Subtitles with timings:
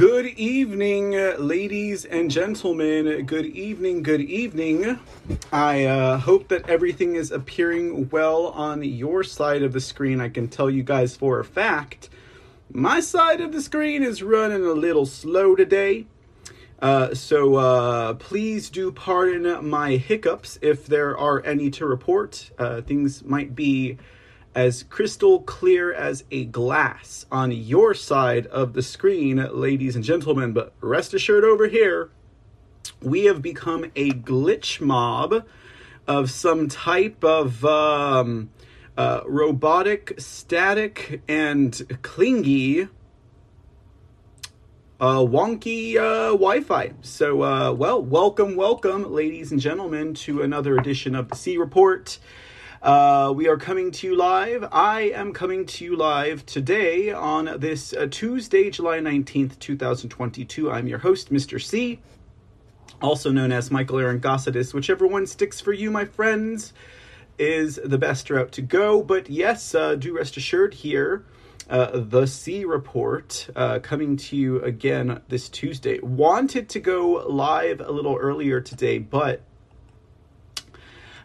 [0.00, 3.26] Good evening, ladies and gentlemen.
[3.26, 4.98] Good evening, good evening.
[5.52, 10.22] I uh, hope that everything is appearing well on your side of the screen.
[10.22, 12.08] I can tell you guys for a fact,
[12.72, 16.06] my side of the screen is running a little slow today.
[16.80, 22.50] Uh, so uh, please do pardon my hiccups if there are any to report.
[22.58, 23.98] Uh, things might be
[24.54, 30.52] as crystal clear as a glass on your side of the screen, ladies and gentlemen.
[30.52, 32.10] But rest assured, over here,
[33.00, 35.44] we have become a glitch mob
[36.06, 38.50] of some type of um,
[38.96, 42.88] uh, robotic, static, and clingy.
[44.98, 46.92] Uh, wonky uh, Wi Fi.
[47.00, 52.18] So, uh, well, welcome, welcome, ladies and gentlemen, to another edition of the C Report.
[52.82, 54.66] Uh, we are coming to you live.
[54.72, 60.70] I am coming to you live today on this uh, Tuesday, July 19th, 2022.
[60.70, 61.60] I'm your host, Mr.
[61.60, 62.00] C,
[63.02, 64.72] also known as Michael Aaron Gossidis.
[64.72, 66.72] Whichever one sticks for you, my friends,
[67.38, 69.02] is the best route to go.
[69.02, 71.26] But yes, uh, do rest assured here.
[71.68, 76.00] Uh, the C report uh, coming to you again this Tuesday.
[76.00, 79.42] Wanted to go live a little earlier today, but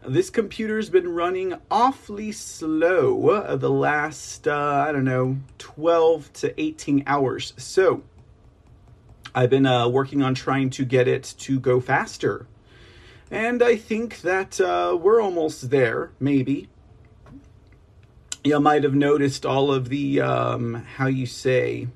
[0.07, 6.61] this computer's been running awfully slow uh, the last, uh, I don't know, 12 to
[6.61, 7.53] 18 hours.
[7.57, 8.03] So
[9.33, 12.47] I've been uh, working on trying to get it to go faster.
[13.31, 16.69] And I think that uh, we're almost there, maybe.
[18.44, 21.88] You might have noticed all of the, um, how you say,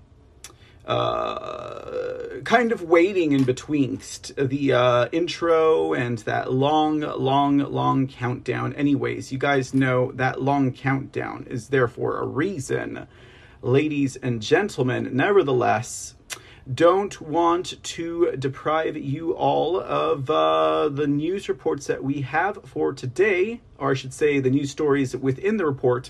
[0.89, 3.99] uh, kind of waiting in between
[4.35, 8.73] the uh, intro and that long, long, long countdown.
[8.73, 13.07] Anyways, you guys know that long countdown is there for a reason.
[13.61, 16.15] Ladies and gentlemen, nevertheless,
[16.73, 22.93] don't want to deprive you all of uh, the news reports that we have for
[22.93, 26.09] today, or I should say, the news stories within the report.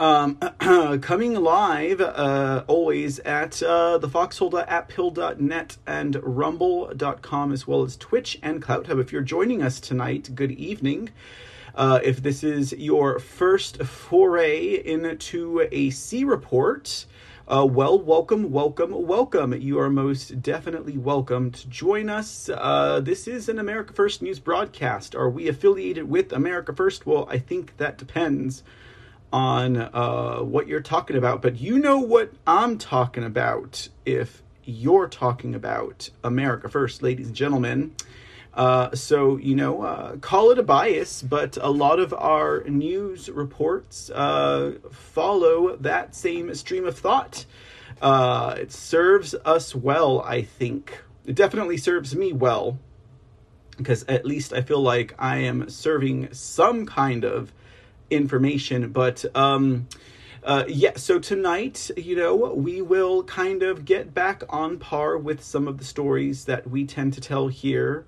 [0.00, 0.36] Um,
[1.02, 8.62] coming live uh, always at uh, the foxhole.appill.net and rumble.com, as well as Twitch and
[8.62, 8.98] CloutHub.
[8.98, 11.10] If you're joining us tonight, good evening.
[11.74, 17.04] Uh, if this is your first foray into a C report,
[17.46, 19.52] uh, well, welcome, welcome, welcome.
[19.52, 22.48] You are most definitely welcome to join us.
[22.48, 25.14] Uh, this is an America First news broadcast.
[25.14, 27.04] Are we affiliated with America First?
[27.04, 28.62] Well, I think that depends
[29.32, 35.08] on uh, what you're talking about, but you know what I'm talking about if you're
[35.08, 37.94] talking about America First, ladies and gentlemen.
[38.52, 43.30] Uh, so, you know, uh, call it a bias, but a lot of our news
[43.30, 47.46] reports uh, follow that same stream of thought.
[48.02, 51.00] Uh, it serves us well, I think.
[51.26, 52.78] It definitely serves me well,
[53.76, 57.52] because at least I feel like I am serving some kind of
[58.10, 58.90] information.
[58.90, 59.88] But um,
[60.42, 65.42] uh, yeah, so tonight, you know, we will kind of get back on par with
[65.42, 68.06] some of the stories that we tend to tell here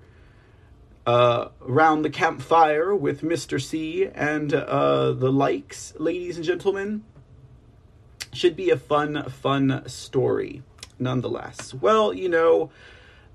[1.05, 3.61] uh, around the campfire with Mr.
[3.61, 7.03] C and uh, the likes, ladies and gentlemen.
[8.31, 10.63] Should be a fun, fun story,
[10.97, 11.71] nonetheless.
[11.71, 12.71] Well, you know,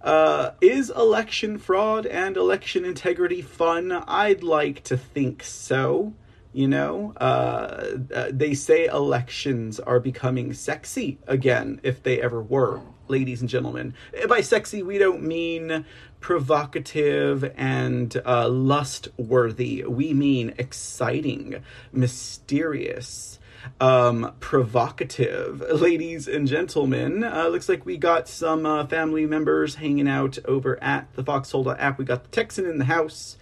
[0.00, 3.92] uh, is election fraud and election integrity fun?
[3.92, 6.14] I'd like to think so.
[6.58, 12.80] You know, uh, uh, they say elections are becoming sexy again, if they ever were,
[13.06, 13.94] ladies and gentlemen.
[14.28, 15.84] By sexy, we don't mean
[16.18, 19.84] provocative and uh, lust worthy.
[19.84, 21.62] We mean exciting,
[21.92, 23.38] mysterious,
[23.80, 25.60] um, provocative.
[25.60, 30.82] Ladies and gentlemen, uh, looks like we got some uh, family members hanging out over
[30.82, 31.98] at the Foxhole app.
[32.00, 33.36] We got the Texan in the house.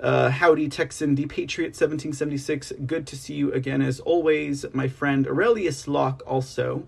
[0.00, 2.72] Uh, howdy, Texan, the Patriot 1776.
[2.86, 4.64] Good to see you again, as always.
[4.72, 6.86] My friend Aurelius Locke also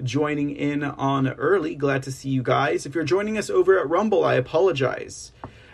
[0.00, 1.74] joining in on early.
[1.74, 2.86] Glad to see you guys.
[2.86, 5.32] If you're joining us over at Rumble, I apologize.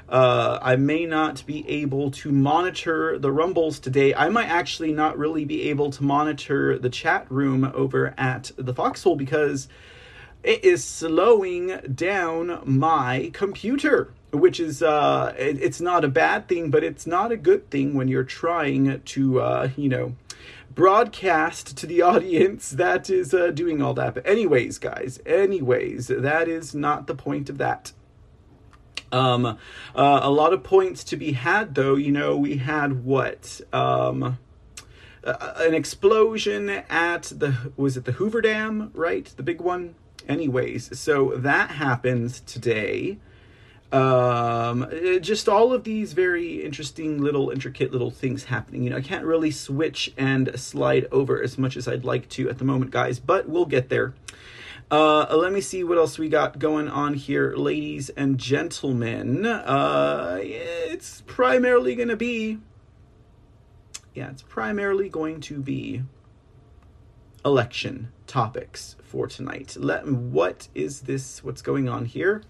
[0.09, 4.15] Uh, I may not be able to monitor the rumbles today.
[4.15, 8.73] I might actually not really be able to monitor the chat room over at the
[8.73, 9.69] Foxhole because
[10.43, 16.71] it is slowing down my computer which is uh, it, it's not a bad thing,
[16.71, 20.15] but it's not a good thing when you're trying to uh, you know
[20.75, 24.15] broadcast to the audience that is uh, doing all that.
[24.15, 27.93] But anyways, guys, anyways, that is not the point of that.
[29.11, 29.57] Um, uh,
[29.95, 31.97] a lot of points to be had, though.
[31.97, 34.39] You know, we had what um,
[35.23, 39.27] uh, an explosion at the was it the Hoover Dam, right?
[39.37, 39.97] The big one
[40.29, 43.19] Anyways, so that happens today.
[43.93, 48.85] Um, uh, just all of these very interesting little intricate little things happening.
[48.85, 52.49] You know, I can't really switch and slide over as much as I'd like to
[52.49, 54.15] at the moment, guys, but we'll get there.
[54.91, 59.45] Uh, let me see what else we got going on here, ladies and gentlemen.
[59.45, 62.59] Uh, it's primarily going to be,
[64.15, 66.03] yeah, it's primarily going to be
[67.45, 69.77] election topics for tonight.
[69.79, 71.45] Let what is this?
[71.45, 72.43] What's going on here?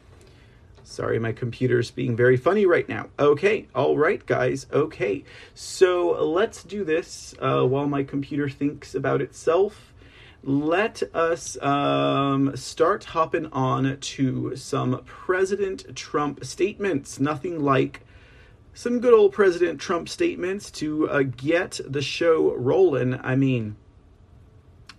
[0.84, 3.08] Sorry, my computer's being very funny right now.
[3.18, 4.66] Okay, all right, guys.
[4.72, 5.24] Okay,
[5.54, 9.92] so let's do this uh, while my computer thinks about itself.
[10.42, 17.20] Let us um, start hopping on to some President Trump statements.
[17.20, 18.00] Nothing like
[18.74, 23.20] some good old President Trump statements to uh, get the show rolling.
[23.22, 23.76] I mean,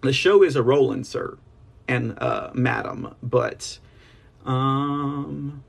[0.02, 1.38] the show is a rolling, sir
[1.88, 3.80] and uh, madam, but
[4.46, 5.64] um,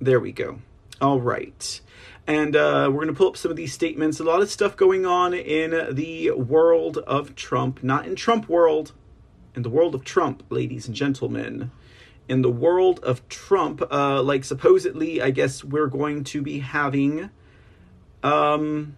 [0.00, 0.58] there we go.
[1.00, 1.80] All right.
[2.26, 4.20] And uh, we're going to pull up some of these statements.
[4.20, 8.92] A lot of stuff going on in the world of Trump, not in Trump world,
[9.54, 11.70] in the world of Trump, ladies and gentlemen.
[12.28, 17.30] In the world of Trump, uh, like supposedly, I guess we're going to be having
[18.22, 18.96] um,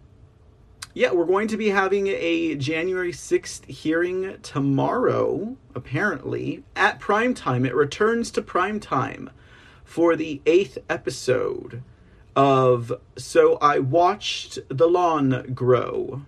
[0.94, 7.64] yeah, we're going to be having a January 6th hearing tomorrow, apparently, at prime time.
[7.64, 9.30] It returns to prime time
[9.92, 11.82] for the eighth episode
[12.34, 16.22] of So I Watched the Lawn Grow,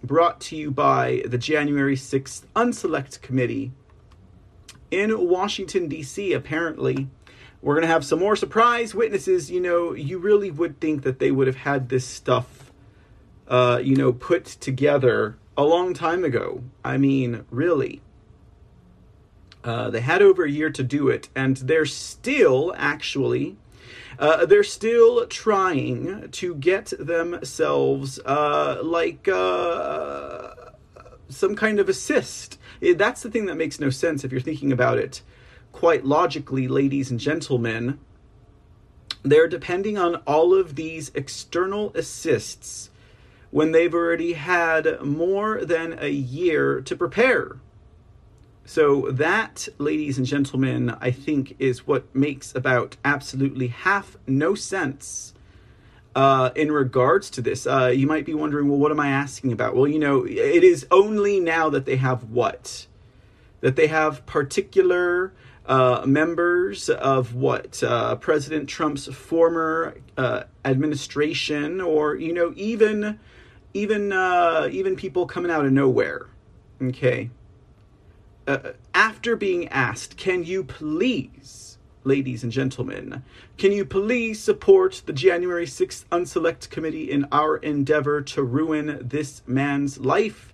[0.00, 3.72] brought to you by the January 6th Unselect Committee
[4.92, 7.08] in Washington, D.C., apparently.
[7.60, 9.50] We're going to have some more surprise witnesses.
[9.50, 12.70] You know, you really would think that they would have had this stuff
[13.48, 16.62] uh, you know, put together a long time ago.
[16.84, 18.02] I mean, really.
[19.62, 23.56] Uh, they had over a year to do it, and they're still actually.
[24.18, 30.50] Uh, they're still trying to get themselves uh, like uh,
[31.28, 32.58] some kind of assist.
[32.80, 35.22] That's the thing that makes no sense if you're thinking about it
[35.72, 37.98] quite logically, ladies and gentlemen.
[39.22, 42.90] They're depending on all of these external assists
[43.50, 47.56] when they've already had more than a year to prepare.
[48.72, 55.34] So, that, ladies and gentlemen, I think is what makes about absolutely half no sense
[56.14, 57.66] uh, in regards to this.
[57.66, 59.74] Uh, you might be wondering, well, what am I asking about?
[59.74, 62.86] Well, you know, it is only now that they have what?
[63.60, 65.32] That they have particular
[65.66, 73.18] uh, members of what uh, President Trump's former uh, administration, or you know, even
[73.74, 76.28] even uh, even people coming out of nowhere.
[76.80, 77.30] Okay.
[78.50, 83.22] Uh, after being asked, can you please, ladies and gentlemen,
[83.58, 89.42] can you please support the January 6th Unselect Committee in our endeavor to ruin this
[89.46, 90.52] man's life?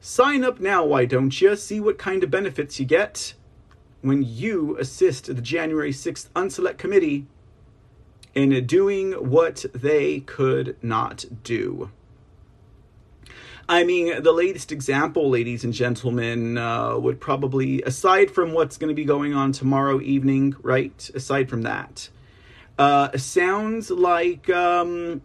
[0.00, 1.54] Sign up now, why don't you?
[1.54, 3.34] See what kind of benefits you get
[4.00, 7.26] when you assist the January 6th Unselect Committee
[8.34, 11.92] in doing what they could not do.
[13.68, 18.88] I mean, the latest example, ladies and gentlemen, uh, would probably, aside from what's going
[18.88, 21.10] to be going on tomorrow evening, right?
[21.14, 22.08] Aside from that,
[22.78, 25.22] uh, sounds like um,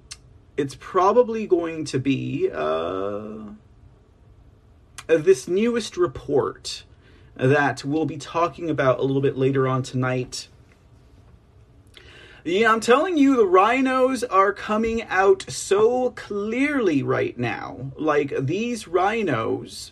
[0.55, 3.37] it's probably going to be uh,
[5.07, 6.83] this newest report
[7.35, 10.47] that we'll be talking about a little bit later on tonight
[12.47, 17.91] yeah, I'm telling you, the rhinos are coming out so clearly right now.
[17.95, 19.91] Like, these RINOs,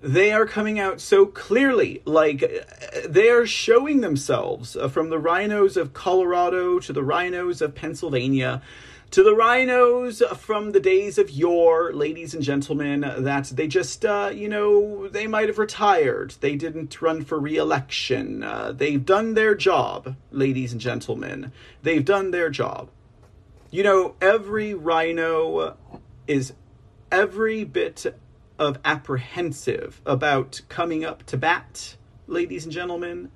[0.00, 2.02] they are coming out so clearly.
[2.04, 2.44] Like,
[3.06, 8.62] they are showing themselves uh, from the rhinos of Colorado to the rhinos of Pennsylvania
[9.10, 14.30] to the rhinos from the days of yore, ladies and gentlemen, that they just, uh,
[14.32, 16.34] you know, they might have retired.
[16.40, 18.42] They didn't run for re election.
[18.42, 21.52] Uh, they've done their job, ladies and gentlemen.
[21.82, 22.90] They've done their job.
[23.70, 25.76] You know, every rhino
[26.26, 26.52] is
[27.10, 28.14] every bit
[28.58, 31.96] of apprehensive about coming up to bat,
[32.26, 33.30] ladies and gentlemen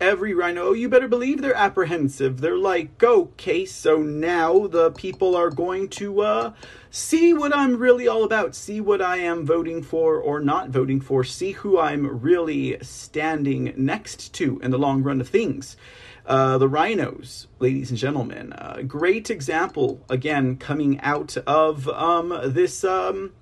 [0.00, 2.40] every RINO, oh, you better believe they're apprehensive.
[2.40, 6.52] They're like, okay, so now the people are going to uh,
[6.90, 11.00] see what I'm really all about, see what I am voting for or not voting
[11.00, 15.76] for, see who I'm really standing next to in the long run of things.
[16.24, 22.84] Uh, the rhinos, ladies and gentlemen, uh, great example again coming out of um, this
[22.84, 23.32] um,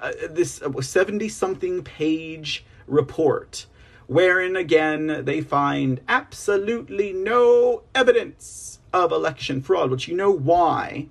[0.00, 3.66] uh, this 70 something page report
[4.06, 11.06] wherein again they find absolutely no evidence of election fraud, which you know why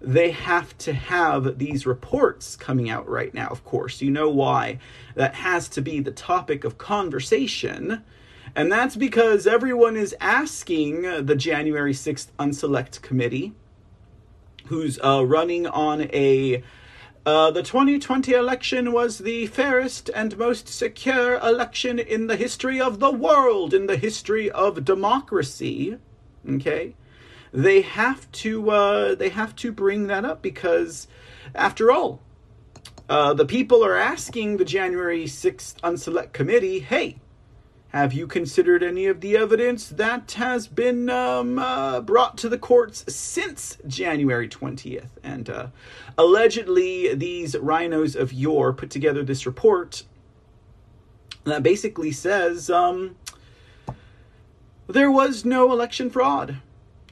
[0.00, 4.00] they have to have these reports coming out right now, of course.
[4.00, 4.78] You know why
[5.14, 8.04] that has to be the topic of conversation.
[8.54, 13.52] And that's because everyone is asking the January 6th Unselect Committee,
[14.66, 16.62] who's uh, running on a
[17.28, 23.00] uh, the 2020 election was the fairest and most secure election in the history of
[23.00, 25.98] the world, in the history of democracy.
[26.48, 26.94] Okay,
[27.52, 31.06] they have to uh, they have to bring that up because,
[31.54, 32.22] after all,
[33.10, 37.18] uh, the people are asking the January 6th Unselect Committee, hey,
[37.88, 42.58] have you considered any of the evidence that has been um, uh, brought to the
[42.58, 45.08] courts since January 20th?
[45.22, 45.68] And uh,
[46.18, 50.04] allegedly, these rhinos of yore put together this report
[51.44, 53.16] that basically says um,
[54.86, 56.58] there was no election fraud.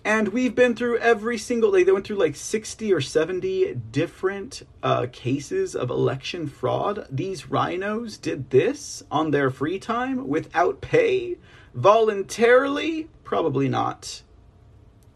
[0.07, 1.83] And we've been through every single day.
[1.83, 7.09] They went through like 60 or 70 different uh, cases of election fraud.
[7.11, 11.39] These rhinos did this on their free time without pay,
[11.75, 13.09] voluntarily?
[13.25, 14.23] Probably not.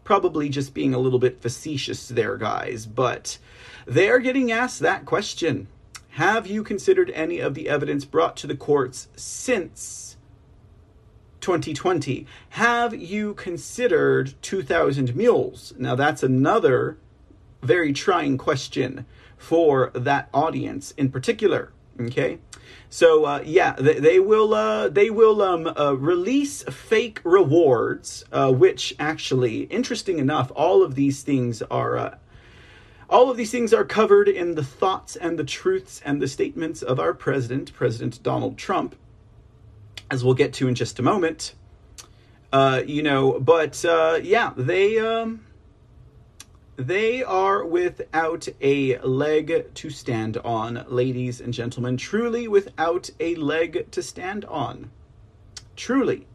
[0.03, 2.85] Probably just being a little bit facetious there, guys.
[2.85, 3.37] But
[3.85, 5.69] they're getting asked that question
[6.09, 10.10] Have you considered any of the evidence brought to the courts since
[11.41, 12.25] 2020.
[12.49, 15.73] Have you considered 2,000 mules?
[15.77, 16.97] Now, that's another
[17.61, 19.05] very trying question
[19.37, 21.71] for that audience in particular.
[21.99, 22.39] Okay.
[22.89, 28.51] So uh, yeah, they, they will uh, they will um, uh, release fake rewards, uh,
[28.51, 32.15] which actually, interesting enough, all of these things are uh,
[33.09, 36.81] all of these things are covered in the thoughts and the truths and the statements
[36.81, 38.95] of our president, President Donald Trump
[40.11, 41.55] as we'll get to in just a moment.
[42.51, 45.45] Uh, you know, but uh, yeah, they um,
[46.75, 51.95] they are without a leg to stand on, ladies and gentlemen.
[51.95, 54.91] Truly without a leg to stand on.
[55.77, 56.27] Truly.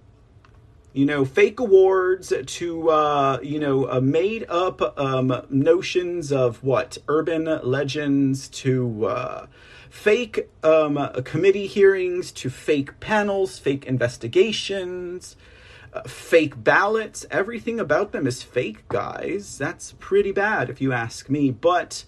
[0.94, 6.96] You know, fake awards to, uh, you know, uh, made up um, notions of what?
[7.06, 9.46] Urban legends to uh,
[9.90, 15.36] fake um, committee hearings to fake panels, fake investigations,
[15.92, 17.24] uh, fake ballots.
[17.30, 19.58] Everything about them is fake, guys.
[19.58, 21.50] That's pretty bad if you ask me.
[21.50, 22.04] But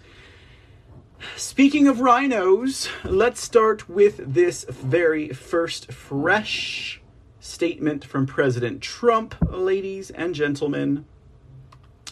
[1.37, 7.01] speaking of rhinos, let's start with this very first fresh
[7.41, 11.07] statement from President Trump, ladies and gentlemen.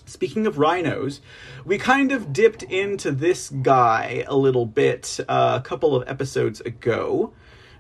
[0.09, 1.21] Speaking of rhinos,
[1.65, 6.61] we kind of dipped into this guy a little bit uh, a couple of episodes
[6.61, 7.33] ago.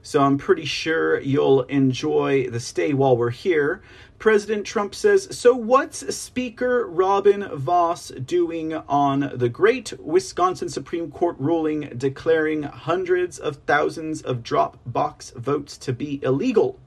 [0.02, 3.80] So I'm pretty sure you'll enjoy the stay while we're here.
[4.18, 11.36] President Trump says, So what's Speaker Robin Vos doing on the great Wisconsin Supreme Court
[11.38, 16.80] ruling declaring hundreds of thousands of drop box votes to be illegal?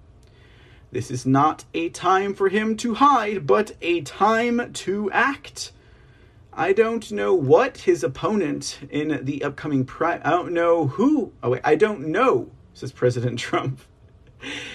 [0.92, 5.72] This is not a time for him to hide, but a time to act.
[6.52, 11.32] I don't know what his opponent in the upcoming pri- I don't know who.
[11.44, 13.82] Oh wait, I don't know, says President Trump.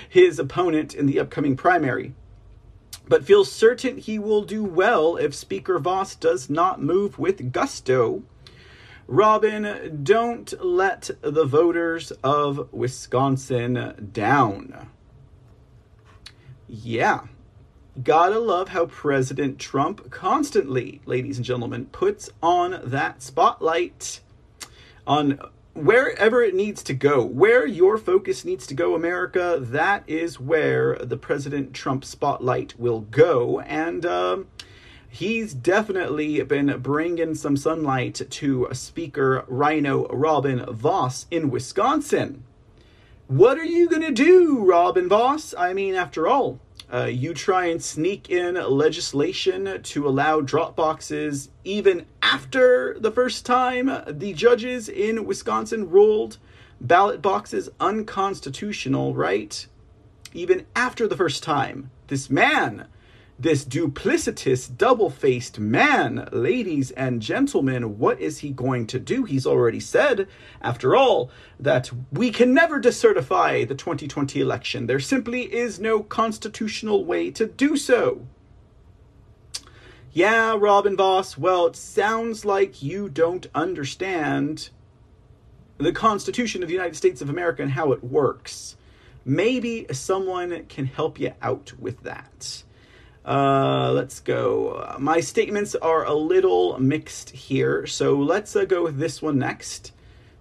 [0.08, 2.14] His opponent in the upcoming primary,
[3.08, 8.22] but feels certain he will do well if Speaker Vos does not move with gusto.
[9.06, 14.88] Robin, don't let the voters of Wisconsin down.
[16.82, 17.20] Yeah.
[18.02, 24.20] Gotta love how President Trump constantly, ladies and gentlemen, puts on that spotlight
[25.06, 25.38] on
[25.74, 27.24] wherever it needs to go.
[27.24, 33.02] Where your focus needs to go, America, that is where the President Trump spotlight will
[33.02, 33.60] go.
[33.60, 34.48] And um,
[35.08, 42.42] he's definitely been bringing some sunlight to Speaker Rhino Robin Vos in Wisconsin.
[43.26, 45.54] What are you going to do, Robin Vos?
[45.56, 46.60] I mean, after all,
[46.92, 53.46] uh, you try and sneak in legislation to allow drop boxes even after the first
[53.46, 56.38] time the judges in Wisconsin ruled
[56.80, 59.66] ballot boxes unconstitutional, right?
[60.32, 61.90] Even after the first time.
[62.08, 62.88] This man
[63.38, 69.24] this duplicitous, double faced man, ladies and gentlemen, what is he going to do?
[69.24, 70.28] He's already said,
[70.62, 74.86] after all, that we can never decertify the 2020 election.
[74.86, 78.26] There simply is no constitutional way to do so.
[80.12, 84.70] Yeah, Robin Vos, well, it sounds like you don't understand
[85.78, 88.76] the Constitution of the United States of America and how it works.
[89.24, 92.62] Maybe someone can help you out with that.
[93.24, 94.94] Uh, let's go.
[94.98, 99.92] My statements are a little mixed here, so let's uh, go with this one next.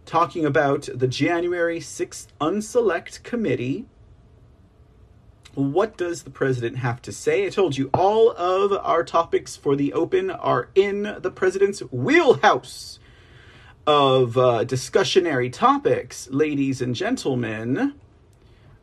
[0.06, 3.86] Talking about the January 6th Unselect Committee.
[5.54, 7.46] What does the president have to say?
[7.46, 13.00] I told you all of our topics for the open are in the president's wheelhouse
[13.88, 17.94] of uh, discussionary topics, ladies and gentlemen.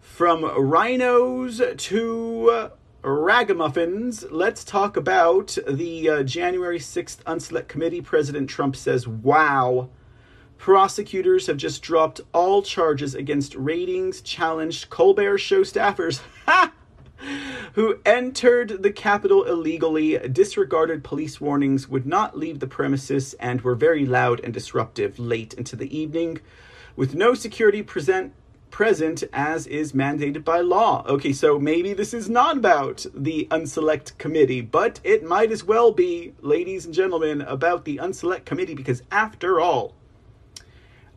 [0.01, 2.71] From rhinos to
[3.03, 8.01] ragamuffins, let's talk about the uh, January 6th Unselect Committee.
[8.01, 9.89] President Trump says, wow.
[10.59, 16.21] Prosecutors have just dropped all charges against ratings challenged Colbert show staffers
[17.75, 23.75] who entered the Capitol illegally, disregarded police warnings, would not leave the premises, and were
[23.75, 26.41] very loud and disruptive late into the evening.
[26.97, 28.35] With no security present
[28.71, 31.05] present as is mandated by law.
[31.07, 35.93] Okay, so maybe this is not about the Unselect Committee, but it might as well
[35.93, 39.95] be, ladies and gentlemen, about the Unselect Committee because after all,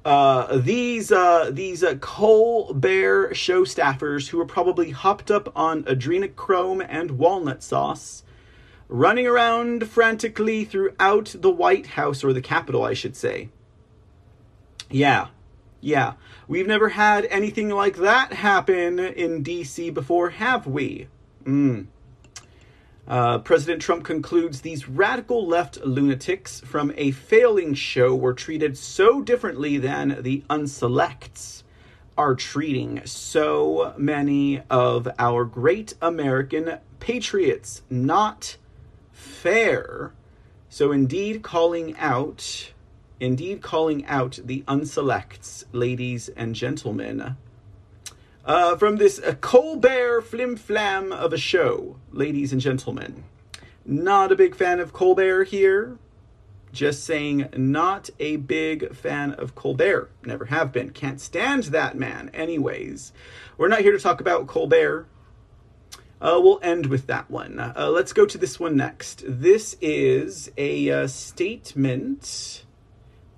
[0.05, 6.85] uh, these uh, these uh, Colbert show staffers who are probably hopped up on adrenochrome
[6.89, 8.23] and walnut sauce,
[8.89, 13.49] running around frantically throughout the White House or the Capitol, I should say.
[14.89, 15.27] Yeah,
[15.79, 16.13] yeah,
[16.47, 21.07] we've never had anything like that happen in DC before, have we?
[21.43, 21.87] Mm.
[23.07, 29.21] Uh, President Trump concludes these radical left lunatics from a failing show were treated so
[29.21, 31.63] differently than the unselects
[32.17, 37.81] are treating so many of our great American patriots.
[37.89, 38.57] Not
[39.11, 40.13] fair.
[40.69, 42.72] So, indeed, calling out
[43.19, 47.35] indeed calling out the unselects, ladies and gentlemen.
[48.45, 53.23] Uh, from this uh, Colbert flim flam of a show, ladies and gentlemen.
[53.85, 55.97] Not a big fan of Colbert here.
[56.73, 60.09] Just saying, not a big fan of Colbert.
[60.25, 60.89] Never have been.
[60.89, 62.31] Can't stand that man.
[62.33, 63.13] Anyways,
[63.57, 65.07] we're not here to talk about Colbert.
[66.19, 67.59] Uh, we'll end with that one.
[67.59, 69.23] Uh, let's go to this one next.
[69.27, 72.62] This is a uh, statement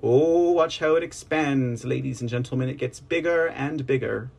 [0.07, 2.69] Oh, watch how it expands, ladies and gentlemen.
[2.69, 4.29] It gets bigger and bigger.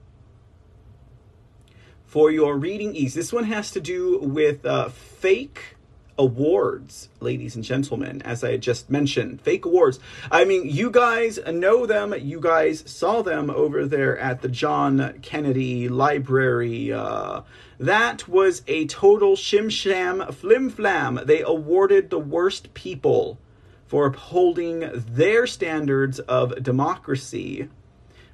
[2.05, 5.75] For your reading ease, this one has to do with uh, fake
[6.17, 9.41] awards, ladies and gentlemen, as I just mentioned.
[9.41, 9.99] Fake awards.
[10.31, 12.15] I mean, you guys know them.
[12.17, 16.93] You guys saw them over there at the John Kennedy Library.
[16.93, 17.41] Uh,
[17.81, 21.19] that was a total shim sham flim flam.
[21.25, 23.41] They awarded the worst people
[23.87, 27.69] for upholding their standards of democracy.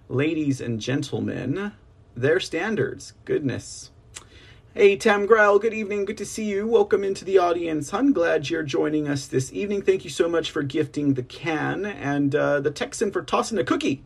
[0.08, 1.72] Ladies and gentlemen,
[2.16, 3.14] their standards.
[3.24, 3.90] Goodness.
[4.74, 6.06] Hey, Tam Grell, good evening.
[6.06, 6.66] Good to see you.
[6.66, 7.92] Welcome into the audience.
[7.92, 9.82] I'm glad you're joining us this evening.
[9.82, 13.64] Thank you so much for gifting the can and uh, the Texan for tossing a
[13.64, 14.02] cookie.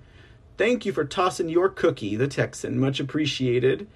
[0.59, 2.81] Thank you for tossing your cookie, the Texan.
[2.81, 3.87] Much appreciated.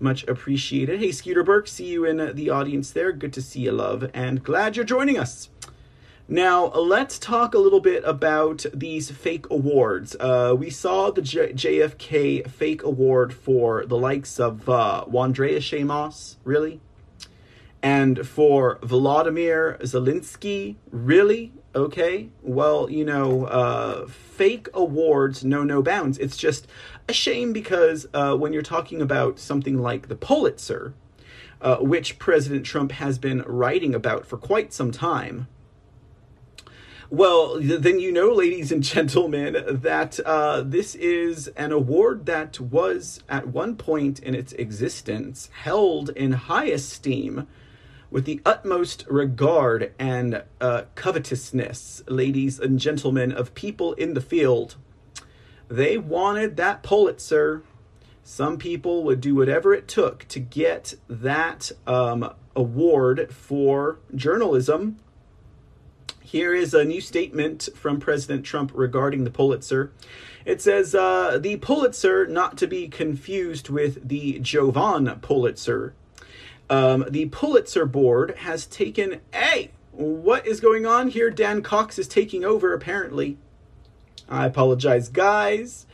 [0.00, 0.98] Much appreciated.
[0.98, 3.12] Hey, Skeeter Burke, see you in the audience there.
[3.12, 5.48] Good to see you, love, and glad you're joining us.
[6.28, 10.16] Now, let's talk a little bit about these fake awards.
[10.18, 15.86] Uh, we saw the J- JFK fake award for the likes of uh, Wandrea Shaye
[15.86, 16.80] Moss, really?
[17.80, 21.52] And for Vladimir Zelensky, really?
[21.76, 26.18] Okay, well, you know, uh, fake awards know no bounds.
[26.18, 26.66] It's just
[27.08, 30.92] a shame because uh, when you're talking about something like the Pulitzer,
[31.60, 35.46] uh, which President Trump has been writing about for quite some time,
[37.10, 43.22] well, then you know, ladies and gentlemen, that uh, this is an award that was
[43.28, 47.46] at one point in its existence held in high esteem
[48.10, 54.76] with the utmost regard and uh, covetousness, ladies and gentlemen, of people in the field.
[55.68, 57.62] They wanted that Pulitzer.
[58.22, 64.98] Some people would do whatever it took to get that um, award for journalism
[66.26, 69.92] here is a new statement from President Trump regarding the Pulitzer.
[70.44, 75.94] It says uh, the Pulitzer, not to be confused with the Jovan Pulitzer.
[76.68, 79.20] Um, the Pulitzer board has taken.
[79.32, 81.30] Hey, what is going on here?
[81.30, 83.38] Dan Cox is taking over, apparently.
[84.28, 85.86] I apologize, guys,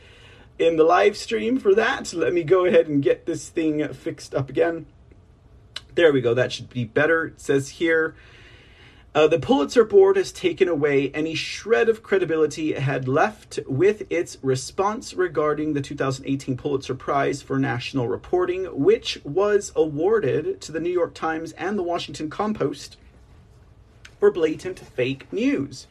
[0.57, 2.11] in the live stream for that.
[2.11, 4.87] Let me go ahead and get this thing fixed up again.
[5.93, 6.33] There we go.
[6.33, 7.25] That should be better.
[7.25, 8.15] It says here
[9.15, 14.11] Uh, the Pulitzer Board has taken away any shred of credibility it had left with
[14.11, 20.79] its response regarding the 2018 Pulitzer Prize for National Reporting, which was awarded to the
[20.79, 22.97] New York Times and the Washington Compost
[24.19, 25.85] for blatant fake news.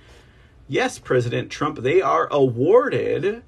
[0.67, 3.45] Yes, President Trump, they are awarded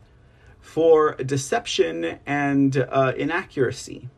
[0.60, 4.08] for deception and uh, inaccuracy.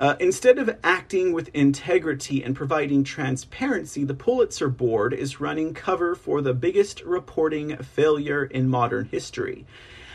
[0.00, 6.14] Uh, instead of acting with integrity and providing transparency, the Pulitzer Board is running cover
[6.14, 9.66] for the biggest reporting failure in modern history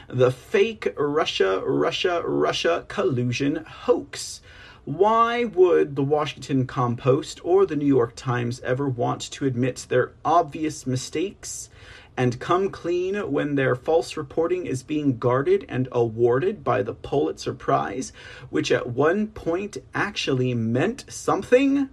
[0.08, 4.42] the fake Russia, Russia, Russia collusion hoax.
[4.86, 10.12] Why would the Washington Compost or the New York Times ever want to admit their
[10.24, 11.70] obvious mistakes
[12.18, 17.54] and come clean when their false reporting is being guarded and awarded by the Pulitzer
[17.54, 18.14] Prize,
[18.50, 21.90] which at one point actually meant something.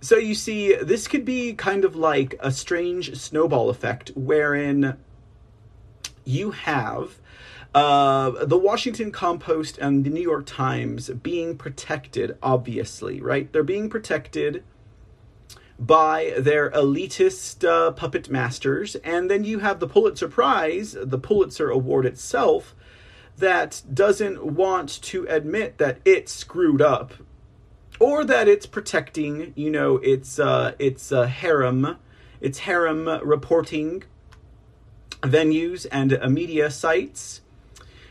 [0.00, 4.98] So you see, this could be kind of like a strange snowball effect wherein
[6.24, 7.18] you have
[7.74, 13.52] uh, the Washington Compost and the New York Times being protected, obviously, right?
[13.52, 14.62] They're being protected
[15.78, 18.94] by their elitist uh, puppet masters.
[18.96, 22.74] And then you have the Pulitzer Prize, the Pulitzer Award itself,
[23.36, 27.14] that doesn't want to admit that it screwed up
[27.98, 31.96] or that it's protecting, you know, its uh, its uh, harem,
[32.40, 34.04] its harem reporting
[35.22, 37.40] venues and media sites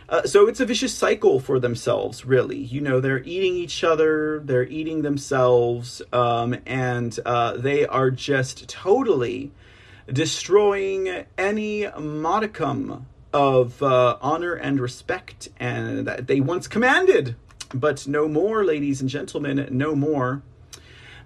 [0.09, 2.57] uh, so it's a vicious cycle for themselves, really.
[2.57, 8.67] You know, they're eating each other, they're eating themselves, um, and uh, they are just
[8.67, 9.51] totally
[10.11, 17.35] destroying any modicum of uh, honor and respect and that they once commanded.
[17.73, 20.43] But no more, ladies and gentlemen, no more.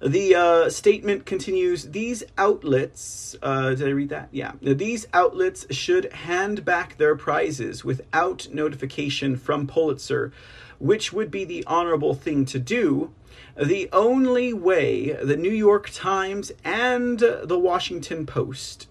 [0.01, 4.29] The uh, statement continues These outlets, uh, did I read that?
[4.31, 4.51] Yeah.
[4.61, 10.31] These outlets should hand back their prizes without notification from Pulitzer,
[10.79, 13.11] which would be the honorable thing to do.
[13.55, 18.87] The only way the New York Times and the Washington Post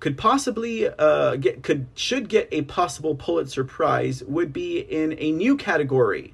[0.00, 5.32] could possibly uh, get could should get a possible Pulitzer Prize would be in a
[5.32, 6.32] new category,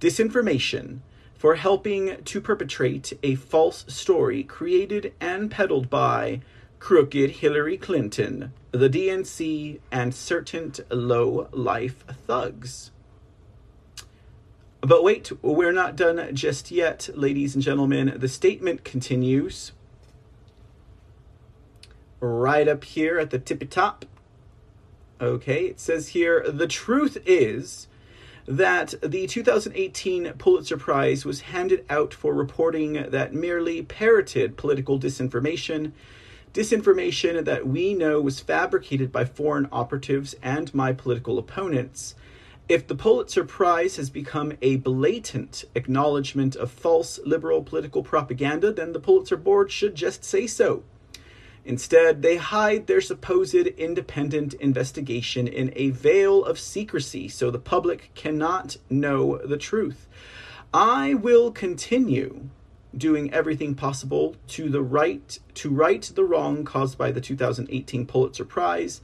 [0.00, 1.00] disinformation
[1.44, 6.40] for helping to perpetrate a false story created and peddled by
[6.78, 12.92] crooked Hillary Clinton, the DNC, and certain low life thugs.
[14.80, 18.14] But wait, we're not done just yet, ladies and gentlemen.
[18.16, 19.72] The statement continues
[22.20, 24.06] right up here at the tippy top.
[25.20, 27.86] Okay, it says here the truth is
[28.46, 35.92] that the 2018 Pulitzer Prize was handed out for reporting that merely parroted political disinformation,
[36.52, 42.14] disinformation that we know was fabricated by foreign operatives and my political opponents.
[42.68, 48.92] If the Pulitzer Prize has become a blatant acknowledgement of false liberal political propaganda, then
[48.92, 50.82] the Pulitzer Board should just say so.
[51.64, 58.10] Instead, they hide their supposed independent investigation in a veil of secrecy so the public
[58.14, 60.06] cannot know the truth.
[60.72, 62.48] I will continue
[62.96, 68.44] doing everything possible to the right to right the wrong caused by the 2018 Pulitzer
[68.44, 69.00] Prize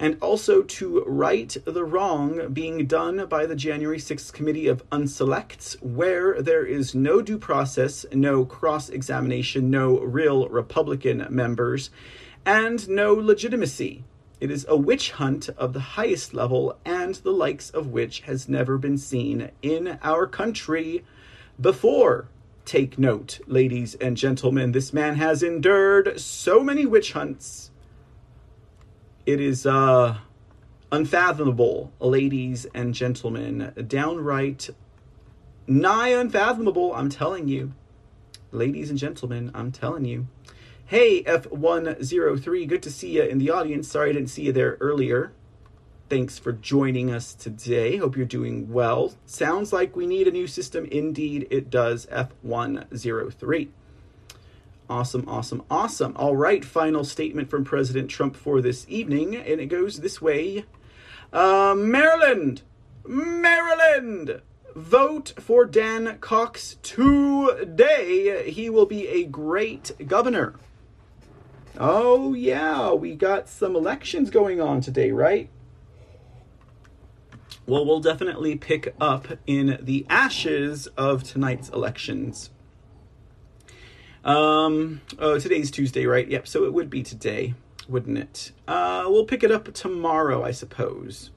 [0.00, 5.80] and also to right the wrong being done by the January 6th Committee of Unselects,
[5.82, 11.90] where there is no due process, no cross examination, no real Republican members,
[12.46, 14.02] and no legitimacy.
[14.40, 18.48] It is a witch hunt of the highest level, and the likes of which has
[18.48, 21.04] never been seen in our country
[21.60, 22.28] before.
[22.64, 27.69] Take note, ladies and gentlemen, this man has endured so many witch hunts
[29.26, 30.18] it is uh,
[30.90, 33.72] unfathomable, ladies and gentlemen.
[33.86, 34.70] Downright
[35.66, 37.72] nigh unfathomable, I'm telling you.
[38.50, 40.26] Ladies and gentlemen, I'm telling you.
[40.86, 43.88] Hey, F103, good to see you in the audience.
[43.88, 45.32] Sorry I didn't see you there earlier.
[46.08, 47.96] Thanks for joining us today.
[47.96, 49.14] Hope you're doing well.
[49.26, 50.84] Sounds like we need a new system.
[50.86, 52.06] Indeed, it does.
[52.06, 53.68] F103.
[54.90, 56.14] Awesome, awesome, awesome.
[56.16, 60.64] All right, final statement from President Trump for this evening, and it goes this way
[61.32, 62.62] uh, Maryland,
[63.06, 64.42] Maryland,
[64.74, 68.50] vote for Dan Cox today.
[68.50, 70.56] He will be a great governor.
[71.78, 75.48] Oh, yeah, we got some elections going on today, right?
[77.64, 82.50] Well, we'll definitely pick up in the ashes of tonight's elections
[84.24, 86.28] Um, oh, today's Tuesday, right?
[86.28, 87.54] Yep, so it would be today,
[87.88, 88.52] wouldn't it?
[88.68, 91.30] Uh, we'll pick it up tomorrow, I suppose.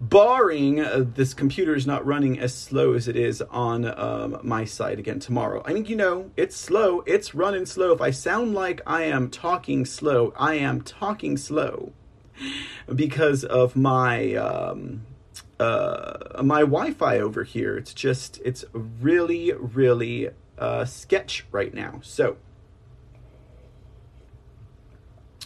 [0.00, 4.64] Barring uh, this computer is not running as slow as it is on um, my
[4.64, 5.62] side again tomorrow.
[5.66, 7.02] I mean, you know, it's slow.
[7.04, 7.92] It's running slow.
[7.92, 11.92] If I sound like I am talking slow, I am talking slow
[12.94, 15.04] because of my um,
[15.58, 17.76] uh, my Wi-Fi over here.
[17.76, 22.00] It's just it's really really uh, sketch right now.
[22.02, 22.36] So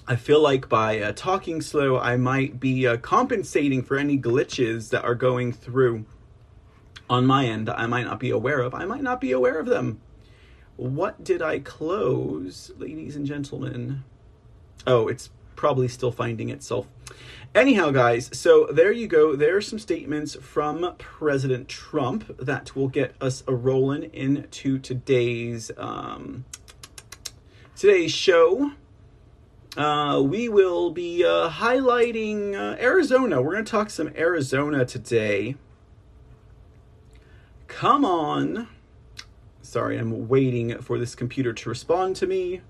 [0.06, 4.90] I feel like by uh, talking slow, I might be uh, compensating for any glitches
[4.90, 6.06] that are going through
[7.08, 8.74] on my end that I might not be aware of.
[8.74, 10.00] I might not be aware of them.
[10.76, 14.02] What did I close, ladies and gentlemen?
[14.86, 16.88] Oh, it's probably still finding itself.
[17.54, 19.36] Anyhow, guys, so there you go.
[19.36, 25.70] There are some statements from President Trump that will get us a rolling into today's
[25.76, 26.46] um,
[27.76, 28.72] today's show.
[29.76, 33.42] Uh, we will be uh, highlighting uh, Arizona.
[33.42, 35.56] We're going to talk some Arizona today.
[37.66, 38.68] Come on.
[39.60, 42.62] Sorry, I'm waiting for this computer to respond to me.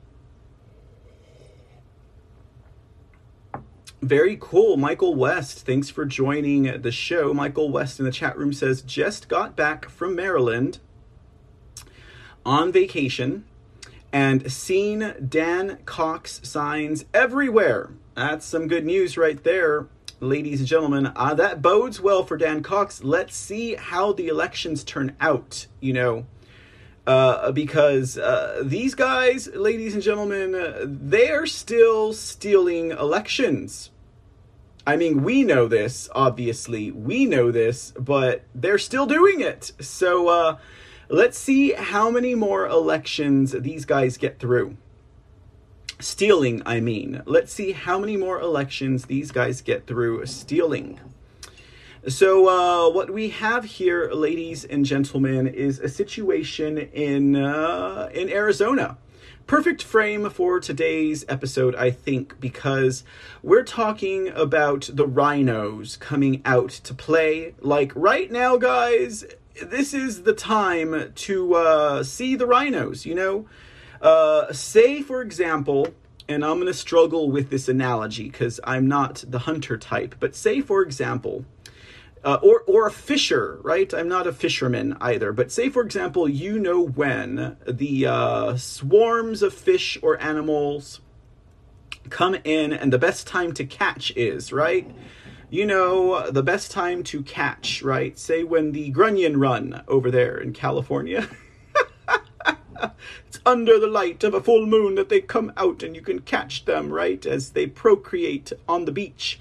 [4.03, 4.77] Very cool.
[4.77, 7.33] Michael West, thanks for joining the show.
[7.33, 10.81] Michael West in the chat room says, just got back from Maryland
[12.45, 13.45] on vacation
[14.13, 17.91] and seen Dan Cox signs everywhere.
[18.17, 19.87] That's some good news right there,
[20.19, 21.13] ladies and gentlemen.
[21.15, 23.05] Uh, that bodes well for Dan Cox.
[23.05, 26.27] Let's see how the elections turn out, you know.
[27.07, 33.91] Uh, because uh, these guys, ladies and gentlemen, uh, they're still stealing elections.
[34.87, 36.91] I mean, we know this, obviously.
[36.91, 39.73] We know this, but they're still doing it.
[39.81, 40.57] So uh,
[41.09, 44.77] let's see how many more elections these guys get through.
[46.01, 47.23] Stealing, I mean.
[47.27, 50.99] Let's see how many more elections these guys get through stealing.
[52.09, 58.29] So, uh, what we have here, ladies and gentlemen, is a situation in uh, in
[58.29, 58.99] Arizona
[59.53, 63.05] perfect frame for today's episode, I think, because
[63.43, 67.55] we're talking about the rhinos coming out to play.
[67.61, 69.27] Like right now, guys,
[69.63, 73.47] this is the time to uh, see the rhinos, you know?
[74.01, 75.89] Uh, say, for example,
[76.27, 80.35] and I'm going to struggle with this analogy because I'm not the hunter type, but
[80.35, 81.45] say, for example,
[82.25, 83.93] uh, or or a fisher, right?
[83.93, 89.43] I'm not a fisherman either, but say for example, you know when the uh, swarms
[89.43, 91.01] of fish or animals
[92.11, 94.91] come in, and the best time to catch is right.
[95.51, 98.19] You know the best time to catch, right?
[98.19, 101.29] Say when the grunion run over there in California.
[103.27, 106.21] it's under the light of a full moon that they come out and you can
[106.21, 107.27] catch them, right?
[107.27, 109.41] As they procreate on the beach.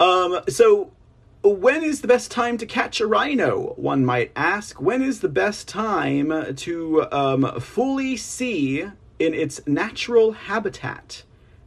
[0.00, 0.92] Um, so
[1.42, 3.74] when is the best time to catch a rhino?
[3.76, 4.80] One might ask.
[4.80, 8.82] When is the best time to um, fully see
[9.18, 11.22] in its natural habitat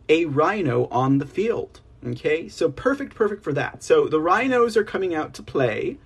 [0.10, 1.80] a rhino on the field?
[2.06, 3.84] Okay, so perfect, perfect for that.
[3.84, 5.98] So the rhinos are coming out to play.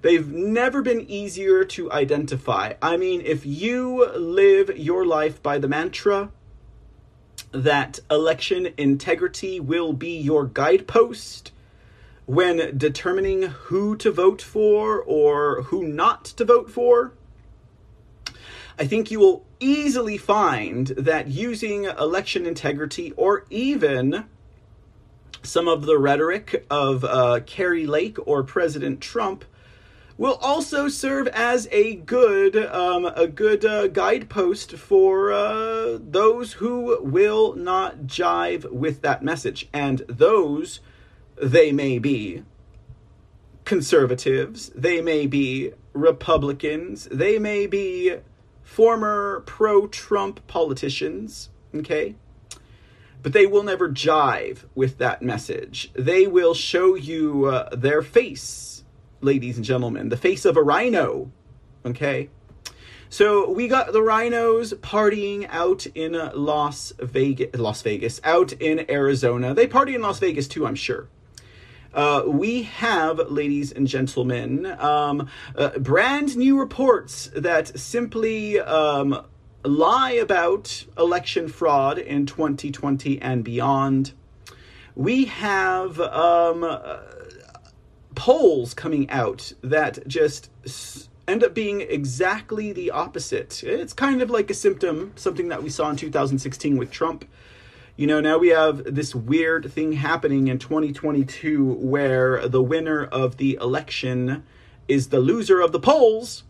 [0.00, 2.74] They've never been easier to identify.
[2.80, 6.30] I mean, if you live your life by the mantra
[7.52, 11.52] that election integrity will be your guidepost,
[12.32, 17.12] when determining who to vote for or who not to vote for,
[18.78, 24.24] I think you will easily find that using election integrity or even
[25.42, 29.44] some of the rhetoric of uh, Kari Lake or President Trump
[30.16, 36.98] will also serve as a good um, a good uh, guidepost for uh, those who
[37.02, 39.68] will not jive with that message.
[39.74, 40.80] And those
[41.36, 42.42] they may be
[43.64, 48.16] conservatives, they may be Republicans, they may be
[48.62, 52.14] former pro Trump politicians, okay?
[53.22, 55.92] But they will never jive with that message.
[55.94, 58.84] They will show you uh, their face,
[59.20, 61.30] ladies and gentlemen, the face of a rhino,
[61.84, 62.30] okay?
[63.12, 69.52] So we got the rhinos partying out in Las Vegas, Las Vegas, out in Arizona.
[69.52, 71.08] They party in Las Vegas too, I'm sure.
[71.94, 79.26] Uh, we have, ladies and gentlemen, um, uh, brand new reports that simply um,
[79.62, 84.12] lie about election fraud in 2020 and beyond.
[84.94, 87.00] We have um, uh,
[88.14, 90.48] polls coming out that just
[91.28, 93.62] end up being exactly the opposite.
[93.62, 97.26] It's kind of like a symptom, something that we saw in 2016 with Trump.
[98.02, 103.36] You know, now we have this weird thing happening in 2022 where the winner of
[103.36, 104.42] the election
[104.88, 106.42] is the loser of the polls,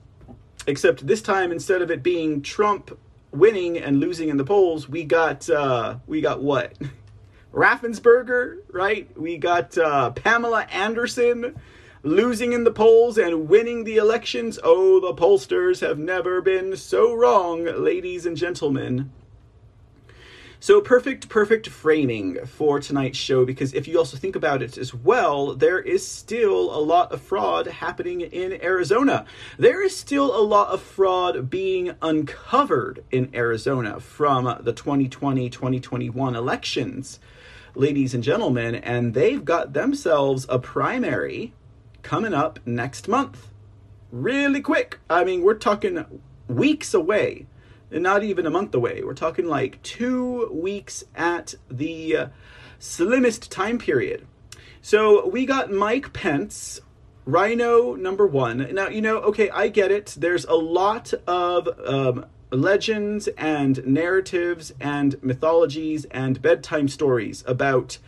[0.67, 2.99] except this time instead of it being Trump
[3.33, 6.73] winning and losing in the polls, we got uh we got what?
[7.53, 9.15] Raffensperger, right?
[9.21, 11.55] We got uh Pamela Anderson
[12.03, 14.59] losing in the polls and winning the elections.
[14.65, 19.13] Oh, the pollsters have never been so wrong, ladies and gentlemen.
[20.63, 24.95] So, perfect, perfect framing for tonight's show because if you also think about it as
[24.95, 29.27] well, there is still a lot of fraud happening in Arizona.
[29.59, 36.37] There is still a lot of fraud being uncovered in Arizona from the 2020 2021
[36.37, 37.19] elections,
[37.75, 41.55] ladies and gentlemen, and they've got themselves a primary
[42.03, 43.49] coming up next month.
[44.13, 45.01] Really quick.
[45.11, 47.47] I mean, we're talking weeks away
[47.93, 49.03] not even a month away.
[49.05, 52.31] We're talking like two weeks at the
[52.79, 54.27] slimmest time period.
[54.81, 56.81] So we got Mike Pence,
[57.25, 58.75] Rhino number one.
[58.75, 60.17] Now, you know, okay, I get it.
[60.19, 67.99] There's a lot of um, legends and narratives and mythologies and bedtime stories about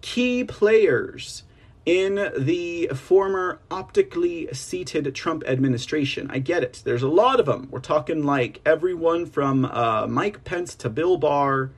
[0.00, 1.42] key players
[1.84, 6.28] in the former optically seated Trump administration.
[6.30, 6.82] I get it.
[6.84, 7.68] There's a lot of them.
[7.70, 11.70] We're talking like everyone from uh, Mike Pence to Bill Barr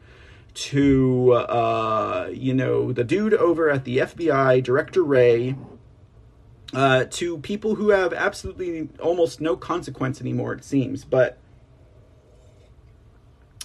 [0.55, 5.57] to, uh, you know, the dude over at the FBI, Director Wray,
[6.73, 11.05] Uh, to people who have absolutely almost no consequence anymore, it seems.
[11.05, 11.39] But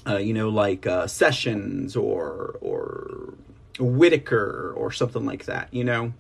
[0.06, 3.34] uh, you know, like uh, Sessions or or
[3.80, 5.69] Whitaker or something like that.
[5.73, 6.13] You know,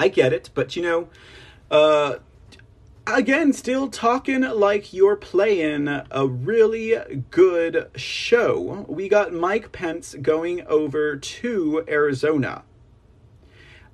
[0.00, 1.08] I get it, but you know,
[1.70, 2.14] uh,
[3.06, 6.96] again, still talking like you're playing a really
[7.30, 8.86] good show.
[8.88, 12.62] We got Mike Pence going over to Arizona.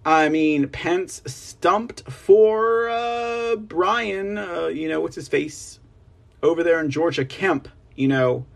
[0.05, 5.81] I mean, Pence stumped for uh, Brian, uh, you know, what's his face,
[6.40, 7.66] over there in Georgia, Kemp,
[7.97, 8.47] you know.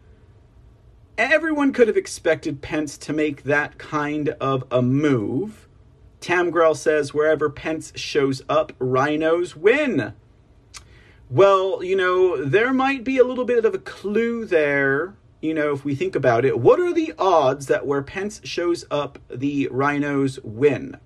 [1.18, 5.66] Everyone could have expected Pence to make that kind of a move.
[6.20, 10.14] Tamgrel says wherever Pence shows up, rhinos win.
[11.30, 15.72] Well, you know, there might be a little bit of a clue there, you know,
[15.72, 16.58] if we think about it.
[16.58, 20.98] What are the odds that where Pence shows up, the rhinos win?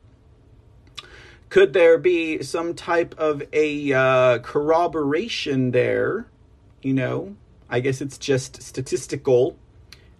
[1.50, 6.26] Could there be some type of a uh, corroboration there?
[6.82, 7.36] You know,
[7.70, 9.56] I guess it's just statistical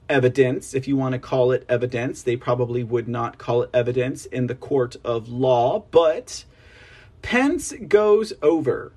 [0.09, 2.23] evidence, if you want to call it evidence.
[2.23, 6.45] They probably would not call it evidence in the court of law, but
[7.23, 8.93] Pence goes over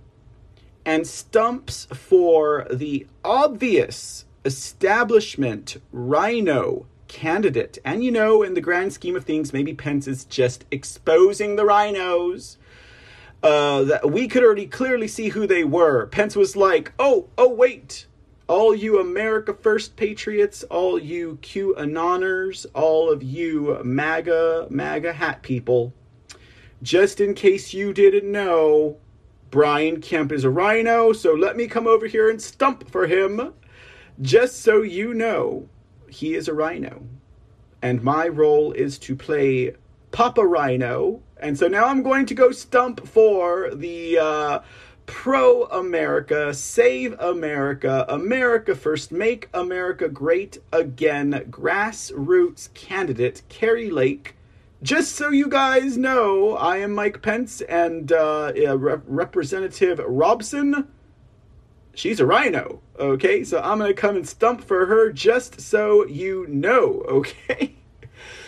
[0.86, 7.78] and stumps for the obvious establishment rhino candidate.
[7.84, 11.66] And you know, in the grand scheme of things, maybe Pence is just exposing the
[11.66, 12.58] rhinos.
[13.44, 16.08] Uh, that we could already clearly see who they were.
[16.08, 18.08] Pence was like, "Oh, oh, wait,
[18.48, 25.94] all you America First patriots, all you QAnoners, all of you MAGA, MAGA hat people,
[26.82, 28.98] just in case you didn't know,
[29.50, 33.54] Brian Kemp is a rhino, so let me come over here and stump for him.
[34.22, 35.68] Just so you know,
[36.10, 37.04] he is a rhino.
[37.82, 39.76] And my role is to play
[40.12, 41.22] Papa Rhino.
[41.40, 44.60] And so now I'm going to go stump for the uh,
[45.08, 54.36] pro America, save America, America first, make America great again, grassroots candidate Kari Lake.
[54.84, 60.88] Just so you guys know, I am Mike Pence and uh, Rep- Representative Robson.
[61.96, 63.44] She's a rhino, okay?
[63.44, 67.74] So I'm gonna come and stump for her just so you know, okay?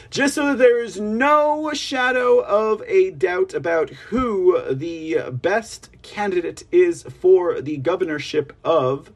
[0.09, 7.03] just so there is no shadow of a doubt about who the best candidate is
[7.03, 9.11] for the governorship of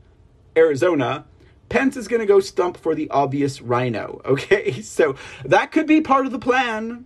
[0.56, 1.26] Arizona.
[1.70, 4.22] Pence is going to go stump for the obvious rhino.
[4.26, 7.06] Okay, so that could be part of the plan.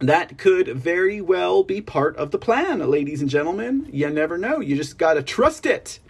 [0.00, 3.88] That could very well be part of the plan, ladies and gentlemen.
[3.90, 4.60] You never know.
[4.60, 6.00] You just got to trust it,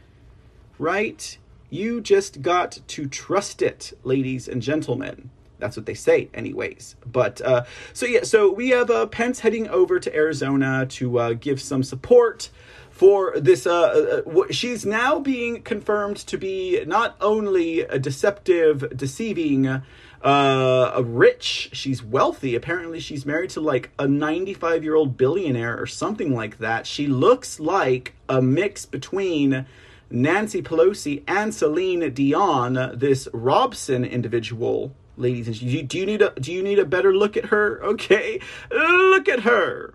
[0.78, 1.38] right?
[1.70, 5.30] You just got to trust it, ladies and gentlemen.
[5.64, 6.94] That's what they say, anyways.
[7.10, 11.32] But uh, so yeah, so we have uh, Pence heading over to Arizona to uh,
[11.32, 12.50] give some support
[12.90, 13.66] for this.
[13.66, 19.80] Uh, uh, she's now being confirmed to be not only a deceptive, deceiving,
[20.20, 21.70] uh, rich.
[21.72, 22.54] She's wealthy.
[22.54, 26.86] Apparently, she's married to like a 95 year old billionaire or something like that.
[26.86, 29.64] She looks like a mix between
[30.10, 34.94] Nancy Pelosi and Celine Dion, this Robson individual.
[35.16, 37.82] Ladies and gentlemen, do you need a do you need a better look at her?
[37.94, 38.40] Okay,
[38.70, 39.94] look at her.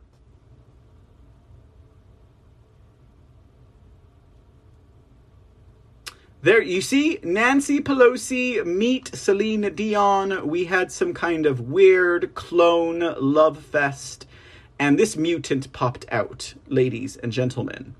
[6.41, 10.47] There, you see, Nancy Pelosi meet Celine Dion.
[10.47, 14.26] We had some kind of weird clone love fest,
[14.80, 17.93] and this mutant popped out, ladies and gentlemen.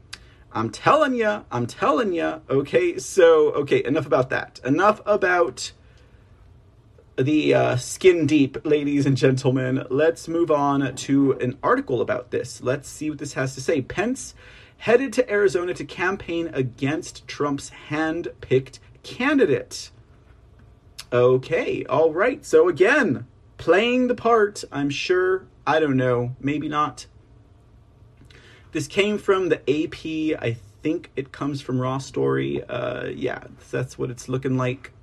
[0.54, 2.40] I'm telling ya, I'm telling ya.
[2.50, 4.62] Okay, so, okay, enough about that.
[4.64, 5.74] Enough about
[7.24, 9.86] the uh, skin deep, ladies and gentlemen.
[9.90, 12.62] Let's move on to an article about this.
[12.62, 13.82] Let's see what this has to say.
[13.82, 14.36] Pence
[14.78, 19.92] headed to Arizona to campaign against Trump's hand picked candidate.
[21.12, 22.46] Okay, all right.
[22.46, 25.46] So, again, playing the part, I'm sure.
[25.68, 27.06] I don't know, maybe not.
[28.72, 30.42] This came from the AP.
[30.42, 32.64] I think it comes from Raw Story.
[32.64, 34.94] Uh, yeah, that's what it's looking like.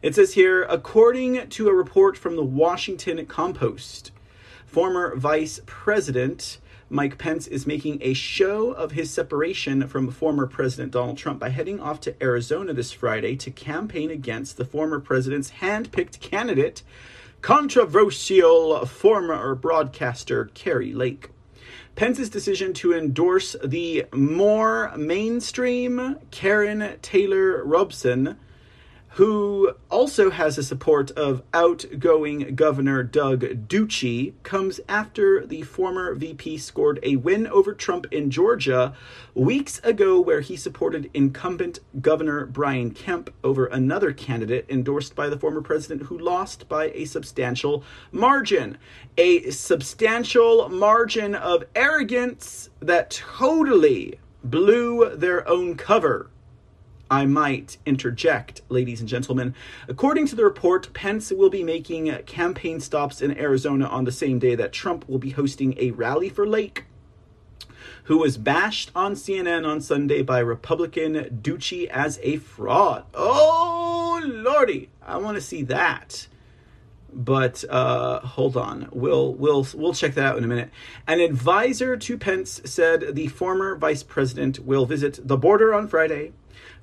[0.00, 4.12] It says here according to a report from the Washington Compost,
[4.64, 10.92] former vice president Mike Pence is making a show of his separation from former President
[10.92, 15.50] Donald Trump by heading off to Arizona this Friday to campaign against the former president's
[15.50, 16.82] hand picked candidate,
[17.42, 21.30] controversial former broadcaster Kari Lake.
[21.96, 28.38] Pence's decision to endorse the more mainstream Karrin Taylor Robson
[29.10, 36.58] who also has the support of outgoing Governor Doug Ducey, comes after the former VP
[36.58, 38.94] scored a win over Trump in Georgia
[39.34, 45.38] weeks ago, where he supported incumbent Governor Brian Kemp over another candidate endorsed by the
[45.38, 47.82] former president who lost by a substantial
[48.12, 48.78] margin.
[49.16, 56.30] A substantial margin of arrogance that totally blew their own cover
[57.10, 59.54] I might interject, ladies and gentlemen.
[59.88, 64.38] According to the report, Pence will be making campaign stops in Arizona on the same
[64.38, 66.84] day that Trump will be hosting a rally for Lake,
[68.04, 73.04] who was bashed on CNN on Sunday by Republican Ducey as a fraud.
[73.14, 76.26] Oh, lordy, I want to see that.
[77.10, 80.70] But uh, hold on, we'll we'll we'll check that out in a minute.
[81.06, 86.32] An advisor to Pence said the former vice president will visit the border on Friday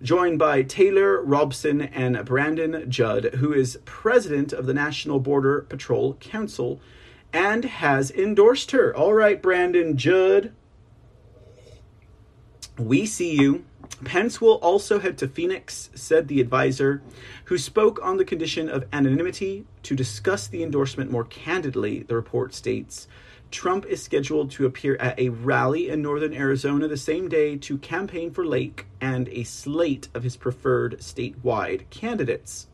[0.02, 6.16] joined by Taylor Robson and Brandon Judd, who is president of the National Border Patrol
[6.16, 6.80] Council
[7.32, 8.96] and has endorsed her.
[8.96, 10.54] All right, Brandon Judd.
[12.78, 13.66] We see you.
[14.04, 17.02] Pence will also head to Phoenix, said the advisor,
[17.46, 22.54] who spoke on the condition of anonymity to discuss the endorsement more candidly, the report
[22.54, 23.08] states.
[23.56, 27.78] Trump is scheduled to appear at a rally in northern Arizona the same day to
[27.78, 32.68] campaign for Lake and a slate of his preferred statewide candidates.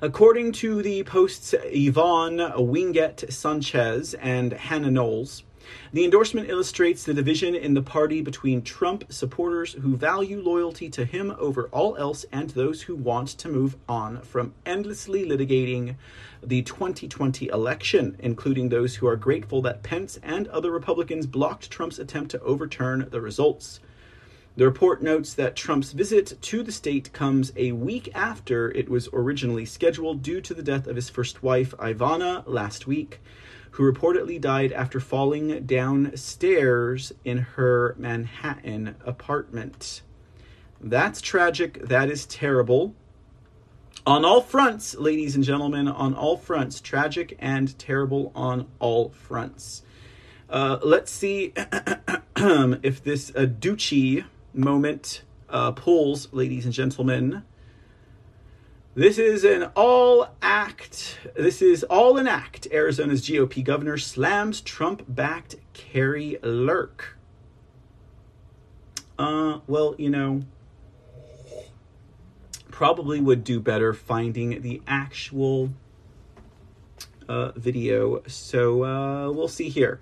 [0.00, 5.42] According to the Post's Yvonne Wingett Sanchez and Hannah Knowles,
[5.92, 11.04] the endorsement illustrates the division in the party between Trump supporters who value loyalty to
[11.04, 15.96] him over all else and those who want to move on from endlessly litigating
[16.42, 21.98] the 2020 election, including those who are grateful that Pence and other Republicans blocked Trump's
[21.98, 23.80] attempt to overturn the results.
[24.56, 29.08] The report notes that Trump's visit to the state comes a week after it was
[29.12, 33.20] originally scheduled due to the death of his first wife, Ivana, last week,
[33.72, 40.02] who reportedly died after falling downstairs in her Manhattan apartment.
[40.80, 41.80] That's tragic.
[41.86, 42.94] That is terrible
[44.06, 49.82] on all fronts, ladies and gentlemen, on all fronts, tragic and terrible on all fronts.
[50.48, 51.52] Uh, let's see
[52.36, 53.46] if this uh,
[54.52, 57.44] moment uh, pulls, ladies and gentlemen.
[59.00, 61.20] This is an all act.
[61.34, 62.68] This is all an act.
[62.70, 67.16] Arizona's GOP governor slams Trump backed Kari Lurk.
[69.18, 70.42] Uh, well, you know,
[72.70, 75.70] probably would do better finding the actual
[77.26, 78.22] uh, video.
[78.26, 79.98] So uh, we'll see here.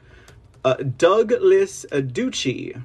[0.64, 2.82] Uh, Douglas Ducey,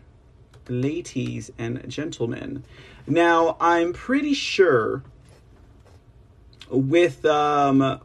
[0.69, 2.63] ladies and gentlemen.
[3.07, 5.01] Now, I'm pretty sure
[6.73, 8.01] with um,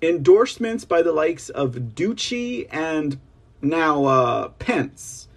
[0.00, 3.20] endorsements by the likes of Ducey and
[3.60, 5.28] Now, uh, Pence.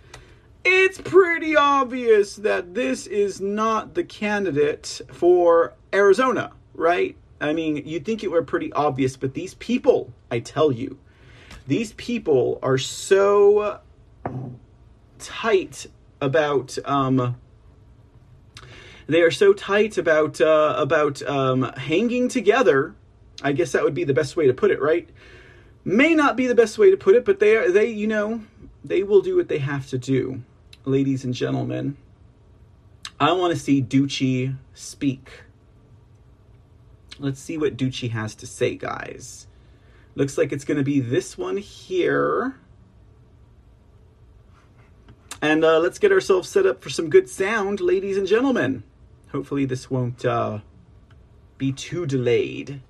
[0.63, 7.15] It's pretty obvious that this is not the candidate for Arizona, right?
[7.41, 10.99] I mean, you'd think it were pretty obvious, but these people, I tell you,
[11.67, 13.79] these people are so
[15.19, 15.87] tight
[16.21, 17.35] about um
[19.09, 22.95] they are so tight about uh, about um, hanging together.
[23.41, 25.09] I guess that would be the best way to put it, right?
[25.83, 28.43] May not be the best way to put it, but they are they you know
[28.83, 30.43] they will do what they have to do,
[30.85, 31.97] ladies and gentlemen.
[33.19, 35.41] I want to see Ducey speak.
[37.17, 39.47] Let's see what Ducey has to say, guys.
[40.13, 42.55] Looks like it's going to be this one here.
[45.41, 48.83] And uh, let's get ourselves set up for some good sound, ladies and gentlemen.
[49.31, 50.59] Hopefully, this won't uh,
[51.57, 52.81] be too delayed,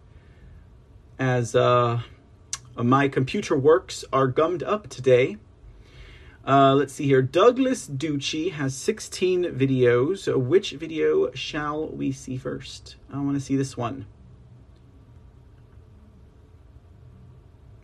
[1.17, 2.01] as uh,
[2.77, 5.37] my computer works are gummed up today.
[6.47, 7.21] Uh, let's see here.
[7.21, 10.33] Douglas Ducey has 16 videos.
[10.33, 12.95] Which video shall we see first?
[13.11, 14.05] I want to see this one.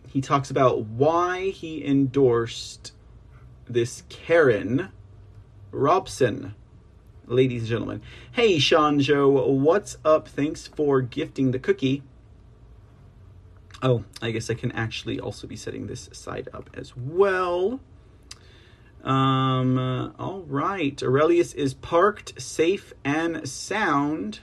[0.08, 2.92] He talks about why he endorsed
[3.68, 4.88] this Karrin
[5.70, 6.54] Robson
[7.26, 8.02] ladies and gentlemen.
[8.32, 10.28] Hey, Sean Joe, what's up?
[10.28, 12.02] Thanks for gifting the cookie.
[13.82, 17.80] Oh, I guess I can actually also be setting this side up as well.
[19.04, 21.00] Um, uh, all right.
[21.02, 24.40] Aurelius is parked, safe, and sound.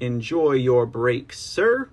[0.00, 1.88] Enjoy your break, sir.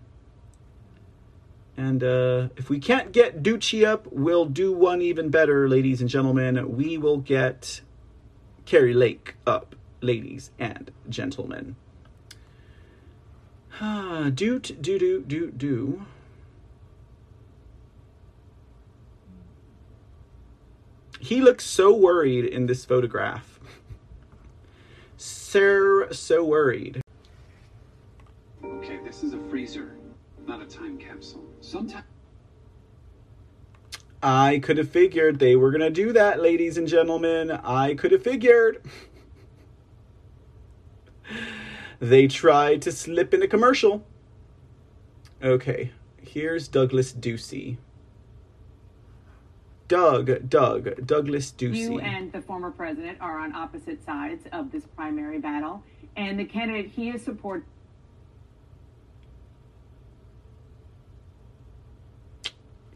[1.78, 6.10] And uh, if we can't get Ducey up, we'll do one even better, ladies and
[6.10, 6.76] gentlemen.
[6.76, 7.82] We will get
[8.66, 11.76] Kari Lake up ladies and gentlemen.
[13.82, 16.06] Ah, doot, do, do, do, do.
[21.20, 23.60] He looks so worried in this photograph.
[25.18, 27.02] Sir, so worried.
[28.64, 29.96] Okay, this is a freezer,
[30.48, 31.44] not a time capsule.
[31.60, 32.06] Sometimes.
[34.22, 37.52] I could have figured they were going to do that, ladies and gentlemen.
[37.52, 38.82] I could have figured.
[42.00, 44.04] they tried to slip in a commercial.
[45.44, 45.92] Okay,
[46.22, 47.78] here's Douglas Ducey.
[49.88, 51.78] Doug, Doug, Douglas Ducey.
[51.78, 55.84] You and the former president are on opposite sides of this primary battle,
[56.16, 57.66] and the candidate he is support.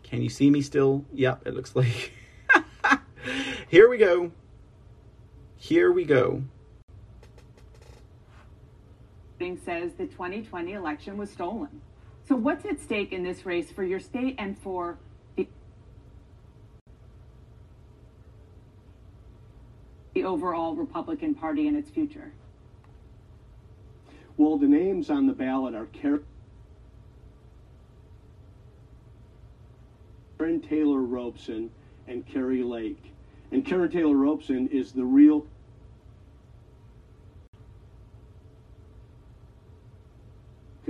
[0.04, 1.04] Can you see me still?
[1.14, 2.14] Yep, it looks like.
[3.68, 4.32] Here we go.
[5.58, 6.44] Here we go
[9.66, 11.82] says the 2020 election was stolen.
[12.28, 14.98] So, what's at stake in this race for your state and for
[15.36, 15.48] the,
[20.14, 22.32] the overall Republican Party and its future?
[24.38, 25.88] Well, the names on the ballot are
[30.40, 31.70] Karrin Taylor Robson
[32.08, 33.12] and Kari Lake.
[33.52, 35.46] And Karrin Taylor Robson is the real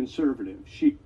[0.04, 0.60] conservative.
[0.66, 0.98] She.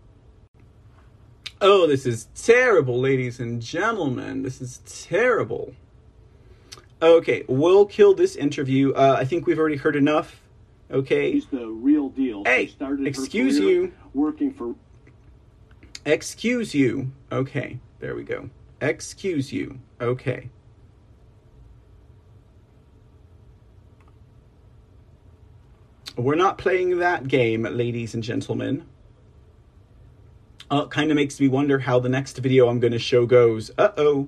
[1.61, 4.41] Oh, this is terrible, ladies and gentlemen.
[4.41, 5.73] This is terrible.
[7.01, 8.91] Okay, we'll kill this interview.
[8.93, 10.41] Uh, I think we've already heard enough.
[10.89, 11.31] Okay.
[11.33, 12.43] She's the real deal.
[12.43, 12.71] Hey,
[13.05, 13.93] excuse you.
[14.15, 14.73] Working for.
[16.05, 17.11] Excuse you.
[17.31, 18.49] Okay, there we go.
[18.81, 19.79] Excuse you.
[20.01, 20.49] Okay.
[26.17, 28.85] We're not playing that game, ladies and gentlemen.
[30.71, 33.69] Uh, kind of makes me wonder how the next video I'm going to show goes.
[33.77, 34.27] Uh-oh.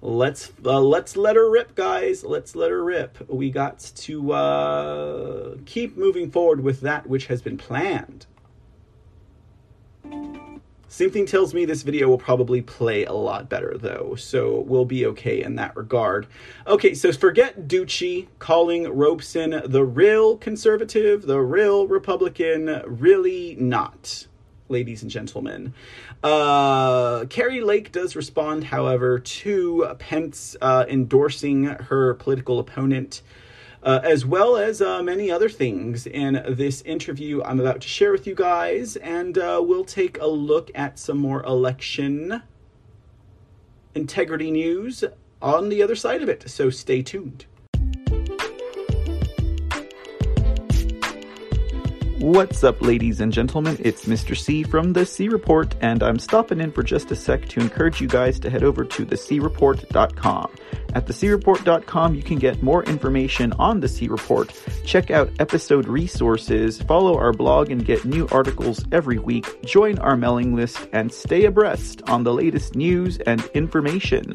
[0.00, 2.22] Let's uh, let's let her rip, guys.
[2.22, 3.28] Let's let her rip.
[3.28, 8.26] We got to uh, keep moving forward with that which has been planned.
[10.94, 15.04] Something tells me this video will probably play a lot better, though, so we'll be
[15.06, 16.28] okay in that regard.
[16.68, 24.28] Okay, so forget Ducey calling Robson the real conservative, the real Republican, really not,
[24.68, 25.74] ladies and gentlemen.
[26.22, 33.20] Uh, Kari Lake does respond, however, to Pence uh, endorsing her political opponent
[33.84, 38.12] uh, as well as uh, many other things in this interview I'm about to share
[38.12, 38.96] with you guys.
[38.96, 42.42] And uh, we'll take a look at some more election
[43.94, 45.04] integrity news
[45.40, 46.48] on the other side of it.
[46.48, 47.44] So stay tuned.
[52.24, 53.76] What's up, ladies and gentlemen?
[53.80, 54.34] It's Mr.
[54.34, 58.00] C from The C Report, and I'm stopping in for just a sec to encourage
[58.00, 60.50] you guys to head over to thecreport.com.
[60.94, 66.80] At thecreport.com, you can get more information on The C Report, check out episode resources,
[66.80, 71.44] follow our blog and get new articles every week, join our mailing list, and stay
[71.44, 74.34] abreast on the latest news and information.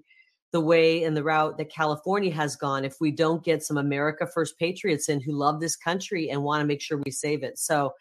[0.51, 4.27] the way and the route that California has gone if we don't get some America
[4.27, 7.57] First patriots in who love this country and want to make sure we save it.
[7.57, 7.93] So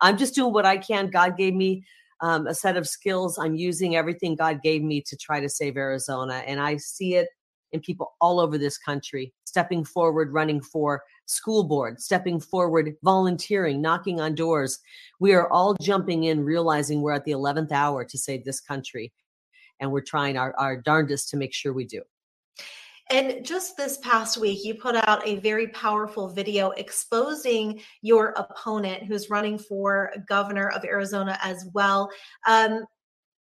[0.00, 1.10] I'm just doing what I can.
[1.10, 1.84] God gave me
[2.20, 3.38] um, a set of skills.
[3.38, 6.42] I'm using everything God gave me to try to save Arizona.
[6.46, 7.28] And I see it
[7.72, 13.82] in people all over this country stepping forward, running for school board, stepping forward, volunteering,
[13.82, 14.78] knocking on doors.
[15.18, 19.12] We are all jumping in, realizing we're at the 11th hour to save this country.
[19.80, 22.02] And we're trying our, our darndest to make sure we do.
[23.10, 29.02] And just this past week, you put out a very powerful video exposing your opponent
[29.02, 32.08] who's running for governor of Arizona as well.
[32.46, 32.84] Um,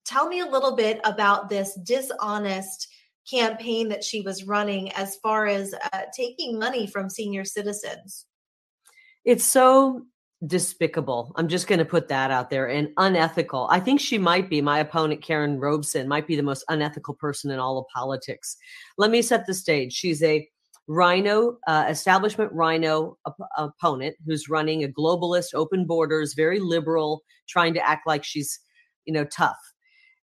[0.04, 2.88] tell me a little bit about this dishonest
[3.32, 8.26] campaign that she was running as far as uh, taking money from senior citizens.
[9.24, 10.02] It's so
[10.44, 11.32] despicable.
[11.36, 13.68] I'm just going to put that out there and unethical.
[13.70, 17.50] I think she might be my opponent, Karrin Robeson, might be the most unethical person
[17.50, 18.56] in all of politics.
[18.98, 19.92] Let me set the stage.
[19.92, 20.48] She's a
[20.88, 27.74] Rhino, uh, establishment Rhino op- opponent who's running a globalist, open borders, very liberal, trying
[27.74, 28.58] to act like she's,
[29.04, 29.71] you know, tough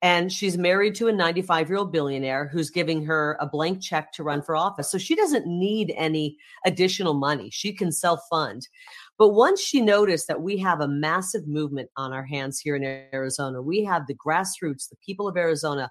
[0.04, 4.12] and she's married to a 95 year old billionaire who's giving her a blank check
[4.12, 4.90] to run for office.
[4.90, 6.36] So she doesn't need any
[6.66, 7.48] additional money.
[7.50, 8.68] She can self fund.
[9.16, 12.84] But once she noticed that we have a massive movement on our hands here in
[13.14, 15.90] Arizona, we have the grassroots, the people of Arizona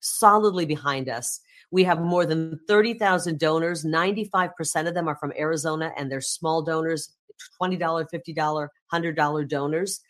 [0.00, 1.40] solidly behind us.
[1.70, 3.86] We have more than 30,000 donors.
[3.86, 7.14] 95% of them are from Arizona and they're small donors,
[7.58, 10.00] $20, $50, $100 donors.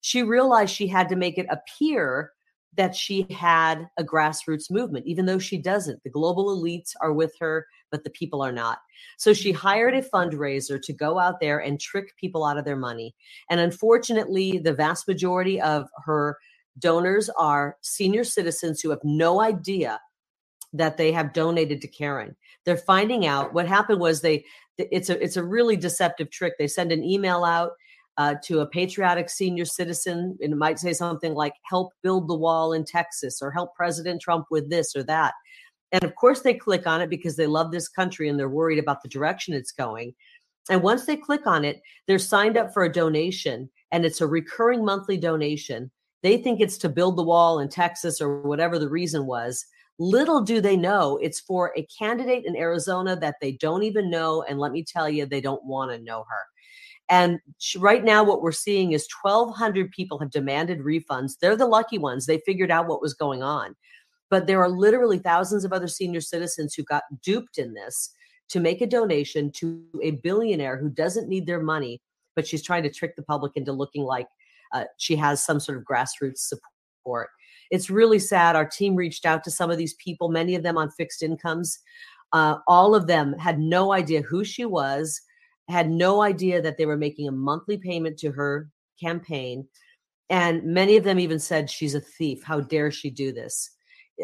[0.00, 2.32] She realized she had to make it appear
[2.76, 6.02] that she had a grassroots movement, even though she doesn't.
[6.04, 8.78] The global elites are with her, but the people are not.
[9.16, 12.76] So she hired a fundraiser to go out there and trick people out of their
[12.76, 13.14] money.
[13.50, 16.38] And unfortunately, the vast majority of her
[16.78, 20.00] donors are senior citizens who have no idea
[20.72, 22.36] that they have donated to Karen.
[22.64, 24.44] They're finding out what happened was they
[24.76, 26.54] it's a it's a really deceptive trick.
[26.58, 27.72] They send an email out
[28.18, 30.36] uh, to a patriotic senior citizen.
[30.42, 34.20] And it might say something like, help build the wall in Texas or help President
[34.20, 35.34] Trump with this or that.
[35.92, 38.80] And of course, they click on it because they love this country and they're worried
[38.80, 40.14] about the direction it's going.
[40.68, 44.26] And once they click on it, they're signed up for a donation and it's a
[44.26, 45.90] recurring monthly donation.
[46.22, 49.64] They think it's to build the wall in Texas or whatever the reason was.
[50.00, 54.42] Little do they know it's for a candidate in Arizona that they don't even know.
[54.42, 56.42] And let me tell you, they don't want to know her.
[57.10, 57.40] And
[57.78, 61.38] right now, what we're seeing is 1,200 people have demanded refunds.
[61.40, 62.26] They're the lucky ones.
[62.26, 63.74] They figured out what was going on.
[64.30, 68.10] But there are literally thousands of other senior citizens who got duped in this
[68.50, 72.00] to make a donation to a billionaire who doesn't need their money,
[72.36, 74.26] but she's trying to trick the public into looking like
[74.72, 77.30] uh, she has some sort of grassroots support.
[77.70, 78.56] It's really sad.
[78.56, 81.78] Our team reached out to some of these people, many of them on fixed incomes.
[82.32, 85.20] Uh, all of them had no idea who she was
[85.68, 89.68] had no idea that they were making a monthly payment to her campaign.
[90.30, 92.42] And many of them even said she's a thief.
[92.42, 93.70] How dare she do this?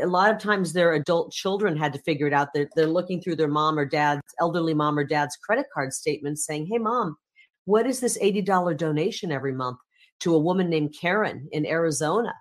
[0.02, 2.48] A lot of times their adult children had to figure it out.
[2.52, 6.44] They're, they're looking through their mom or dad's, elderly mom or dad's credit card statements
[6.44, 7.16] saying, Hey, mom,
[7.64, 9.78] what is this $80 donation every month?
[10.20, 12.34] to a woman named Karen in Arizona.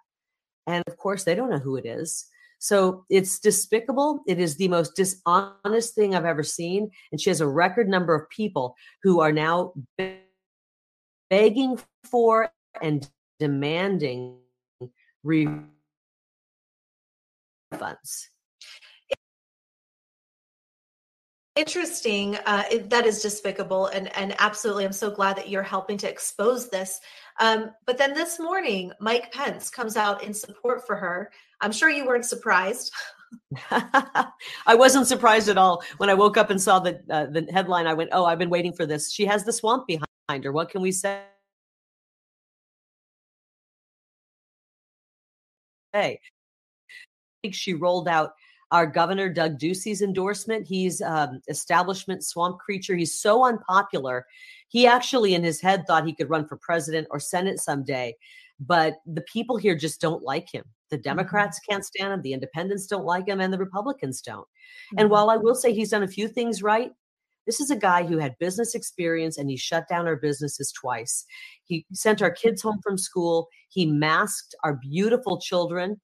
[0.67, 2.25] And of course, they don't know who it is.
[2.63, 4.23] So it's despicable.
[4.25, 6.91] It is the most dishonest thing I've ever seen.
[7.11, 9.73] And she has a record number of people who are now
[11.29, 13.05] begging for and
[13.37, 14.37] demanding
[15.25, 15.67] refunds.
[21.55, 22.35] Interesting.
[22.47, 26.69] Uh, that is despicable, and and absolutely, I'm so glad that you're helping to expose
[26.69, 26.99] this.
[27.39, 31.31] Um, but then this morning, Mike Pence comes out in support for her.
[31.63, 32.91] I'm sure you weren't surprised.
[33.71, 37.87] I wasn't surprised at all when I woke up and saw the uh, the headline.
[37.87, 40.51] I went, "Oh, I've been waiting for this." She has the swamp behind her.
[40.51, 41.21] What can we say?
[45.93, 46.19] Hey,
[47.51, 48.33] she rolled out
[48.71, 50.67] our governor Doug Ducey's endorsement.
[50.67, 52.95] He's um, establishment swamp creature.
[52.95, 54.25] He's so unpopular.
[54.67, 58.15] He actually, in his head, thought he could run for president or senate someday.
[58.59, 60.63] But the people here just don't like him.
[60.89, 61.03] The mm-hmm.
[61.03, 62.21] Democrats can't stand him.
[62.21, 64.41] The independents don't like him, and the Republicans don't.
[64.41, 64.99] Mm-hmm.
[64.99, 66.91] And while I will say he's done a few things right,
[67.45, 71.25] this is a guy who had business experience and he shut down our businesses twice.
[71.65, 73.49] He sent our kids home from school.
[73.69, 75.99] He masked our beautiful children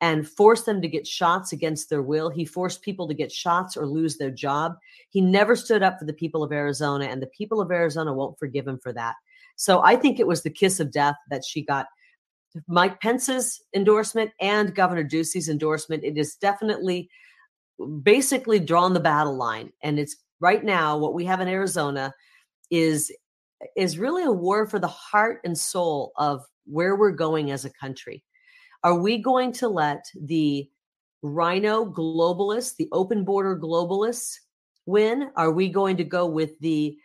[0.00, 2.30] and forced them to get shots against their will.
[2.30, 4.74] He forced people to get shots or lose their job.
[5.10, 8.38] He never stood up for the people of Arizona, and the people of Arizona won't
[8.38, 9.16] forgive him for that.
[9.60, 11.84] So I think it was the kiss of death that she got
[12.66, 16.02] Mike Pence's endorsement and Governor Ducey's endorsement.
[16.02, 17.10] It is definitely
[18.02, 19.70] basically drawn the battle line.
[19.82, 22.14] And it's right now what we have in Arizona
[22.70, 23.12] is
[23.76, 27.72] is really a war for the heart and soul of where we're going as a
[27.74, 28.24] country.
[28.82, 30.70] Are we going to let the
[31.20, 34.36] rhino globalists, the open border globalists
[34.86, 35.30] win?
[35.36, 36.96] Are we going to go with the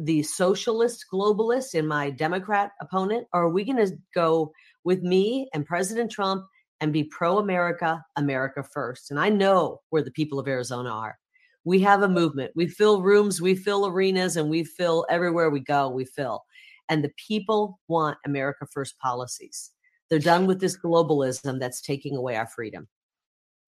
[0.00, 3.26] the socialist globalists in my Democrat opponent?
[3.32, 4.52] Or are we going to go
[4.84, 6.44] with me and President Trump
[6.80, 9.10] and be pro America, America first?
[9.10, 11.18] And I know where the people of Arizona are.
[11.64, 12.52] We have a movement.
[12.56, 16.42] We fill rooms, we fill arenas, and we fill everywhere we go, we fill.
[16.88, 19.70] And the people want America first policies.
[20.08, 22.88] They're done with this globalism that's taking away our freedom.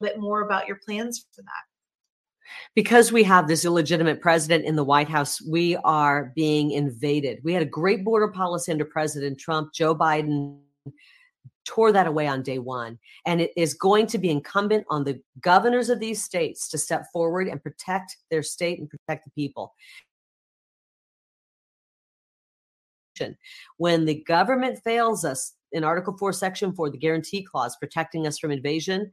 [0.01, 1.72] A bit more about your plans for that.
[2.75, 7.39] Because we have this illegitimate president in the White House, we are being invaded.
[7.43, 9.73] We had a great border policy under President Trump.
[9.73, 10.59] Joe Biden
[11.65, 12.99] tore that away on day one.
[13.27, 17.07] And it is going to be incumbent on the governors of these states to step
[17.13, 19.75] forward and protect their state and protect the people.
[23.77, 28.39] When the government fails us, in Article 4, Section 4, the guarantee clause protecting us
[28.39, 29.13] from invasion,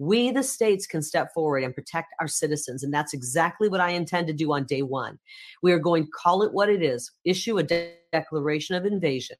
[0.00, 2.82] we, the states, can step forward and protect our citizens.
[2.82, 5.18] And that's exactly what I intend to do on day one.
[5.62, 9.36] We are going to call it what it is issue a de- declaration of invasion.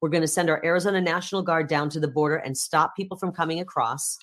[0.00, 3.16] We're going to send our Arizona National Guard down to the border and stop people
[3.16, 4.18] from coming across.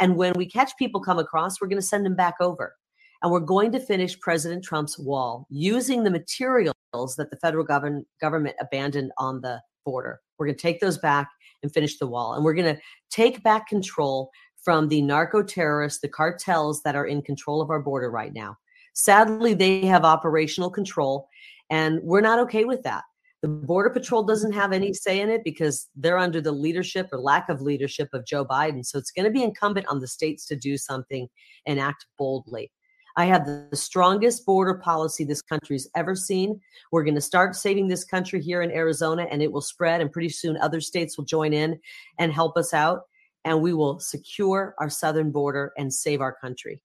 [0.00, 2.74] And when we catch people come across, we're going to send them back over.
[3.22, 6.74] And we're going to finish President Trump's wall using the materials
[7.16, 10.18] that the federal govern- government abandoned on the border.
[10.38, 11.28] We're going to take those back
[11.62, 12.34] and finish the wall.
[12.34, 14.30] And we're going to take back control
[14.62, 18.56] from the narco terrorists, the cartels that are in control of our border right now.
[18.94, 21.28] Sadly, they have operational control,
[21.70, 23.04] and we're not okay with that.
[23.42, 27.18] The Border Patrol doesn't have any say in it because they're under the leadership or
[27.18, 28.84] lack of leadership of Joe Biden.
[28.84, 31.26] So it's going to be incumbent on the states to do something
[31.64, 32.70] and act boldly.
[33.16, 36.60] I have the strongest border policy this country's ever seen.
[36.92, 40.00] We're going to start saving this country here in Arizona, and it will spread.
[40.02, 41.80] And pretty soon, other states will join in
[42.18, 43.04] and help us out.
[43.44, 46.82] And we will secure our southern border and save our country.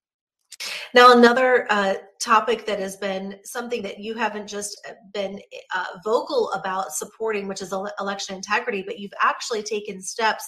[0.93, 5.41] Now, another uh, topic that has been something that you haven't just uh, been
[5.75, 10.47] uh, vocal about supporting, which is election integrity, but you've actually taken steps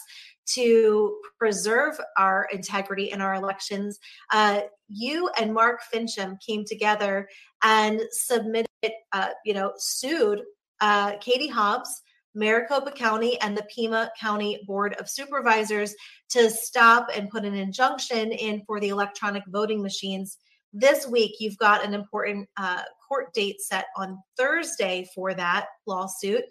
[0.53, 3.99] to preserve our integrity in our elections.
[4.32, 7.28] Uh, you and Mark Finchem came together
[7.64, 8.68] and submitted,
[9.12, 10.43] uh, you know, sued
[10.80, 12.01] uh, Katie Hobbs,
[12.38, 15.95] Maricopa County, and the Pima County Board of Supervisors
[16.29, 20.38] to stop and put an injunction in for the electronic voting machines.
[20.71, 26.43] This week, you've got an important uh, court date set on Thursday for that lawsuit.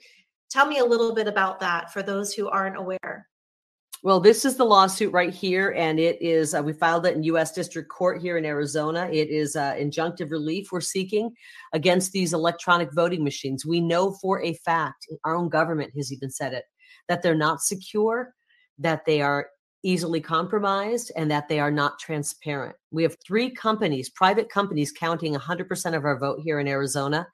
[0.51, 3.29] Tell me a little bit about that for those who aren't aware.
[4.03, 7.23] Well, this is the lawsuit right here, and it is, uh, we filed it in
[7.25, 7.53] U.S.
[7.53, 9.09] District Court here in Arizona.
[9.11, 11.33] It is uh, injunctive relief we're seeking
[11.73, 13.65] against these electronic voting machines.
[13.65, 16.65] We know for a fact, our own government has even said it,
[17.09, 18.35] that they're not secure,
[18.79, 19.49] that they are
[19.83, 22.77] easily compromised, and that they are not transparent.
[22.91, 27.27] We have three companies, private companies, counting 100% of our vote here in Arizona.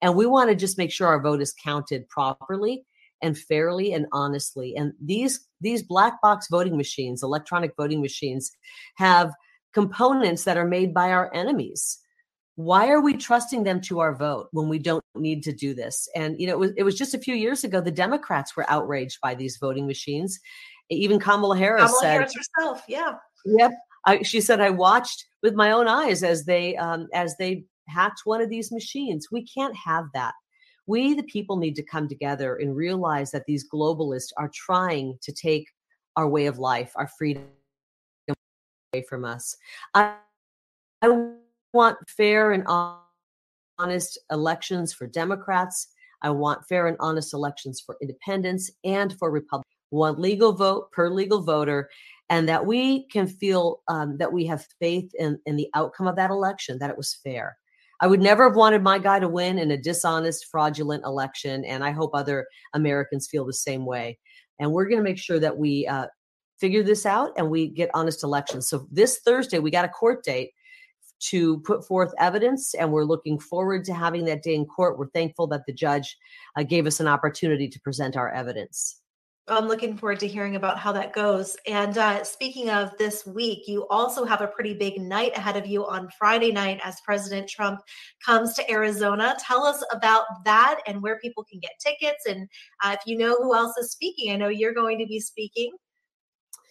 [0.00, 2.86] And we want to just make sure our vote is counted properly
[3.22, 4.74] and fairly and honestly.
[4.76, 8.50] And these these black box voting machines, electronic voting machines,
[8.96, 9.32] have
[9.72, 11.98] components that are made by our enemies.
[12.56, 16.08] Why are we trusting them to our vote when we don't need to do this?
[16.16, 18.68] And you know, it was, it was just a few years ago the Democrats were
[18.68, 20.38] outraged by these voting machines.
[20.90, 23.12] Even Kamala Harris Kamala said, Harris herself, yeah.
[23.44, 23.72] Yep.
[24.06, 28.22] I, she said, I watched with my own eyes as they um, as they hacked
[28.24, 29.28] one of these machines.
[29.30, 30.34] We can't have that.
[30.88, 35.30] We, the people, need to come together and realize that these globalists are trying to
[35.30, 35.68] take
[36.16, 37.44] our way of life, our freedom
[38.92, 39.56] away from us.
[39.94, 40.14] I,
[41.02, 41.32] I
[41.72, 42.64] want fair and
[43.78, 45.88] honest elections for Democrats.
[46.22, 49.66] I want fair and honest elections for independents and for Republicans.
[49.90, 51.88] One legal vote per legal voter,
[52.28, 56.16] and that we can feel um, that we have faith in, in the outcome of
[56.16, 57.56] that election, that it was fair.
[58.00, 61.82] I would never have wanted my guy to win in a dishonest, fraudulent election, and
[61.82, 64.18] I hope other Americans feel the same way.
[64.60, 66.06] And we're going to make sure that we uh,
[66.58, 68.68] figure this out and we get honest elections.
[68.68, 70.52] So this Thursday, we got a court date
[71.20, 74.98] to put forth evidence, and we're looking forward to having that day in court.
[74.98, 76.16] We're thankful that the judge
[76.56, 79.00] uh, gave us an opportunity to present our evidence.
[79.48, 81.56] I'm looking forward to hearing about how that goes.
[81.66, 85.66] And uh, speaking of this week, you also have a pretty big night ahead of
[85.66, 87.80] you on Friday night as President Trump
[88.24, 89.36] comes to Arizona.
[89.40, 92.26] Tell us about that and where people can get tickets.
[92.26, 92.48] And
[92.84, 95.72] uh, if you know who else is speaking, I know you're going to be speaking.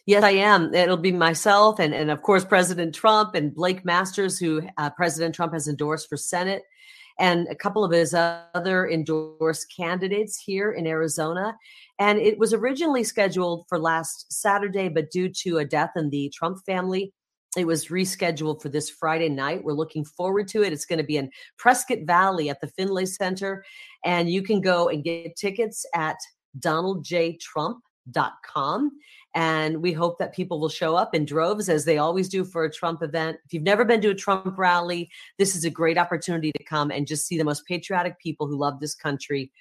[0.05, 0.73] Yes, I am.
[0.73, 5.35] It'll be myself and, and of course, President Trump and Blake Masters, who uh, President
[5.35, 6.63] Trump has endorsed for Senate,
[7.19, 11.57] and a couple of his other endorsed candidates here in Arizona.
[11.99, 16.31] And it was originally scheduled for last Saturday, but due to a death in the
[16.35, 17.11] Trump family,
[17.55, 19.63] it was rescheduled for this Friday night.
[19.63, 20.73] We're looking forward to it.
[20.73, 23.63] It's going to be in Prescott Valley at the Findlay Center.
[24.05, 26.17] And you can go and get tickets at
[26.59, 28.91] donaldjtrump.com.
[29.33, 32.63] And we hope that people will show up in droves as they always do for
[32.63, 33.37] a Trump event.
[33.45, 36.91] If you've never been to a Trump rally, this is a great opportunity to come
[36.91, 39.51] and just see the most patriotic people who love this country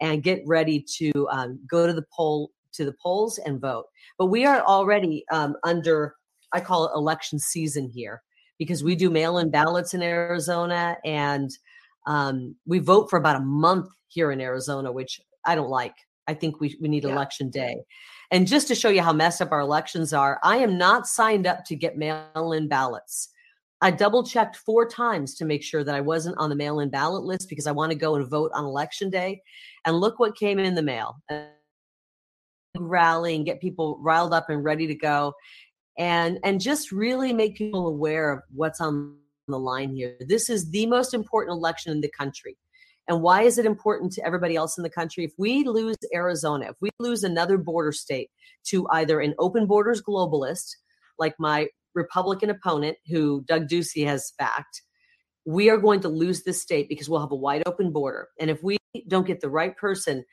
[0.00, 3.86] and get ready to um, go to the poll to the polls and vote.
[4.18, 6.14] But we are already um, under,
[6.52, 8.22] I call it election season here
[8.58, 11.50] because we do mail-in ballots in Arizona and
[12.06, 15.94] um, we vote for about a month here in Arizona, which I don't like.
[16.28, 17.12] I think we, we need yeah.
[17.12, 17.76] election day.
[18.30, 21.46] And just to show you how messed up our elections are, I am not signed
[21.46, 23.28] up to get mail in ballots.
[23.80, 26.88] I double checked four times to make sure that I wasn't on the mail in
[26.88, 29.42] ballot list because I want to go and vote on election day.
[29.84, 31.16] And look what came in the mail
[32.78, 35.32] rally and get people riled up and ready to go
[35.96, 39.16] and and just really make people aware of what's on
[39.48, 42.58] the line here this is the most important election in the country
[43.08, 45.24] and why is it important to everybody else in the country?
[45.24, 48.30] If we lose Arizona, if we lose another border state
[48.64, 50.76] to either an open borders globalist,
[51.18, 54.82] like my Republican opponent, who Doug Ducey has backed,
[55.44, 58.28] we are going to lose this state because we'll have a wide open border.
[58.38, 58.76] And if we
[59.08, 60.24] don't get the right person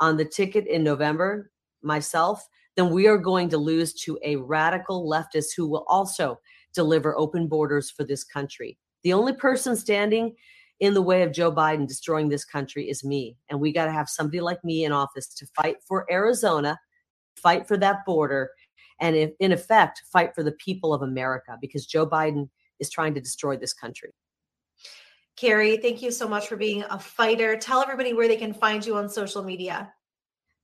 [0.00, 1.50] on the ticket in November,
[1.82, 2.46] myself,
[2.76, 6.38] then we are going to lose to a radical leftist who will also
[6.74, 8.78] deliver open borders for this country.
[9.02, 10.36] The only person standing
[10.78, 13.36] in the way of Joe Biden destroying this country is me.
[13.48, 16.78] And we got to have somebody like me in office to fight for Arizona,
[17.36, 18.50] fight for that border,
[19.00, 22.48] and if, in effect, fight for the people of America because Joe Biden
[22.78, 24.10] is trying to destroy this country.
[25.36, 27.56] Kari, thank you so much for being a fighter.
[27.56, 29.92] Tell everybody where they can find you on social media.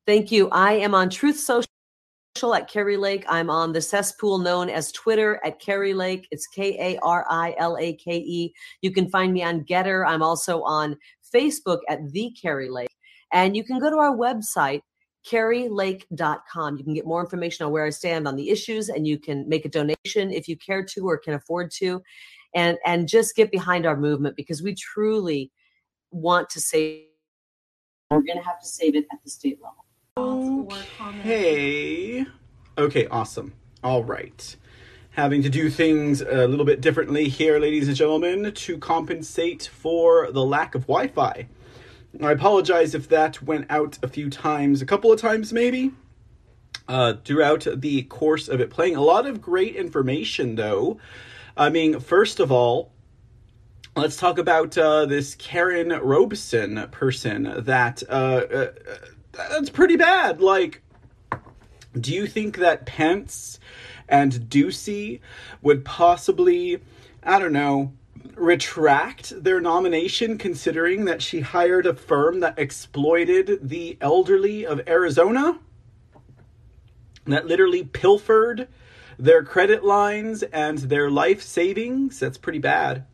[0.06, 0.48] Thank you.
[0.50, 3.24] I am on Truth Social at Kari Lake.
[3.28, 6.28] I'm on the cesspool known as Twitter at Kari Lake.
[6.30, 8.52] It's K A R I L A K E.
[8.82, 10.06] You can find me on Gettr.
[10.06, 10.96] I'm also on
[11.34, 12.90] Facebook at The Kari Lake.
[13.32, 14.82] And you can go to our website,
[15.30, 16.76] karilake.com.
[16.76, 19.48] You can get more information on where I stand on the issues and you can
[19.48, 22.02] make a donation if you care to or can afford to.
[22.54, 25.50] And, and just get behind our movement because we truly
[26.10, 27.04] want to save.
[28.10, 29.84] We're going to have to save it at the state level.
[31.18, 32.24] Okay.
[32.78, 33.52] Okay, awesome.
[33.82, 34.56] All right.
[35.10, 40.30] Having to do things a little bit differently here, ladies and gentlemen, to compensate for
[40.30, 41.48] the lack of Wi Fi.
[42.22, 45.92] I apologize if that went out a few times, a couple of times maybe,
[46.88, 48.96] uh, throughout the course of it playing.
[48.96, 50.98] A lot of great information, though.
[51.56, 52.92] I mean, first of all,
[53.96, 58.66] let's talk about uh, this Karrin Robeson person that uh, uh
[59.32, 60.40] that's pretty bad.
[60.40, 60.82] Like,
[61.98, 63.58] do you think that Pence
[64.08, 65.20] and Ducey
[65.62, 66.80] would possibly,
[67.22, 67.92] I don't know,
[68.34, 75.58] retract their nomination considering that she hired a firm that exploited the elderly of Arizona,
[77.26, 78.68] that literally pilfered
[79.18, 82.20] their credit lines and their life savings.
[82.20, 83.04] That's pretty bad.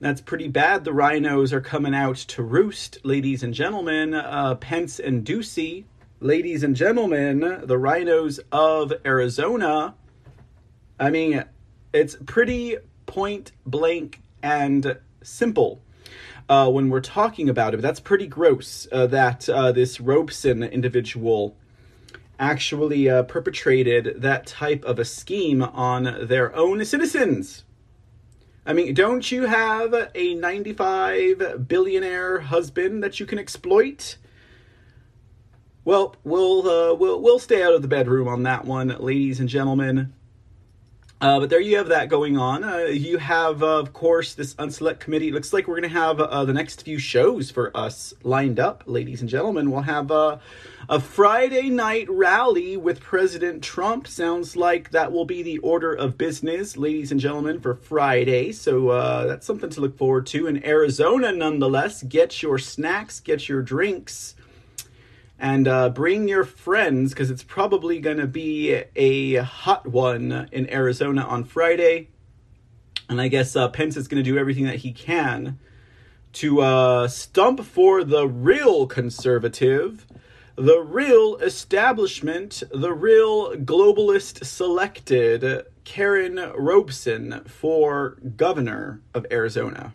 [0.00, 0.84] That's pretty bad.
[0.84, 4.14] The rhinos are coming out to roost, ladies and gentlemen.
[4.14, 5.84] Uh, Pence and Ducey,
[6.20, 9.94] ladies and gentlemen, the rhinos of Arizona.
[10.98, 11.44] I mean,
[11.92, 12.76] it's pretty
[13.06, 15.82] point blank and simple
[16.48, 17.80] uh, when we're talking about it.
[17.80, 21.56] That's pretty gross uh, that uh, this Robeson individual
[22.38, 27.64] actually uh, perpetrated that type of a scheme on their own citizens.
[28.66, 34.16] I mean, don't you have a 95 billionaire husband that you can exploit?
[35.84, 39.50] Well, we'll uh, we'll we'll stay out of the bedroom on that one, ladies and
[39.50, 40.14] gentlemen.
[41.24, 42.62] Uh, but there you have that going on.
[42.62, 45.28] Uh, you have, uh, of course, this unselect committee.
[45.28, 48.60] It looks like we're going to have uh, the next few shows for us lined
[48.60, 49.70] up, ladies and gentlemen.
[49.70, 50.36] We'll have uh,
[50.86, 54.06] a Friday night rally with President Trump.
[54.06, 58.52] Sounds like that will be the order of business, ladies and gentlemen, for Friday.
[58.52, 60.46] So uh, that's something to look forward to.
[60.46, 64.34] In Arizona, nonetheless, get your snacks, get your drinks
[65.44, 70.70] and uh, bring your friends because it's probably going to be a hot one in
[70.70, 72.08] Arizona on Friday.
[73.10, 75.58] And I guess uh, Pence is going to do everything that he can
[76.32, 80.06] to uh, stump for the real conservative,
[80.56, 89.92] the real establishment, the real globalist selected Karrin Robeson for governor of Arizona.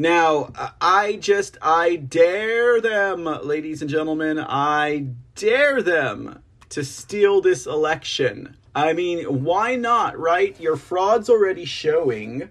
[0.00, 7.66] Now, I just, I dare them, ladies and gentlemen, I dare them to steal this
[7.66, 8.56] election.
[8.74, 10.58] I mean, why not, right?
[10.58, 12.48] Your fraud's already showing.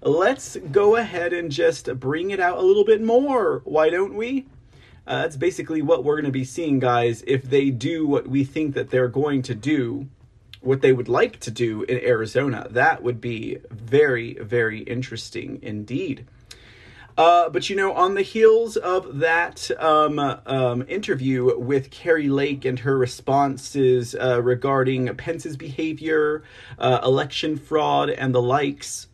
[0.00, 3.60] Let's go ahead and just bring it out a little bit more.
[3.66, 4.46] Why don't we?
[5.06, 8.42] Uh, that's basically what we're going to be seeing, guys, if they do what we
[8.42, 10.08] think that they're going to do,
[10.62, 12.68] what they would like to do in Arizona.
[12.70, 16.26] That would be very, very interesting indeed.
[17.16, 22.66] Uh, but you know, on the heels of that um, um, interview with Kari Lake
[22.66, 26.42] and her responses uh, regarding Pence's behavior,
[26.78, 29.08] uh, election fraud, and the likes,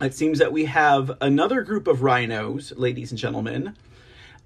[0.00, 3.74] it seems that we have another group of rhinos, ladies and gentlemen,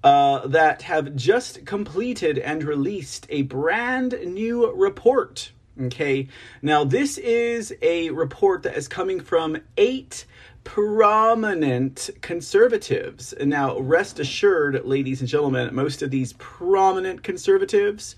[0.03, 5.51] uh, that have just completed and released a brand new report.
[5.79, 6.27] Okay,
[6.61, 10.25] now this is a report that is coming from eight
[10.63, 13.33] prominent conservatives.
[13.33, 18.15] And now, rest assured, ladies and gentlemen, most of these prominent conservatives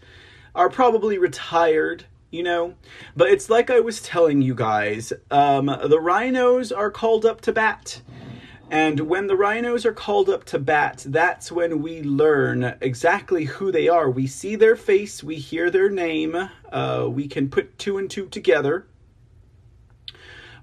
[0.56, 2.76] are probably retired, you know.
[3.16, 7.54] But it's like I was telling you guys um, the rhinos are called up to
[7.54, 8.02] bat.
[8.72, 13.72] And when the rhinos are called up to bat, that's when we learn exactly who
[13.72, 14.10] they are.
[14.10, 18.28] We see their face, we hear their name, uh, we can put two and two
[18.28, 18.88] together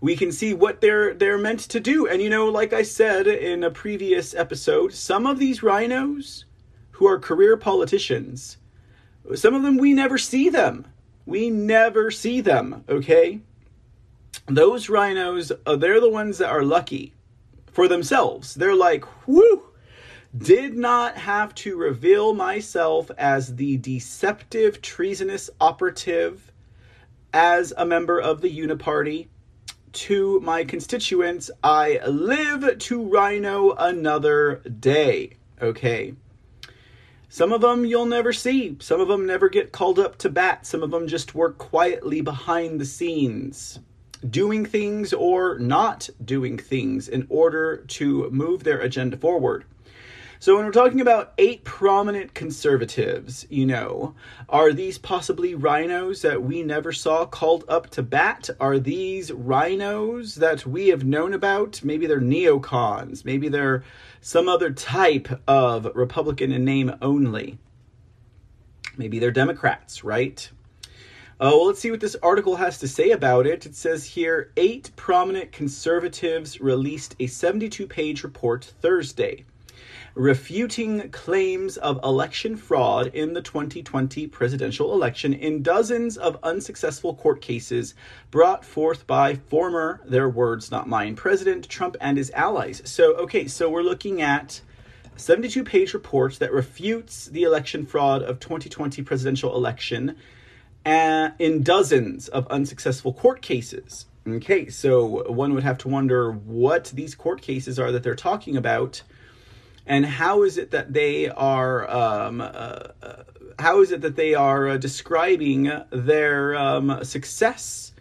[0.01, 2.07] we can see what they're they're meant to do.
[2.07, 6.47] And you know, like I said in a previous episode, some of these rhinos
[6.93, 8.59] who are career politicians,
[9.35, 10.87] some of them we never see them.
[11.27, 13.41] We never see them, okay?
[14.47, 17.15] Those rhinos, uh, they're the ones that are lucky
[17.71, 18.55] for themselves.
[18.55, 19.63] They're like, whoo,
[20.37, 26.51] did not have to reveal myself as the deceptive, treasonous operative
[27.33, 29.29] as a member of the Uniparty
[29.93, 35.37] to my constituents, I live to rhino another day.
[35.61, 36.15] Okay.
[37.29, 38.77] Some of them you'll never see.
[38.81, 40.67] Some of them never get called up to bat.
[40.67, 43.79] Some of them just work quietly behind the scenes,
[44.29, 49.65] doing things or not doing things in order to move their agenda forward.
[50.43, 54.15] So when we're talking about eight prominent conservatives, you know,
[54.49, 58.49] are these possibly rhinos that we never saw called up to bat?
[58.59, 61.85] Are these rhinos that we have known about?
[61.85, 63.23] Maybe they're neocons.
[63.23, 63.85] Maybe they're
[64.23, 67.59] some other type of Republican in name only.
[68.97, 70.51] Maybe they're Democrats, right?
[71.39, 73.67] Uh, well, let's see what this article has to say about it.
[73.67, 79.45] It says here eight prominent conservatives released a 72 page report Thursday
[80.15, 87.41] refuting claims of election fraud in the 2020 presidential election in dozens of unsuccessful court
[87.41, 87.95] cases
[88.31, 92.83] brought forth by former, their words, not mine, President Trump and his allies.
[92.85, 94.61] So, okay, so we're looking at
[95.17, 100.17] 72 page report that refutes the election fraud of 2020 presidential election
[100.87, 104.07] uh, in dozens of unsuccessful court cases.
[104.27, 108.57] Okay, so one would have to wonder what these court cases are that they're talking
[108.57, 109.03] about,
[109.91, 113.25] and how is it that they are um, uh, uh,
[113.59, 117.93] how is it that they are uh, describing their um, success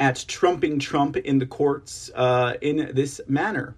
[0.00, 3.76] at trumping Trump in the courts uh, in this manner?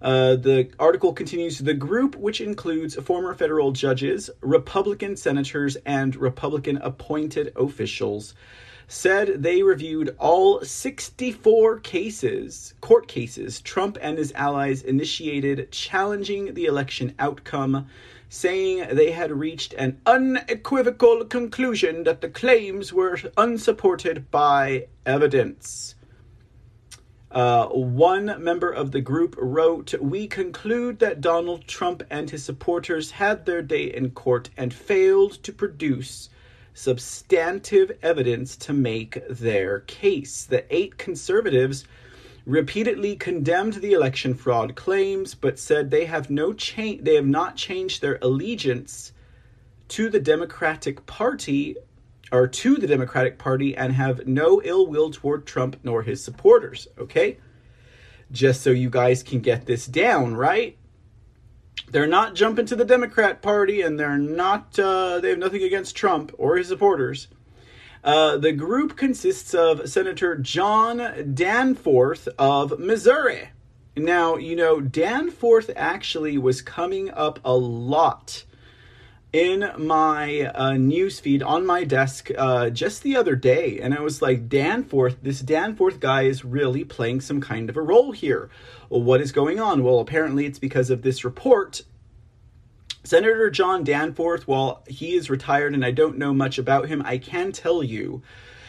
[0.00, 6.78] Uh, the article continues the group, which includes former federal judges, Republican senators, and Republican
[6.78, 8.34] appointed officials,
[8.86, 16.66] said they reviewed all 64 cases, court cases, Trump and his allies initiated challenging the
[16.66, 17.86] election outcome,
[18.28, 25.94] saying they had reached an unequivocal conclusion that the claims were unsupported by evidence.
[27.30, 33.10] Uh, one member of the group wrote, We conclude that Donald Trump and his supporters
[33.12, 36.28] had their day in court and failed to produce
[36.74, 40.44] substantive evidence to make their case.
[40.44, 41.84] The eight conservatives
[42.44, 47.56] repeatedly condemned the election fraud claims, but said they have no change they have not
[47.56, 49.12] changed their allegiance
[49.88, 51.76] to the Democratic Party
[52.32, 56.88] or to the Democratic Party and have no ill will toward Trump nor his supporters.
[56.98, 57.38] Okay?
[58.32, 60.76] Just so you guys can get this down, right?
[61.90, 65.96] They're not jumping to the Democrat Party and they're not, uh, they have nothing against
[65.96, 67.28] Trump or his supporters.
[68.02, 73.50] Uh, the group consists of Senator John Danforth of Missouri.
[73.96, 78.44] Now, you know, Danforth actually was coming up a lot
[79.34, 84.22] in my uh, newsfeed on my desk uh, just the other day, and I was
[84.22, 88.48] like, Danforth, this Danforth guy is really playing some kind of a role here.
[88.88, 89.82] Well, what is going on?
[89.82, 91.82] Well, apparently it's because of this report.
[93.02, 97.18] Senator John Danforth, while he is retired and I don't know much about him, I
[97.18, 98.22] can tell you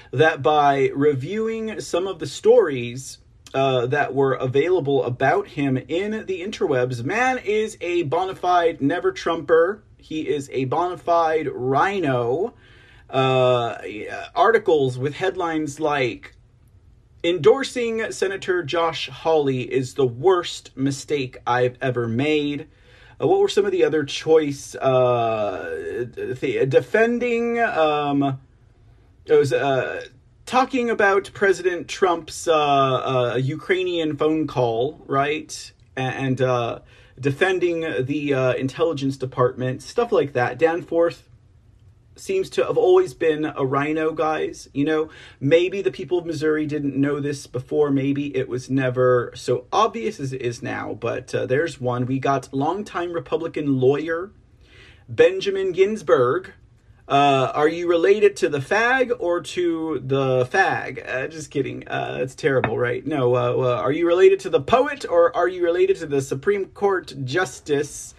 [0.10, 3.20] that by reviewing some of the stories
[3.54, 9.12] uh, that were available about him in the interwebs, man is a bona fide never
[9.12, 12.54] Trumper he is a bona fide rhino.
[13.10, 13.78] Uh,
[14.36, 16.36] articles with headlines like
[17.24, 22.68] Endorsing Senator Josh Hawley is the worst mistake I've ever made.
[23.20, 24.76] Uh, what were some of the other choice?
[24.76, 26.06] Uh,
[26.40, 27.60] th- defending.
[27.60, 28.40] Um,
[29.26, 30.06] it was uh,
[30.46, 35.72] talking about President Trump's uh, uh, Ukrainian phone call, right?
[35.96, 36.80] And uh,
[37.20, 40.58] defending the uh, intelligence department, stuff like that.
[40.60, 41.30] Danforth
[42.16, 44.70] seems to have always been a rhino, guys.
[44.74, 45.10] You know,
[45.40, 47.92] maybe the people of Missouri didn't know this before.
[47.92, 50.94] Maybe it was never so obvious as it is now.
[50.94, 52.06] But uh, there's one.
[52.06, 54.32] We got longtime Republican lawyer
[55.08, 56.54] Benjamin Ginsburg
[57.08, 61.08] uh, are you related to the fag or to the fag?
[61.08, 61.88] Uh, just kidding.
[61.88, 63.06] Uh, that's terrible, right?
[63.06, 63.36] No.
[63.36, 66.66] Uh, uh, are you related to the poet or are you related to the Supreme
[66.66, 68.16] Court Justice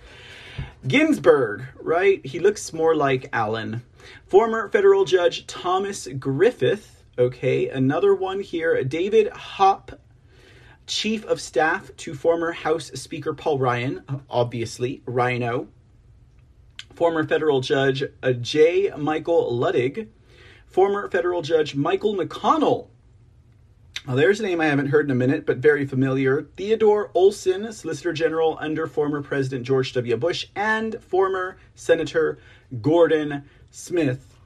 [0.86, 1.64] Ginsburg?
[1.80, 2.24] Right?
[2.24, 3.82] He looks more like Allen.
[4.26, 7.02] Former federal judge Thomas Griffith.
[7.18, 8.84] Okay, another one here.
[8.84, 9.98] David Hoppe,
[10.86, 14.02] chief of staff to former House Speaker Paul Ryan.
[14.30, 15.66] Obviously, Rhino
[16.96, 18.90] former federal judge uh, J.
[18.96, 20.08] Michael Luttig,
[20.66, 22.88] former federal judge Michael McConnell.
[24.06, 26.42] Well, there's a name I haven't heard in a minute, but very familiar.
[26.56, 30.16] Theodore Olson, Solicitor General under former President George W.
[30.16, 32.38] Bush, and former Senator
[32.80, 34.38] Gordon Smith,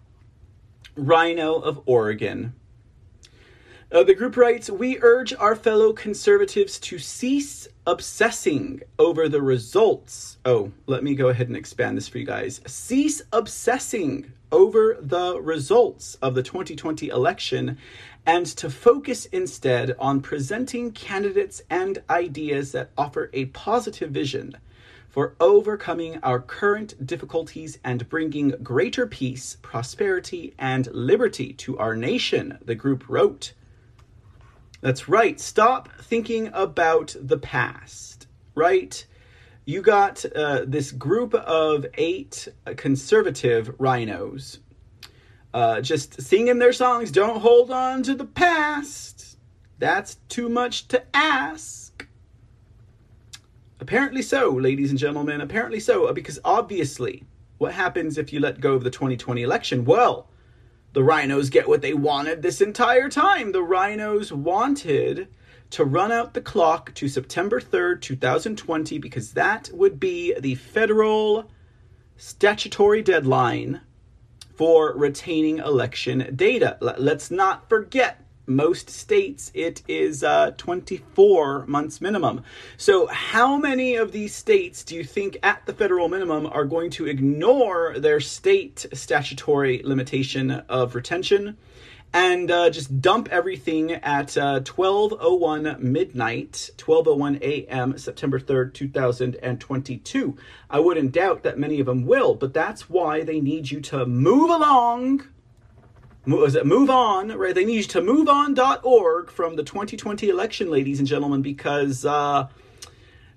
[0.97, 2.55] Rhino of Oregon.
[3.93, 10.39] Uh, the group writes We urge our fellow conservatives to cease obsessing over the results.
[10.45, 12.61] Oh, let me go ahead and expand this for you guys.
[12.65, 17.77] Cease obsessing over the results of the 2020 election
[18.25, 24.57] and to focus instead on presenting candidates and ideas that offer a positive vision
[25.09, 32.57] for overcoming our current difficulties and bringing greater peace, prosperity, and liberty to our nation,
[32.65, 33.53] the group wrote.
[34.81, 35.39] That's right.
[35.39, 39.07] Stop thinking about the past, right?
[39.67, 44.59] You got uh, this group of eight conservative rhinos
[45.53, 47.11] uh, just singing their songs.
[47.11, 49.37] Don't hold on to the past.
[49.79, 52.07] That's too much to ask.
[53.81, 55.41] Apparently so, ladies and gentlemen.
[55.41, 57.25] Apparently so, uh, because obviously,
[57.59, 59.85] what happens if you let go of the 2020 election?
[59.85, 60.30] Well,
[60.93, 63.53] the rhinos get what they wanted this entire time.
[63.53, 65.29] The rhinos wanted
[65.71, 71.51] to run out the clock to September 3rd, 2020, because that would be the federal
[72.17, 73.81] statutory deadline
[74.55, 76.77] for retaining election data.
[76.81, 82.43] Let's not forget, most states it is uh, 24 months minimum.
[82.77, 86.91] So, how many of these states do you think at the federal minimum are going
[86.91, 91.57] to ignore their state statutory limitation of retention?
[92.13, 97.97] and uh, just dump everything at uh, 12:01 midnight, 12:01 a.m.
[97.99, 100.37] September 3rd, 2022.
[100.69, 104.07] I wouldn't doubt that many of them will, but that's why they need you to
[104.07, 105.27] move along.
[106.27, 107.29] Was it move on?
[107.37, 107.55] Right?
[107.55, 112.49] They need you to move on.org from the 2020 election, ladies and gentlemen, because uh,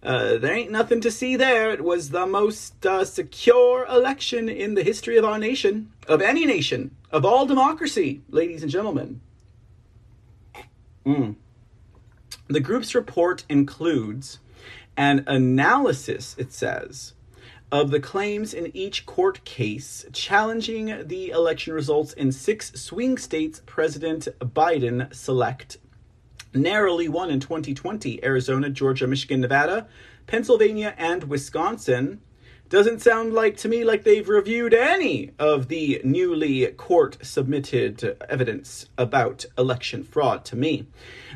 [0.04, 1.72] uh, there ain't nothing to see there.
[1.72, 6.46] It was the most uh, secure election in the history of our nation, of any
[6.46, 9.22] nation, of all democracy, ladies and gentlemen.
[11.06, 11.36] Mm.
[12.48, 14.40] The group's report includes
[14.98, 17.14] an analysis, it says,
[17.74, 23.64] of the claims in each court case challenging the election results in six swing states
[23.66, 25.78] President Biden select
[26.54, 29.88] narrowly won in 2020 Arizona, Georgia, Michigan, Nevada,
[30.28, 32.22] Pennsylvania, and Wisconsin.
[32.74, 38.88] Doesn't sound like to me like they've reviewed any of the newly court submitted evidence
[38.98, 40.88] about election fraud to me.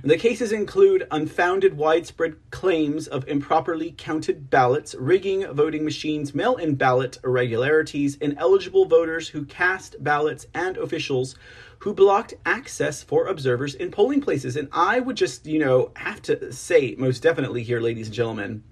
[0.03, 6.73] The cases include unfounded widespread claims of improperly counted ballots, rigging voting machines, mail in
[6.73, 11.35] ballot irregularities, ineligible voters who cast ballots, and officials
[11.77, 14.55] who blocked access for observers in polling places.
[14.55, 18.63] And I would just, you know, have to say most definitely here, ladies and gentlemen,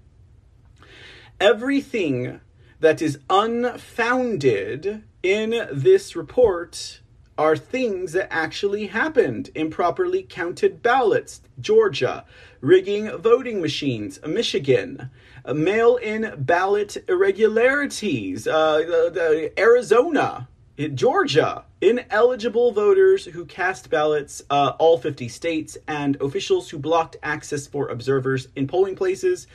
[1.38, 2.40] everything
[2.80, 7.00] that is unfounded in this report
[7.38, 9.50] are things that actually happened.
[9.54, 12.24] Improperly counted ballots georgia
[12.60, 15.10] rigging voting machines michigan
[15.54, 20.46] mail in ballot irregularities uh, arizona
[20.94, 27.68] Georgia, ineligible voters who cast ballots, uh, all 50 states, and officials who blocked access
[27.68, 29.46] for observers in polling places.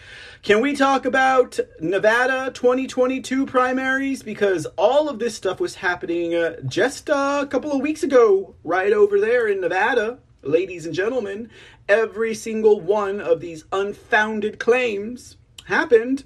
[0.41, 4.23] Can we talk about Nevada 2022 primaries?
[4.23, 8.93] Because all of this stuff was happening uh, just a couple of weeks ago, right
[8.93, 10.19] over there in Nevada.
[10.41, 11.49] Ladies and gentlemen,
[11.89, 15.35] every single one of these unfounded claims
[15.65, 16.23] happened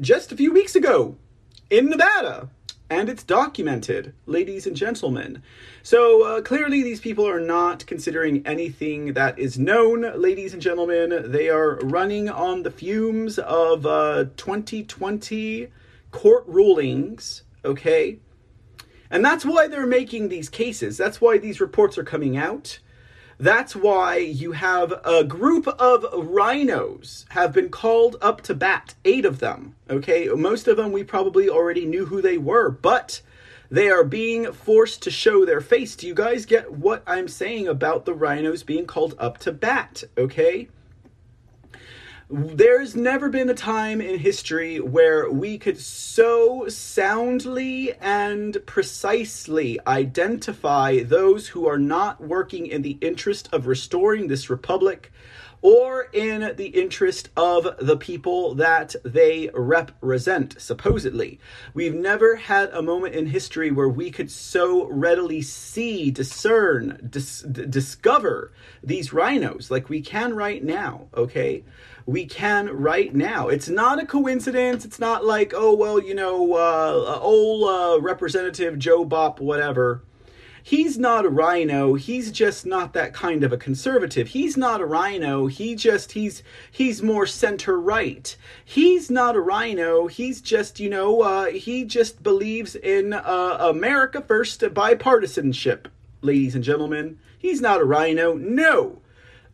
[0.00, 1.16] just a few weeks ago
[1.70, 2.50] in Nevada
[2.90, 5.42] and it's documented, ladies and gentlemen.
[5.82, 11.30] So uh, clearly, these people are not considering anything that is known, ladies and gentlemen.
[11.30, 15.68] They are running on the fumes of uh, 2020
[16.10, 18.18] court rulings, okay?
[19.10, 20.96] And that's why they're making these cases.
[20.96, 22.78] That's why these reports are coming out.
[23.38, 29.24] That's why you have a group of rhinos have been called up to bat, eight
[29.24, 29.74] of them.
[29.90, 33.20] Okay, most of them we probably already knew who they were, but
[33.70, 35.96] they are being forced to show their face.
[35.96, 40.04] Do you guys get what I'm saying about the rhinos being called up to bat?
[40.16, 40.68] Okay
[42.30, 51.02] there's never been a time in history where we could so soundly and precisely identify
[51.02, 55.12] those who are not working in the interest of restoring this republic
[55.60, 61.40] or in the interest of the people that they represent, supposedly.
[61.72, 67.40] We've never had a moment in history where we could so readily see, discern, dis-
[67.40, 68.52] discover
[68.82, 71.64] these rhinos like we can right now, okay?
[72.06, 73.48] We can right now.
[73.48, 74.84] It's not a coincidence.
[74.84, 80.02] It's not like, oh, well, you know, uh, old uh, Representative Joe Bop, whatever.
[80.66, 81.92] He's not a RINO.
[81.92, 84.28] He's just not that kind of a conservative.
[84.28, 85.46] He's not a rhino.
[85.46, 88.34] He just he's he's more center right.
[88.64, 90.06] He's not a rhino.
[90.06, 95.84] He's just you know uh, he just believes in uh, America first bipartisanship,
[96.22, 97.18] ladies and gentlemen.
[97.38, 98.32] He's not a rhino.
[98.32, 99.02] No,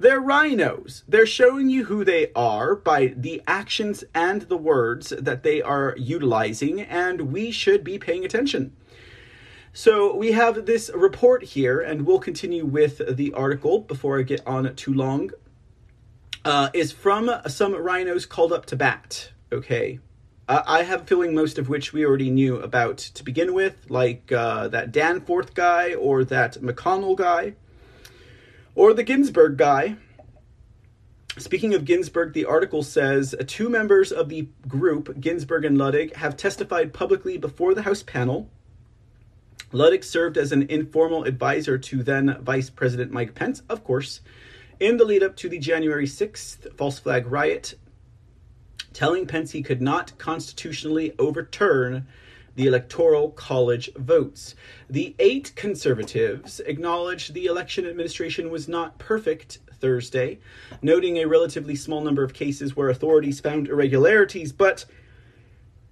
[0.01, 1.05] they're rhinos.
[1.07, 5.95] They're showing you who they are by the actions and the words that they are
[5.99, 8.75] utilizing, and we should be paying attention.
[9.75, 14.45] So we have this report here, and we'll continue with the article before I get
[14.47, 15.31] on too long.
[16.47, 19.31] Uh, is from some rhinos called up to bat.
[19.53, 19.99] Okay.
[20.49, 23.91] Uh, I have a feeling most of which we already knew about to begin with,
[23.91, 27.57] like uh, that Danforth guy or that McConnell guy
[28.81, 29.95] or the Ginsberg guy.
[31.37, 36.15] Speaking of Ginsberg, the article says uh, two members of the group, Ginsberg and Luttig,
[36.15, 38.49] have testified publicly before the House panel.
[39.71, 44.23] Luttig served as an informal advisor to then Vice President Mike Pence, of course,
[44.81, 47.75] in the lead up to the January 6th false flag riot,
[48.95, 52.07] telling Pence he could not constitutionally overturn
[52.61, 54.55] the Electoral College votes.
[54.91, 60.41] The eight conservatives acknowledged the election administration was not perfect Thursday,
[60.83, 64.85] noting a relatively small number of cases where authorities found irregularities, but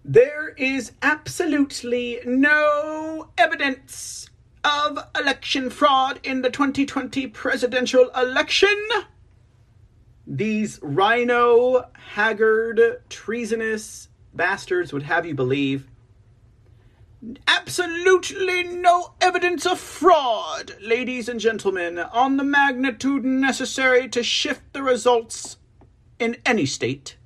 [0.05, 4.29] there is absolutely no evidence
[4.63, 8.77] of election fraud in the 2020 presidential election.
[10.27, 15.89] These rhino, haggard, treasonous bastards would have you believe.
[17.49, 24.85] Absolutely no evidence of fraud, ladies and gentlemen, on the magnitude necessary to shift the
[24.85, 25.57] results
[26.21, 27.17] in any state,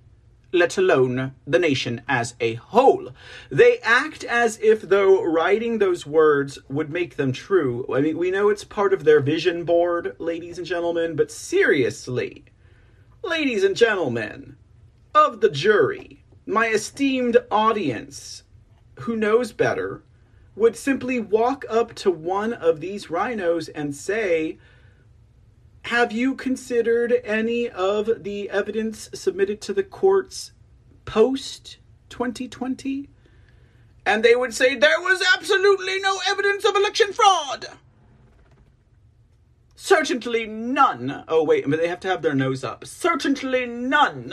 [0.50, 3.10] let alone the nation as a whole.
[3.50, 7.84] They act as if though writing those words would make them true.
[7.94, 12.46] I mean, we know it's part of their vision board, ladies and gentlemen, but seriously,
[13.22, 14.56] ladies and gentlemen
[15.14, 18.42] of the jury, my esteemed audience,
[19.00, 20.02] who knows better
[20.54, 24.58] would simply walk up to one of these rhinos and say,
[25.82, 30.52] Have you considered any of the evidence submitted to the courts
[31.04, 31.78] post
[32.10, 33.08] 2020?
[34.04, 37.66] And they would say, There was absolutely no evidence of election fraud.
[39.74, 41.24] Certainly none.
[41.26, 42.84] Oh, wait, but they have to have their nose up.
[42.84, 44.32] Certainly none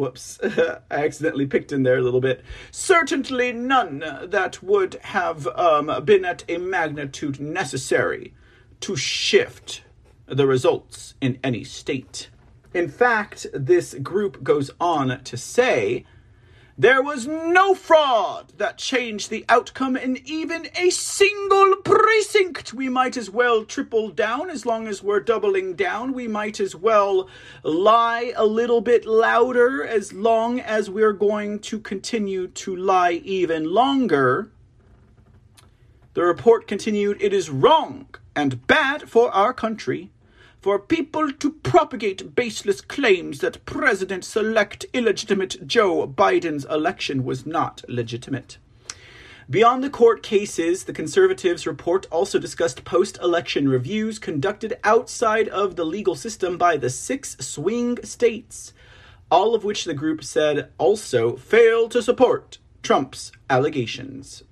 [0.00, 2.42] whoops, I accidentally picked in there a little bit.
[2.70, 8.34] Certainly none that would have um, been at a magnitude necessary
[8.80, 9.84] to shift
[10.26, 12.30] the results in any state.
[12.72, 16.06] In fact, this group goes on to say
[16.80, 22.72] there was no fraud that changed the outcome in even a single precinct.
[22.72, 26.14] We might as well triple down as long as we're doubling down.
[26.14, 27.28] We might as well
[27.62, 33.64] lie a little bit louder as long as we're going to continue to lie even
[33.64, 34.50] longer.
[36.14, 40.12] The report continued It is wrong and bad for our country
[40.60, 47.82] for people to propagate baseless claims that President select illegitimate Joe Biden's election was not
[47.88, 48.58] legitimate.
[49.48, 55.74] Beyond the court cases, the Conservatives' report also discussed post election reviews conducted outside of
[55.74, 58.72] the legal system by the six swing states,
[59.30, 64.44] all of which the group said also fail to support Trump's allegations.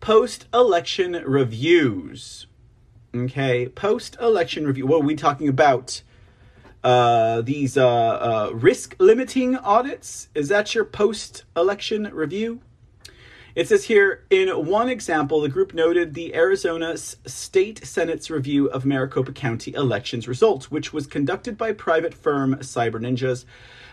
[0.00, 2.46] Post election reviews.
[3.14, 4.86] Okay, post election review.
[4.86, 6.02] What are we talking about?
[6.84, 10.28] Uh, these uh, uh, risk limiting audits.
[10.34, 12.60] Is that your post election review?
[13.56, 18.84] It says here in one example, the group noted the Arizona State Senate's review of
[18.84, 23.46] Maricopa County elections results, which was conducted by private firm Cyber Ninjas.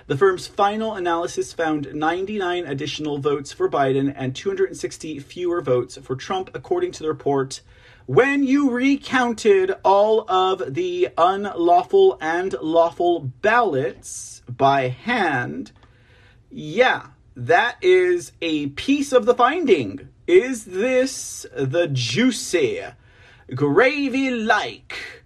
[0.08, 6.18] The firm's final analysis found 99 additional votes for Biden and 260 fewer votes for
[6.18, 7.62] Trump, according to the report
[8.06, 15.72] when you recounted all of the unlawful and lawful ballots by hand,
[16.50, 20.10] yeah, that is a piece of the finding.
[20.28, 22.82] Is this the juicy,
[23.56, 25.24] gravy like,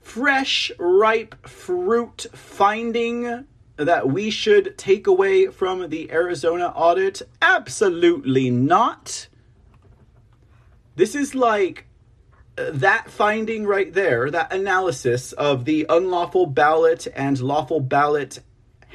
[0.00, 3.46] fresh, ripe fruit finding
[3.76, 7.22] that we should take away from the Arizona audit?
[7.42, 9.28] Absolutely not.
[10.96, 11.86] This is like
[12.56, 18.40] that finding right there, that analysis of the unlawful ballot and lawful ballot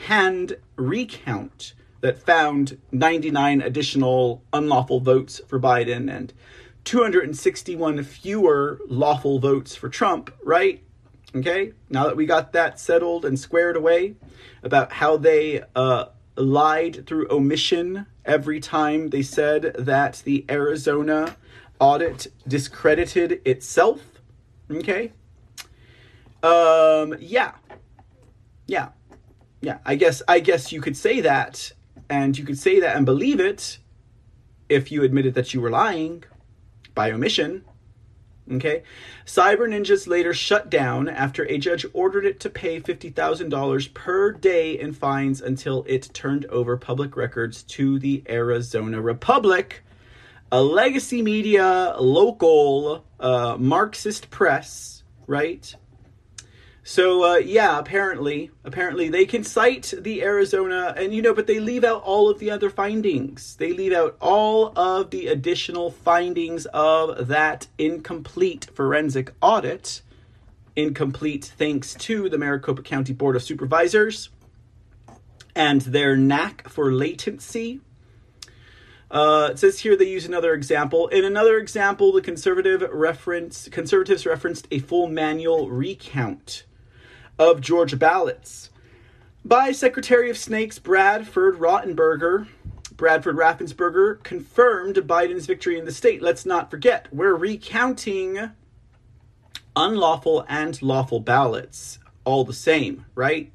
[0.08, 6.34] hand recount that found 99 additional unlawful votes for Biden and
[6.84, 10.84] 261 fewer lawful votes for Trump, right?
[11.36, 14.16] Okay, now that we got that settled and squared away
[14.64, 16.06] about how they uh,
[16.36, 21.36] lied through omission every time they said that the Arizona
[21.80, 24.02] audit discredited itself.
[24.70, 25.12] Okay.
[26.44, 27.54] Um, yeah.
[28.68, 28.90] Yeah.
[29.62, 29.80] Yeah.
[29.86, 31.72] I guess I guess you could say that
[32.10, 33.80] and you could say that and believe it
[34.70, 36.24] if you admitted that you were lying
[36.94, 37.64] by omission.
[38.52, 38.84] Okay.
[39.26, 44.80] Cyber Ninjas later shut down after a judge ordered it to pay $50,000 per day
[44.80, 49.84] in fines until it turned over public records to the Arizona Republic
[50.52, 55.76] a legacy media, local uh, Marxist press, right?
[56.88, 61.60] So uh, yeah, apparently, apparently they can cite the Arizona, and you know, but they
[61.60, 63.56] leave out all of the other findings.
[63.56, 70.04] They leave out all of the additional findings of that incomplete forensic audit.
[70.76, 74.30] Incomplete thanks to the Maricopa County Board of Supervisors
[75.56, 77.80] and their knack for latency
[79.16, 81.08] Uh, it says here they use another example.
[81.08, 86.66] In another example, the conservative reference conservatives referenced a full manual recount
[87.40, 88.72] of Georgia ballots
[89.46, 92.48] by Secretary of Snakes Bradford Rottenberger.
[92.98, 96.22] Bradford Raffensperger confirmed Biden's victory in the state.
[96.22, 98.52] Let's not forget, we're recounting
[99.78, 103.50] unlawful and lawful ballots all the same, right?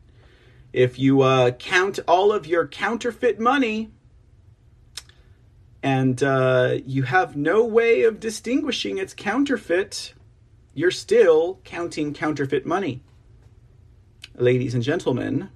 [0.73, 3.91] If you uh, count all of your counterfeit money
[5.83, 10.15] and uh, you have no way of distinguishing its counterfeit,
[10.75, 13.03] you're still counting counterfeit money.
[14.35, 15.51] Ladies and gentlemen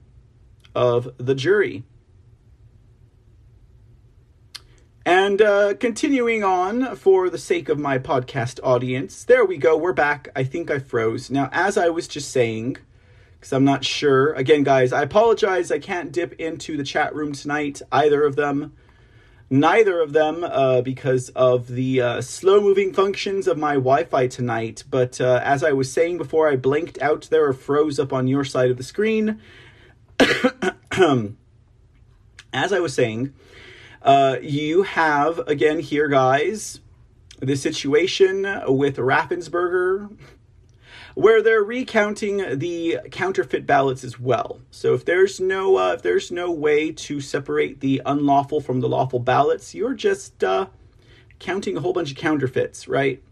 [0.74, 1.84] of the jury.
[5.06, 9.76] And uh, continuing on for the sake of my podcast audience, there we go.
[9.76, 10.30] We're back.
[10.34, 11.30] I think I froze.
[11.30, 12.78] Now, as I was just saying,
[13.38, 15.70] because I'm not sure, again, guys, I apologize.
[15.70, 18.72] I can't dip into the chat room tonight, either of them.
[19.50, 24.26] Neither of them uh, because of the uh, slow moving functions of my Wi Fi
[24.26, 24.84] tonight.
[24.90, 28.26] But uh, as I was saying before, I blinked out there or froze up on
[28.26, 29.40] your side of the screen.
[32.52, 33.34] as I was saying,
[34.02, 36.80] uh, you have, again, here, guys,
[37.40, 40.16] the situation with Raffensperger,
[41.14, 44.60] where they're recounting the counterfeit ballots as well.
[44.70, 48.88] So if there's no uh, if there's no way to separate the unlawful from the
[48.88, 50.66] lawful ballots, you're just uh,
[51.38, 53.22] counting a whole bunch of counterfeits, right?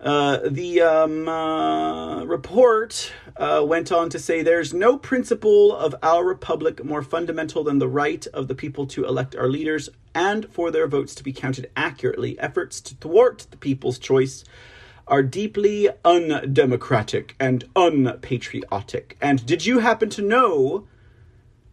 [0.00, 6.24] Uh, the um, uh, report uh, went on to say there's no principle of our
[6.24, 10.70] republic more fundamental than the right of the people to elect our leaders and for
[10.70, 12.38] their votes to be counted accurately.
[12.38, 14.44] Efforts to thwart the people's choice
[15.08, 19.16] are deeply undemocratic and unpatriotic.
[19.20, 20.86] And did you happen to know?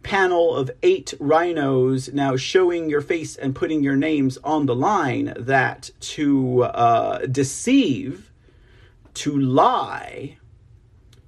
[0.06, 5.34] panel of eight rhinos now showing your face and putting your names on the line
[5.36, 8.30] that to uh, deceive,
[9.14, 10.38] to lie,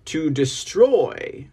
[0.05, 1.48] to destroy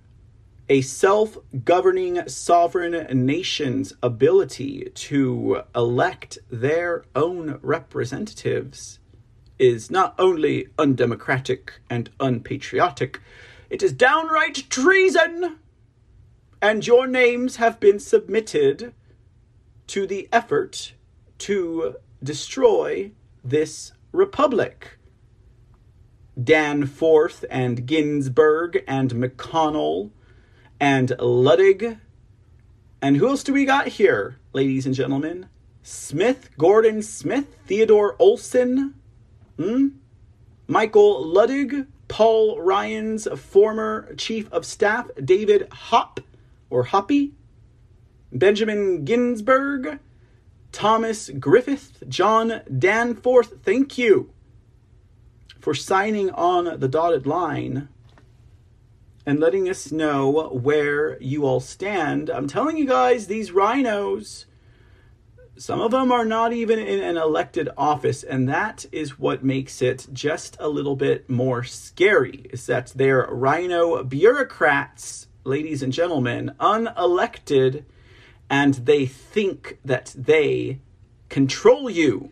[0.69, 8.99] a self governing sovereign nation's ability to elect their own representatives
[9.57, 13.21] is not only undemocratic and unpatriotic,
[13.69, 15.57] it is downright treason
[16.61, 18.93] and your names have been submitted
[19.87, 20.93] to the effort
[21.37, 23.11] to destroy
[23.43, 24.97] this republic.
[26.41, 30.11] Danforth and Ginsberg and McConnell
[30.79, 31.99] and Luttig.
[33.01, 35.47] And who else do we got here, ladies and gentlemen?
[35.83, 38.95] Smith, Gordon Smith, Theodore Olson,
[39.57, 39.87] hmm?
[40.67, 46.19] Michael Luttig, Paul Ryan's former chief of staff, David Hopp,
[46.69, 47.33] or Hoppy,
[48.31, 49.99] Benjamin Ginsberg,
[50.71, 54.31] Thomas Griffith, John Danforth, thank you
[55.61, 57.87] for signing on the dotted line
[59.25, 62.29] and letting us know where you all stand.
[62.29, 64.45] I'm telling you guys, these rhinos,
[65.57, 69.81] some of them are not even in an elected office, and that is what makes
[69.81, 72.47] it just a little bit more scary.
[72.51, 77.83] Is that they're rhino bureaucrats ladies and gentlemen, unelected,
[78.49, 80.79] and they think that they
[81.29, 82.29] control you.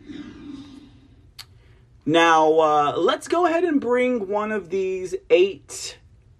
[2.04, 5.98] Now, uh, let's go ahead and bring one of these eight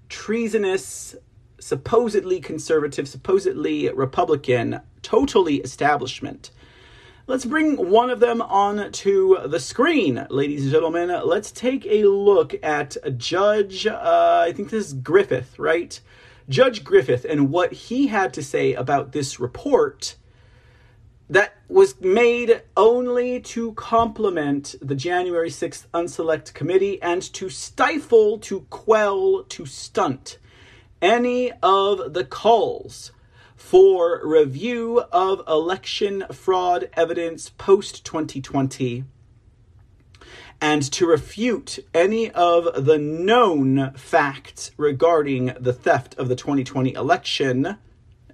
[0.09, 1.17] treasonous,
[1.59, 6.51] supposedly conservative, supposedly Republican, totally establishment.
[7.27, 11.09] Let's bring one of them on to the screen, ladies and gentlemen.
[11.25, 15.99] Let's take a look at Judge, uh, I think this is Griffith, right?
[16.51, 20.17] Judge Griffith and what he had to say about this report
[21.31, 28.67] that was made only to complement the January 6th Unselect Committee and to stifle, to
[28.69, 30.37] quell, to stunt
[31.01, 33.13] any of the calls
[33.65, 39.05] for review of election fraud evidence post 2020
[40.61, 47.79] and to refute any of the known facts regarding the theft of the 2020 election.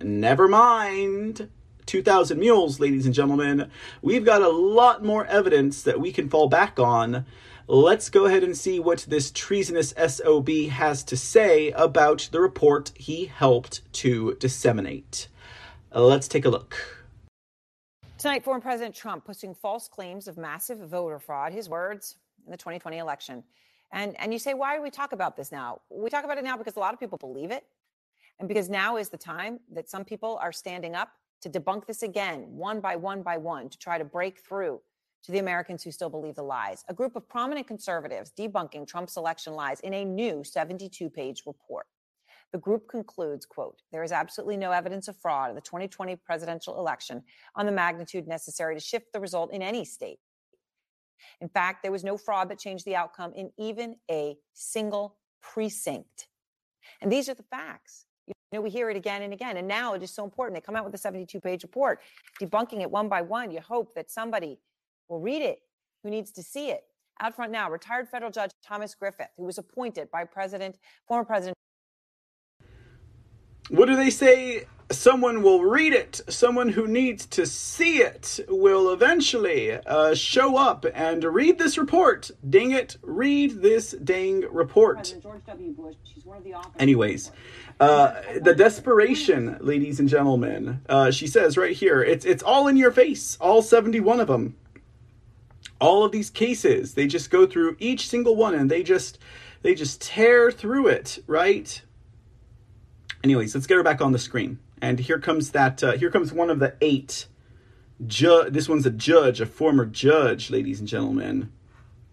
[0.01, 1.49] Never mind
[1.87, 3.71] 2,000 mules, ladies and gentlemen.
[4.03, 7.25] We've got a lot more evidence that we can fall back on.
[7.73, 12.91] Let's go ahead and see what this treasonous SOB has to say about the report
[12.97, 15.29] he helped to disseminate.
[15.95, 16.75] Let's take a look.
[18.19, 22.57] Tonight, former President Trump posting false claims of massive voter fraud, his words in the
[22.57, 23.45] 2020 election.
[23.93, 25.81] And, and you say, why do we talk about this now?
[25.91, 27.65] We talk about it now because a lot of people believe it.
[28.41, 32.03] And because now is the time that some people are standing up to debunk this
[32.03, 34.81] again, one by one by one, to try to break through
[35.25, 36.85] to the Americans who still believe the lies.
[36.89, 41.87] A group of prominent conservatives debunking Trump's election lies in a new 72 page report.
[42.53, 46.79] The group concludes, quote, there is absolutely no evidence of fraud in the 2020 presidential
[46.79, 47.23] election
[47.55, 50.19] on the magnitude necessary to shift the result in any state.
[51.41, 56.27] In fact, there was no fraud that changed the outcome in even a single precinct.
[57.01, 58.07] And these are the facts.
[58.27, 59.57] You know, we hear it again and again.
[59.57, 60.57] And now it is so important.
[60.57, 62.01] They come out with a 72 page report,
[62.41, 63.51] debunking it one by one.
[63.51, 64.59] You hope that somebody
[65.11, 65.61] will read it
[66.03, 66.85] who needs to see it.
[67.21, 71.55] Out front now, retired federal judge Thomas Griffith, who was appointed by President, former President.
[73.69, 74.65] What do they say?
[74.91, 76.21] Someone will read it.
[76.29, 82.31] Someone who needs to see it will eventually uh, show up and read this report.
[82.49, 85.15] Dang it, read this dang report.
[85.77, 85.95] Bush,
[86.81, 87.31] Anyways,
[87.79, 90.81] uh, the desperation, ladies and gentlemen.
[90.89, 94.57] Uh, she says right here, it's it's all in your face, all seventy-one of them
[95.81, 96.95] all of these cases.
[96.95, 99.19] They just go through each single one and they just
[99.63, 101.81] they just tear through it right?
[103.23, 104.59] Anyways let's get her back on the screen.
[104.83, 107.27] And here comes that uh, here comes one of the eight
[108.07, 111.53] ju- this one's a judge a former judge ladies and gentlemen.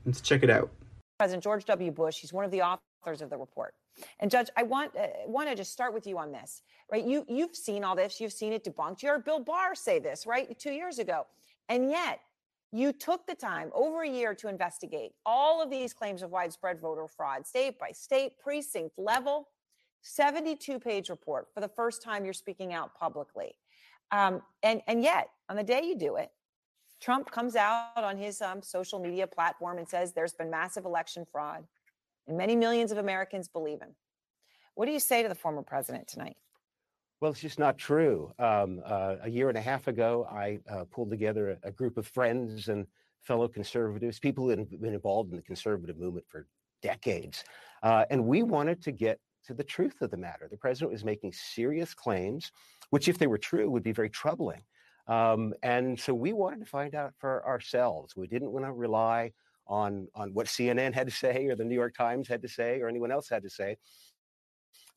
[0.05, 0.71] Let's check it out.
[1.17, 1.91] President george w.
[1.91, 3.73] Bush he's one of the authors of the report.
[4.19, 6.61] And judge i want uh, want to just start with you on this
[6.91, 7.03] right?
[7.03, 8.19] You you've seen all this.
[8.19, 9.01] You've seen it debunked.
[9.01, 11.25] You heard bill barr say this right two years ago.
[11.69, 12.21] And yet
[12.71, 16.79] you took the time over a year to investigate all of these claims of widespread
[16.79, 19.47] voter fraud, state by state, precinct level.
[20.03, 23.55] 72 page report for the first time you're speaking out publicly.
[24.11, 26.31] Um, and, and yet, on the day you do it,
[26.99, 31.25] Trump comes out on his um, social media platform and says there's been massive election
[31.29, 31.65] fraud,
[32.27, 33.95] and many millions of Americans believe him.
[34.75, 36.37] What do you say to the former president tonight?
[37.19, 38.31] Well, it's just not true.
[38.37, 41.97] Um, uh, a year and a half ago, I uh, pulled together a, a, group
[41.97, 42.85] of friends and
[43.21, 46.45] fellow conservatives, people who had been involved in the conservative movement for
[46.83, 47.43] decades.
[47.81, 50.47] Uh, and we wanted to get to the truth of the matter.
[50.49, 52.51] The president was making serious claims,
[52.91, 54.61] which, if they were true, would be very troubling.
[55.07, 58.15] Um, and so we wanted to find out for ourselves.
[58.15, 59.31] We didn't want to rely
[59.65, 62.79] on, on what CNN had to say or the New York Times had to say
[62.81, 63.77] or anyone else had to say.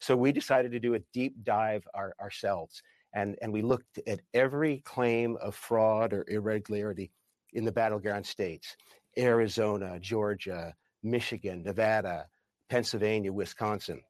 [0.01, 2.83] So we decided to do a deep dive our, ourselves.
[3.15, 7.11] And, and we looked at every claim of fraud or irregularity
[7.53, 8.77] in the battleground states
[9.19, 12.27] Arizona, Georgia, Michigan, Nevada,
[12.69, 14.01] Pennsylvania, Wisconsin.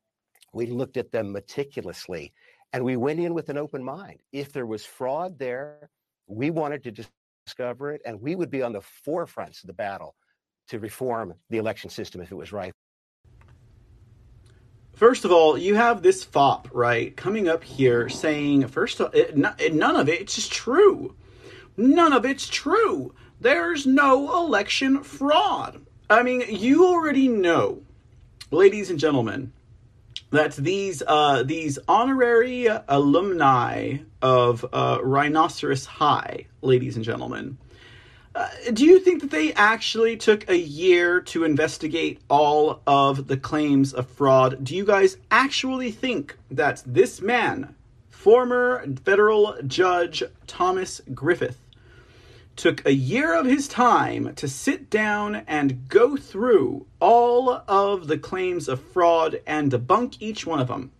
[0.53, 2.33] We looked at them meticulously
[2.73, 4.21] and we went in with an open mind.
[4.33, 5.89] If there was fraud there,
[6.27, 7.05] we wanted to
[7.47, 10.15] discover it and we would be on the forefronts of the battle
[10.69, 12.73] to reform the election system if it was right.
[15.01, 19.97] First of all, you have this fop, right, coming up here saying, first of none
[19.97, 21.15] of it's true.
[21.75, 23.15] None of it's true.
[23.41, 25.81] There's no election fraud.
[26.11, 27.81] I mean, you already know,
[28.51, 29.55] ladies and gentlemen,
[30.33, 37.57] that these uh, these honorary alumni of uh, Rhinoceros High, ladies and gentlemen,
[38.35, 43.37] uh, do you think that they actually took a year to investigate all of the
[43.37, 44.63] claims of fraud?
[44.63, 47.75] Do you guys actually think that this man,
[48.09, 51.59] former federal judge Thomas Griffith,
[52.55, 58.19] took a year of his time to sit down and go through all of the
[58.19, 60.93] claims of fraud and debunk each one of them?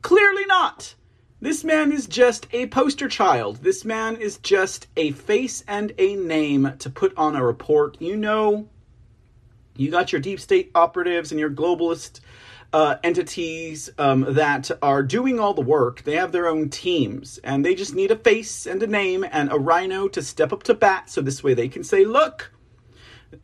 [0.00, 0.94] Clearly not.
[1.42, 3.64] This man is just a poster child.
[3.64, 8.00] This man is just a face and a name to put on a report.
[8.00, 8.68] You know,
[9.74, 12.20] you got your deep state operatives and your globalist
[12.72, 16.04] uh, entities um, that are doing all the work.
[16.04, 19.50] They have their own teams, and they just need a face and a name and
[19.50, 22.52] a rhino to step up to bat so this way they can say, look,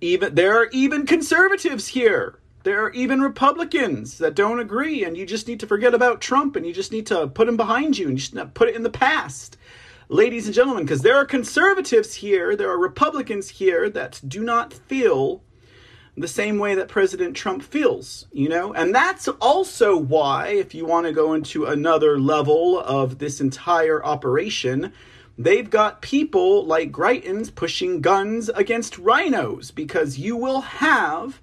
[0.01, 5.25] even there are even conservatives here there are even Republicans that don't agree, and you
[5.25, 8.09] just need to forget about Trump and you just need to put him behind you
[8.09, 9.57] and you just put it in the past.
[10.09, 14.73] Ladies and gentlemen, because there are conservatives here, there are Republicans here that do not
[14.73, 15.43] feel
[16.17, 18.73] the same way that President Trump feels, you know?
[18.73, 24.05] And that's also why, if you want to go into another level of this entire
[24.05, 24.93] operation,
[25.37, 31.41] they've got people like Greitens pushing guns against rhinos because you will have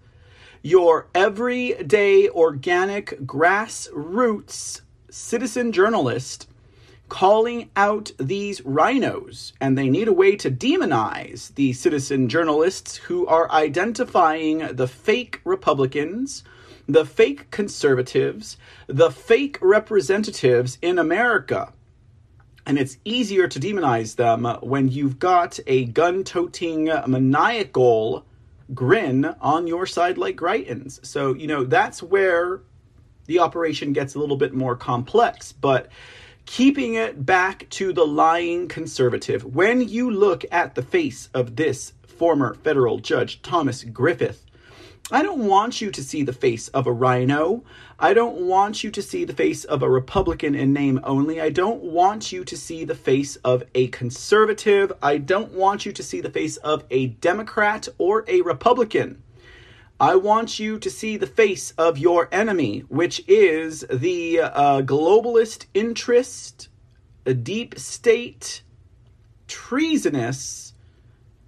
[0.65, 4.81] your everyday organic grassroots
[5.11, 6.49] citizen journalist
[7.07, 13.27] calling out these rhinos, and they need a way to demonize the citizen journalists who
[13.27, 16.43] are identifying the fake Republicans,
[16.89, 21.71] the fake conservatives, the fake representatives in America.
[22.65, 28.25] And it's easier to demonize them when you've got a gun toting, maniacal
[28.73, 31.05] grin on your side like Greitens.
[31.05, 32.61] So, you know, that's where
[33.25, 35.51] the operation gets a little bit more complex.
[35.51, 35.89] But
[36.45, 41.93] keeping it back to the lying conservative, when you look at the face of this
[42.07, 44.44] former federal judge, Thomas Griffith,
[45.11, 47.63] I don't want you to see the face of a rhino.
[47.99, 51.39] I don't want you to see the face of a Republican in name only.
[51.39, 54.91] I don't want you to see the face of a conservative.
[55.03, 59.21] I don't want you to see the face of a Democrat or a Republican.
[59.99, 65.67] I want you to see the face of your enemy, which is the uh, globalist
[65.75, 66.69] interest,
[67.27, 68.63] a deep state,
[69.47, 70.73] treasonous,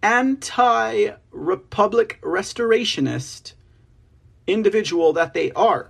[0.02, 3.54] anti republic restorationist
[4.46, 5.90] individual that they are.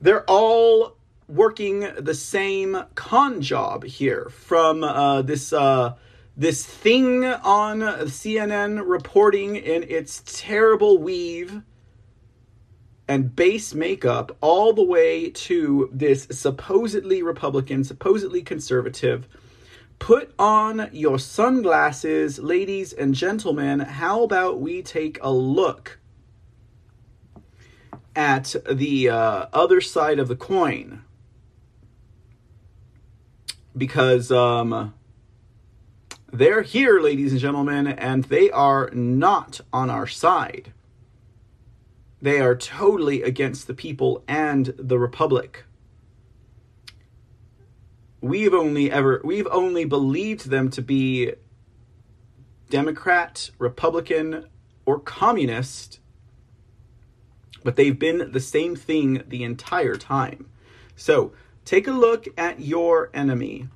[0.00, 0.96] They're all
[1.28, 5.94] working the same con job here from uh, this uh,
[6.36, 11.62] this thing on CNN reporting in its terrible weave
[13.08, 19.28] and base makeup all the way to this supposedly Republican, supposedly conservative
[19.98, 23.80] Put on your sunglasses, ladies and gentlemen.
[23.80, 25.98] How about we take a look
[28.14, 31.02] at the uh, other side of the coin?
[33.76, 34.94] Because um,
[36.32, 40.72] they're here, ladies and gentlemen, and they are not on our side.
[42.20, 45.64] They are totally against the people and the Republic
[48.28, 51.32] we've only ever we've only believed them to be
[52.68, 54.46] Democrat, Republican,
[54.84, 56.00] or communist,
[57.62, 60.48] but they've been the same thing the entire time.
[60.96, 61.32] So
[61.64, 63.68] take a look at your enemy.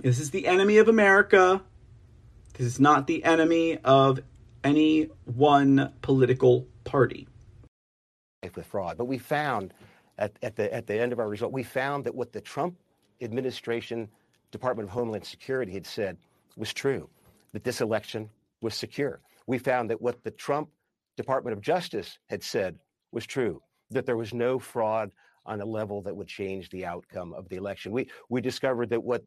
[0.00, 1.62] This is the enemy of America.
[2.54, 4.20] This is not the enemy of
[4.62, 7.26] any one political party.
[8.42, 9.74] With fraud, but we found
[10.20, 12.76] at, at, the, at the end of our result, we found that what the Trump
[13.20, 14.08] administration,
[14.52, 16.16] Department of Homeland Security had said
[16.56, 17.08] was true,
[17.52, 18.28] that this election
[18.60, 19.20] was secure.
[19.46, 20.68] We found that what the Trump
[21.16, 22.78] Department of Justice had said
[23.12, 25.10] was true, that there was no fraud
[25.46, 27.90] on a level that would change the outcome of the election.
[27.90, 29.24] We, we discovered that what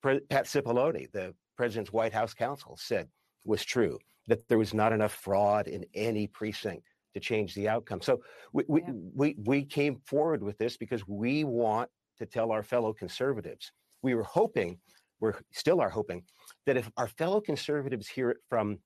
[0.00, 3.08] Pre- Pat Cipollone, the president's White House counsel, said
[3.44, 3.98] was true,
[4.28, 6.84] that there was not enough fraud in any precinct
[7.16, 8.02] to change the outcome.
[8.02, 8.20] So
[8.52, 8.90] we, we, yeah.
[9.14, 11.88] we, we came forward with this because we want
[12.18, 13.72] to tell our fellow conservatives.
[14.02, 14.78] We were hoping,
[15.18, 16.24] we're still are hoping,
[16.66, 18.78] that if our fellow conservatives hear it from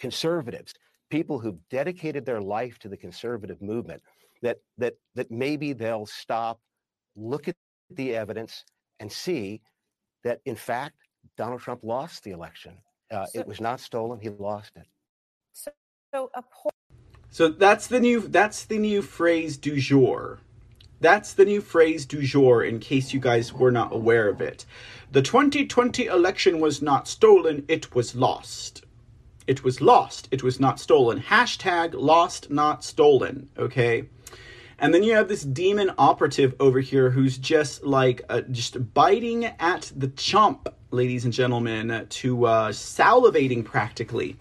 [0.00, 0.74] conservatives,
[1.08, 4.02] people who've dedicated their life to the conservative movement,
[4.42, 6.58] that that that maybe they'll stop,
[7.14, 7.54] look at
[7.90, 8.64] the evidence,
[8.98, 9.60] and see
[10.24, 10.96] that in fact
[11.36, 12.76] Donald Trump lost the election.
[13.12, 14.86] Uh, so, it was not stolen; he lost it.
[15.52, 15.70] So,
[16.12, 16.72] so a poll
[17.32, 20.38] so that's the new that's the new phrase du jour.
[21.00, 24.66] That's the new phrase du jour in case you guys were not aware of it.
[25.10, 28.84] The 2020 election was not stolen, it was lost.
[29.46, 31.22] It was lost, it was not stolen.
[31.22, 34.10] Hashtag lost, not stolen, okay?
[34.78, 39.46] And then you have this demon operative over here who's just like uh, just biting
[39.46, 44.36] at the chomp, ladies and gentlemen, to uh, salivating practically.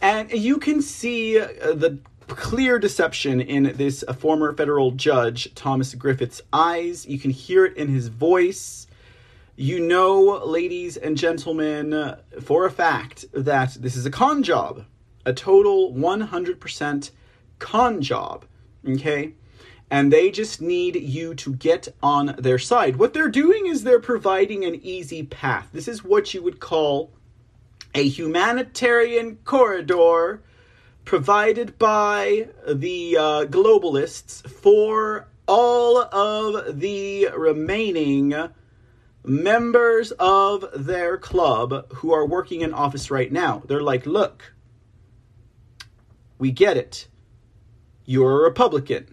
[0.00, 1.98] And you can see uh, the
[2.28, 7.06] clear deception in this former federal judge, Thomas Griffith's eyes.
[7.06, 8.86] You can hear it in his voice.
[9.56, 14.84] You know, ladies and gentlemen, for a fact that this is a con job,
[15.26, 17.10] a total 100%
[17.58, 18.44] con job.
[18.88, 19.34] Okay?
[19.90, 22.96] And they just need you to get on their side.
[22.96, 25.68] What they're doing is they're providing an easy path.
[25.72, 27.10] This is what you would call
[27.94, 30.40] a humanitarian corridor
[31.04, 38.34] provided by the uh, globalists for all of the remaining
[39.24, 43.62] members of their club who are working in office right now.
[43.66, 44.54] They're like, look,
[46.38, 47.08] we get it.
[48.04, 49.11] You're a Republican.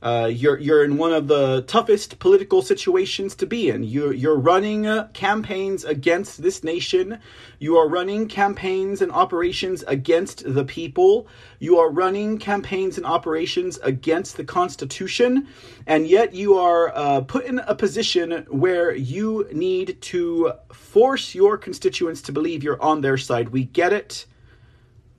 [0.00, 3.82] Uh, you're you're in one of the toughest political situations to be in.
[3.82, 7.18] You're you're running uh, campaigns against this nation.
[7.58, 11.26] You are running campaigns and operations against the people.
[11.58, 15.48] You are running campaigns and operations against the Constitution,
[15.84, 21.58] and yet you are uh, put in a position where you need to force your
[21.58, 23.48] constituents to believe you're on their side.
[23.48, 24.26] We get it.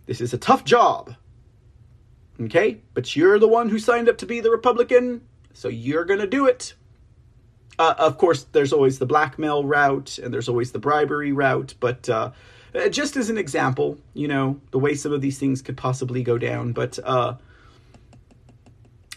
[0.06, 1.16] This is a tough job.
[2.42, 2.82] Okay?
[2.94, 5.22] But you're the one who signed up to be the Republican,
[5.54, 6.74] so you're going to do it.
[7.78, 12.10] Uh, of course, there's always the blackmail route and there's always the bribery route, but
[12.10, 12.32] uh,
[12.76, 16.22] uh, just as an example, you know, the way some of these things could possibly
[16.22, 16.74] go down.
[16.74, 17.36] But uh,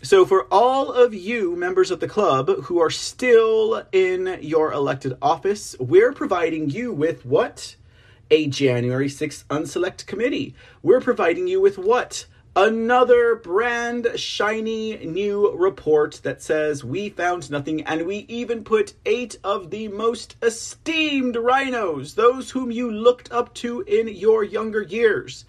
[0.02, 5.16] so, for all of you members of the club who are still in your elected
[5.22, 7.76] office, we're providing you with what?
[8.30, 10.54] A January 6th Unselect Committee.
[10.82, 12.26] We're providing you with what?
[12.54, 19.38] Another brand shiny new report that says we found nothing and we even put eight
[19.42, 25.44] of the most esteemed rhinos, those whom you looked up to in your younger years.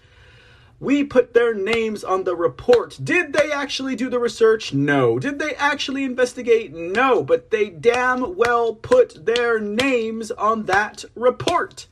[0.80, 2.98] We put their names on the report.
[3.02, 4.74] Did they actually do the research?
[4.74, 5.18] No.
[5.18, 6.74] Did they actually investigate?
[6.74, 7.22] No.
[7.22, 11.86] But they damn well put their names on that report.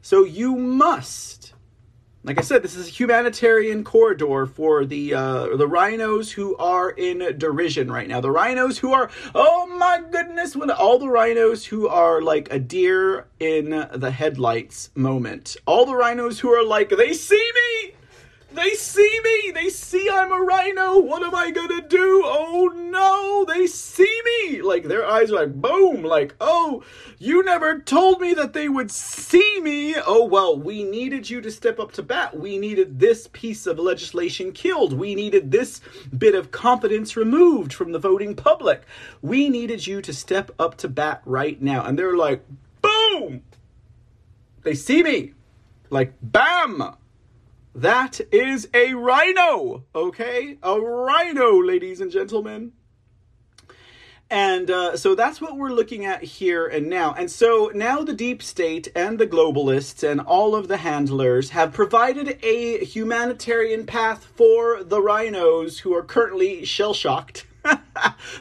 [0.00, 1.39] So you must
[2.22, 6.90] like I said, this is a humanitarian corridor for the uh, the rhinos who are
[6.90, 8.20] in derision right now.
[8.20, 12.58] The rhinos who are, oh my goodness, when all the rhinos who are like a
[12.58, 15.56] deer in the headlights moment.
[15.64, 17.94] All the rhinos who are like, they see me,
[18.52, 19.09] they see
[19.50, 20.98] they see I'm a rhino.
[20.98, 22.22] What am I gonna do?
[22.24, 24.62] Oh no, they see me.
[24.62, 26.82] Like their eyes are like boom, like oh
[27.22, 29.94] you never told me that they would see me.
[29.94, 32.34] Oh, well, we needed you to step up to bat.
[32.34, 34.94] We needed this piece of legislation killed.
[34.94, 35.82] We needed this
[36.16, 38.84] bit of confidence removed from the voting public.
[39.20, 41.84] We needed you to step up to bat right now.
[41.84, 42.42] And they're like,
[42.80, 43.42] boom!
[44.62, 45.34] They see me.
[45.90, 46.96] Like, bam!
[47.74, 50.58] That is a rhino, okay?
[50.62, 52.72] A rhino, ladies and gentlemen.
[54.28, 57.14] And uh, so that's what we're looking at here and now.
[57.14, 61.72] And so now the deep state and the globalists and all of the handlers have
[61.72, 67.46] provided a humanitarian path for the rhinos who are currently shell shocked,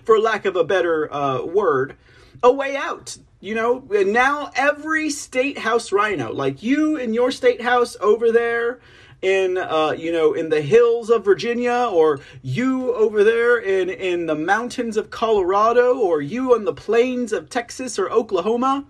[0.03, 1.95] for lack of a better uh, word,
[2.43, 3.17] a way out.
[3.39, 8.79] You know, now every state house rhino, like you in your state house over there,
[9.21, 14.25] in uh, you know in the hills of Virginia, or you over there in in
[14.25, 18.85] the mountains of Colorado, or you on the plains of Texas or Oklahoma,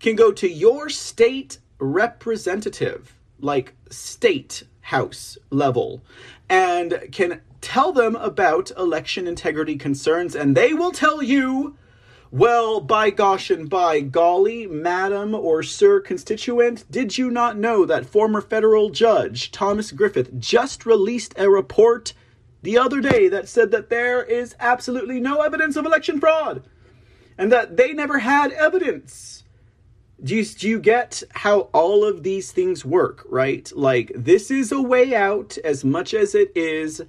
[0.00, 6.02] can go to your state representative, like state house level,
[6.48, 11.76] and can tell them about election integrity concerns, and they will tell you
[12.32, 18.06] well, by gosh and by golly, madam or sir constituent, did you not know that
[18.06, 22.14] former federal judge Thomas Griffith just released a report
[22.62, 26.62] the other day that said that there is absolutely no evidence of election fraud
[27.36, 29.44] and that they never had evidence?
[30.24, 33.70] Do you, do you get how all of these things work, right?
[33.76, 37.02] Like, this is a way out as much as it is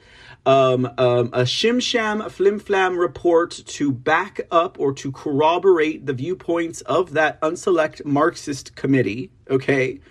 [0.46, 6.14] um, um, a shim sham flim flam report to back up or to corroborate the
[6.14, 10.02] viewpoints of that unselect Marxist committee, okay?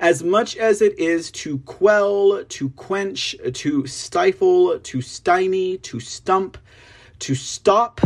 [0.00, 6.58] As much as it is to quell, to quench, to stifle, to stymie, to stump,
[7.20, 8.00] to stop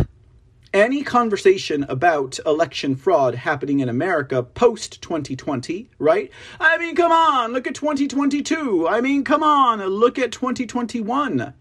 [0.71, 6.29] any conversation about election fraud happening in America post 2020, right?
[6.59, 8.87] I mean, come on, look at 2022.
[8.87, 11.53] I mean, come on, look at 2021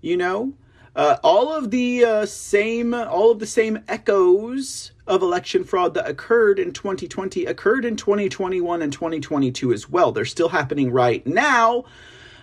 [0.00, 0.52] you know?
[0.94, 6.08] Uh, all of the uh, same all of the same echoes of election fraud that
[6.08, 10.10] occurred in 2020 occurred in 2021 and 2022 as well.
[10.10, 11.84] They're still happening right now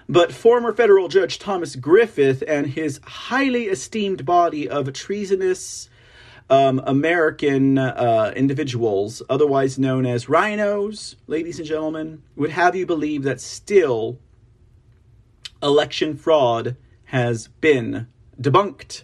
[0.09, 5.89] but former federal judge Thomas Griffith and his highly esteemed body of treasonous
[6.49, 13.23] um, American uh, individuals, otherwise known as rhinos, ladies and gentlemen, would have you believe
[13.23, 14.19] that still
[15.61, 16.75] election fraud
[17.05, 18.07] has been
[18.41, 19.03] debunked.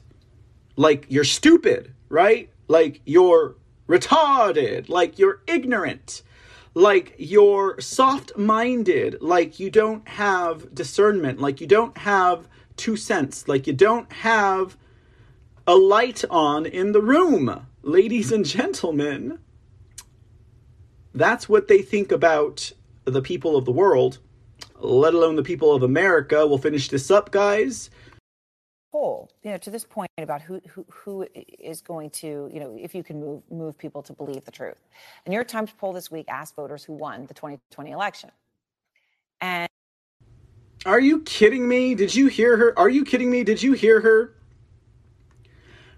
[0.75, 2.49] Like you're stupid, right?
[2.67, 3.55] Like you're
[3.87, 6.21] retarded, like you're ignorant,
[6.73, 12.47] like you're soft minded, like you don't have discernment, like you don't have
[12.77, 14.77] two cents, like you don't have
[15.67, 17.65] a light on in the room.
[17.81, 19.39] Ladies and gentlemen,
[21.13, 22.71] that's what they think about
[23.05, 24.19] the people of the world,
[24.79, 26.47] let alone the people of America.
[26.47, 27.89] We'll finish this up, guys
[28.91, 31.27] poll, you know, to this point about who, who, who
[31.59, 34.77] is going to, you know, if you can move, move people to believe the truth.
[35.23, 38.31] The New York Times poll this week asked voters who won the 2020 election.
[39.41, 39.69] And
[40.85, 41.95] are you kidding me?
[41.95, 42.77] Did you hear her?
[42.77, 43.43] Are you kidding me?
[43.43, 44.35] Did you hear her?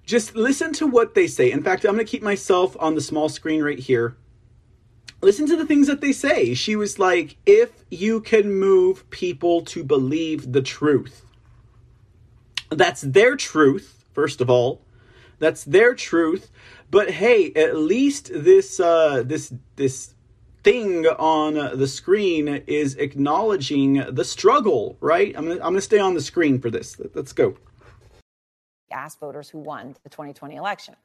[0.06, 1.52] Just listen to what they say.
[1.52, 4.18] In fact, I'm going to keep myself on the small screen right here.
[5.22, 6.54] Listen to the things that they say.
[6.54, 11.26] She was like, if you can move people to believe the truth
[12.72, 14.82] that's their truth, first of all.
[15.40, 16.52] That's their truth.
[16.90, 20.14] But hey, at least this uh, this this
[20.64, 25.36] thing on the screen is acknowledging the struggle, right?
[25.36, 27.00] I'm gonna I'm gonna stay on the screen for this.
[27.14, 27.58] Let's go.
[28.92, 30.96] Ask voters who won the 2020 election.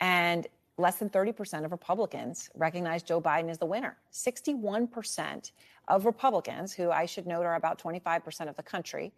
[0.00, 0.46] And
[0.80, 3.96] less than 30% of Republicans recognize Joe Biden as the winner.
[4.12, 5.52] 61%
[5.88, 9.12] of Republicans, who I should note are about 25% of the country,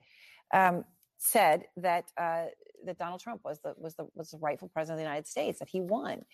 [0.53, 0.85] um,
[1.19, 2.47] said that uh,
[2.85, 5.59] that Donald Trump was the was the was the rightful president of the United States,
[5.61, 6.25] that he won.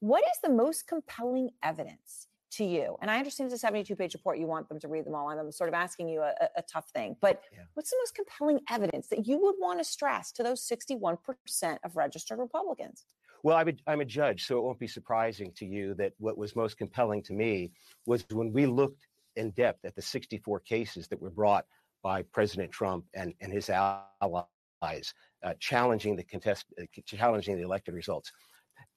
[0.00, 2.96] What is the most compelling evidence to you?
[3.00, 4.38] And I understand it's a 72 page report.
[4.38, 5.30] You want them to read them all.
[5.30, 7.60] I'm sort of asking you a, a tough thing, but yeah.
[7.74, 11.96] what's the most compelling evidence that you would want to stress to those 61% of
[11.96, 13.04] registered Republicans?
[13.46, 16.36] Well, I'm a, I'm a judge, so it won't be surprising to you that what
[16.36, 17.70] was most compelling to me
[18.04, 19.06] was when we looked
[19.36, 21.64] in depth at the 64 cases that were brought
[22.02, 25.14] by President Trump and, and his allies,
[25.44, 28.32] uh, challenging the contest, uh, challenging the elected results.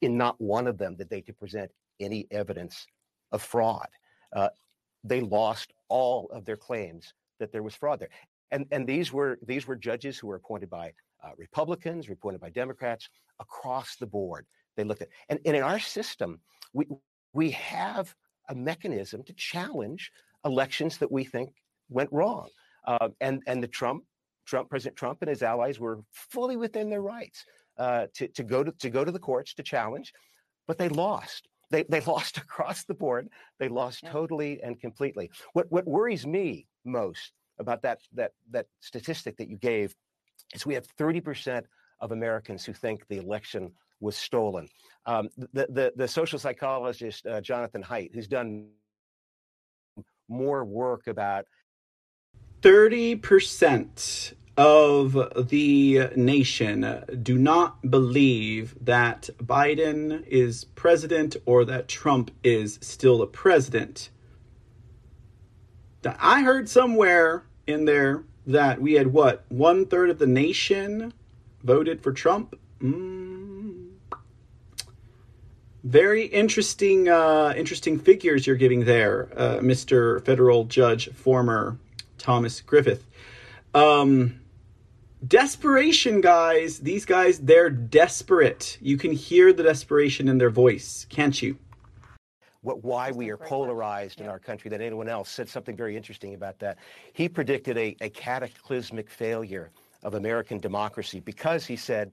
[0.01, 1.69] In not one of them did they to present
[1.99, 2.87] any evidence
[3.31, 3.89] of fraud.
[4.35, 4.49] Uh,
[5.03, 8.09] they lost all of their claims that there was fraud there.
[8.49, 10.93] And, and these were these were judges who were appointed by
[11.23, 13.09] uh, Republicans, appointed by Democrats
[13.39, 14.45] across the board.
[14.75, 16.39] They looked at and, and in our system,
[16.73, 16.85] we
[17.33, 18.13] we have
[18.49, 20.11] a mechanism to challenge
[20.45, 21.53] elections that we think
[21.89, 22.49] went wrong.
[22.85, 24.03] Uh, and and the Trump
[24.45, 27.45] Trump President Trump and his allies were fully within their rights
[27.77, 30.13] uh, to to go to to go to the courts to challenge,
[30.67, 31.47] but they lost.
[31.71, 33.29] They they lost across the board.
[33.59, 34.11] They lost yeah.
[34.11, 35.29] totally and completely.
[35.53, 39.93] What what worries me most about that that that statistic that you gave
[40.53, 41.63] is we have 30%
[41.99, 44.67] of Americans who think the election was stolen.
[45.05, 48.69] Um, the, the, the social psychologist uh, Jonathan Haidt, who's done
[50.27, 51.45] more work about
[52.61, 62.77] 30% of the nation do not believe that Biden is president or that Trump is
[62.81, 64.09] still the president.
[66.05, 71.13] I heard somewhere in there that we had what one third of the nation
[71.63, 72.59] voted for Trump.
[72.81, 73.91] Mm.
[75.83, 80.25] Very interesting, uh, interesting figures you're giving there, uh, Mr.
[80.25, 81.77] Federal Judge, former
[82.17, 83.05] Thomas Griffith.
[83.75, 84.39] Um,
[85.25, 86.79] desperation, guys.
[86.79, 88.79] These guys, they're desperate.
[88.81, 91.57] You can hear the desperation in their voice, can't you?
[92.61, 96.33] What, why we are polarized in our country than anyone else, said something very interesting
[96.33, 96.77] about that.
[97.13, 99.71] He predicted a, a cataclysmic failure
[100.03, 102.11] of American democracy because he said,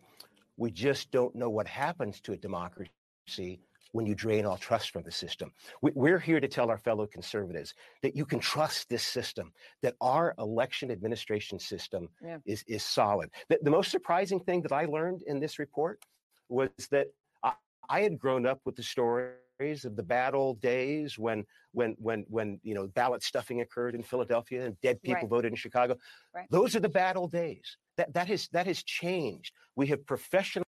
[0.57, 3.61] we just don't know what happens to a democracy
[3.93, 5.53] when you drain all trust from the system.
[5.81, 9.53] We're here to tell our fellow conservatives that you can trust this system,
[9.83, 12.39] that our election administration system yeah.
[12.45, 13.31] is, is solid.
[13.49, 16.03] The, the, most surprising thing that I learned in this report
[16.49, 17.07] was that
[17.43, 17.53] I,
[17.89, 22.27] I had grown up with the story of the bad old days when when when
[22.29, 25.31] when you know ballot stuffing occurred in Philadelphia and dead people right.
[25.31, 25.97] voted in Chicago.
[26.35, 26.47] Right.
[26.51, 27.79] Those are the bad old days.
[27.97, 29.55] That that has that has changed.
[29.75, 30.67] We have professional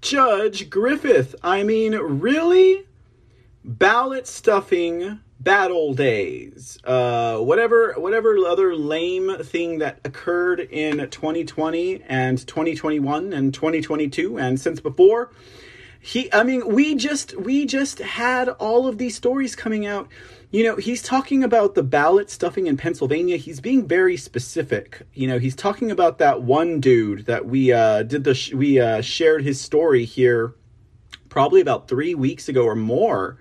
[0.00, 1.34] Judge Griffith.
[1.42, 2.86] I mean, really?
[3.64, 6.78] Ballot stuffing bad old days.
[6.84, 14.60] Uh, whatever whatever other lame thing that occurred in 2020 and 2021 and 2022 and
[14.60, 15.32] since before
[16.00, 20.08] he i mean we just we just had all of these stories coming out.
[20.50, 23.36] You know he's talking about the ballot stuffing in pennsylvania.
[23.36, 25.02] He's being very specific.
[25.12, 28.80] You know he's talking about that one dude that we uh did the sh- we
[28.80, 30.54] uh shared his story here
[31.28, 33.38] probably about three weeks ago or more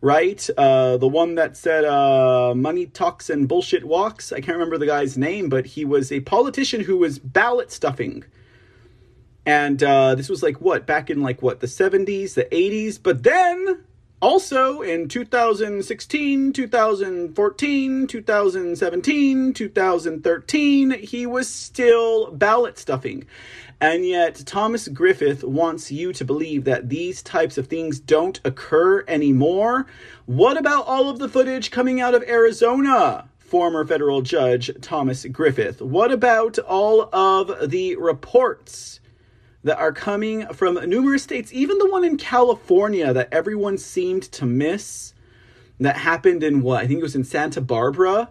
[0.00, 0.48] right?
[0.56, 4.32] Uh the one that said uh money talks and bullshit walks.
[4.32, 8.24] I can't remember the guy's name but he was a politician who was ballot stuffing
[9.46, 13.22] and uh, this was like what back in like what the 70s the 80s but
[13.22, 13.84] then
[14.20, 23.24] also in 2016 2014 2017 2013 he was still ballot stuffing.
[23.78, 29.04] And yet thomas griffith wants you to believe that these types of things don't occur
[29.06, 29.86] anymore.
[30.24, 33.28] What about all of the footage coming out of arizona?
[33.38, 35.82] Former federal judge thomas griffith.
[35.82, 38.98] What about all of the reports
[39.66, 44.46] that are coming from numerous states, even the one in California that everyone seemed to
[44.46, 45.12] miss
[45.80, 46.84] that happened in what?
[46.84, 48.30] I think it was in Santa Barbara,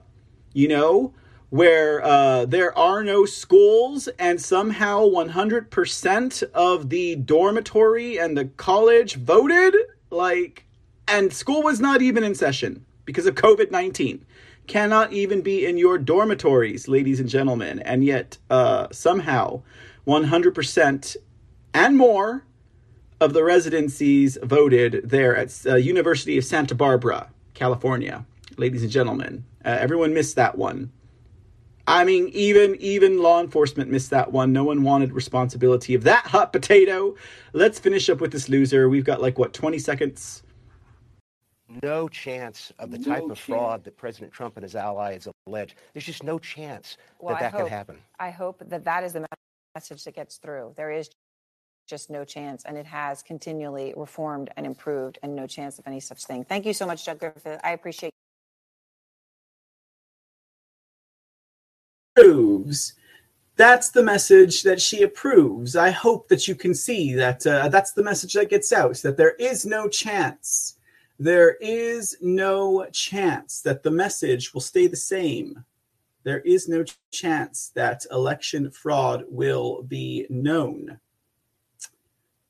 [0.54, 1.14] you know,
[1.50, 9.16] where uh, there are no schools and somehow 100% of the dormitory and the college
[9.16, 9.76] voted.
[10.10, 10.66] Like,
[11.06, 14.26] and school was not even in session because of COVID 19.
[14.68, 17.80] Cannot even be in your dormitories, ladies and gentlemen.
[17.80, 19.62] And yet, uh, somehow,
[20.08, 21.18] 100%
[21.76, 22.46] and more
[23.22, 28.26] of the residencies voted there at uh, University of Santa Barbara, California.
[28.58, 30.92] Ladies and gentlemen, uh, everyone missed that one.
[31.88, 34.54] I mean, even even law enforcement missed that one.
[34.54, 37.16] No one wanted responsibility of that hot potato.
[37.54, 38.88] Let's finish up with this loser.
[38.90, 40.42] We've got like what twenty seconds.
[41.84, 45.76] No chance of the type of fraud that President Trump and his allies allege.
[45.94, 47.98] There's just no chance Well, that I that hope- could happen.
[48.20, 49.26] I hope that that is the
[49.76, 50.74] message that gets through.
[50.78, 51.10] There is
[51.86, 56.00] just no chance, and it has continually reformed and improved, and no chance of any
[56.00, 56.44] such thing.
[56.44, 57.60] Thank you so much, Judge Griffith.
[57.64, 58.12] I appreciate.
[62.16, 62.94] approves.
[63.58, 65.76] That's the message that she approves.
[65.76, 69.18] I hope that you can see that uh, that's the message that gets out that
[69.18, 70.78] there is no chance.
[71.18, 75.64] There is no chance that the message will stay the same.
[76.24, 81.00] There is no chance that election fraud will be known.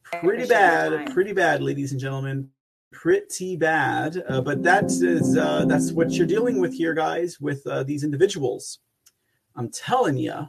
[0.06, 2.50] Pretty bad, pretty bad, ladies and gentlemen.
[2.92, 4.24] Pretty bad.
[4.30, 8.04] Uh, but that is uh, that's what you're dealing with here, guys, with uh, these
[8.04, 8.80] individuals.
[9.56, 10.48] I'm telling you,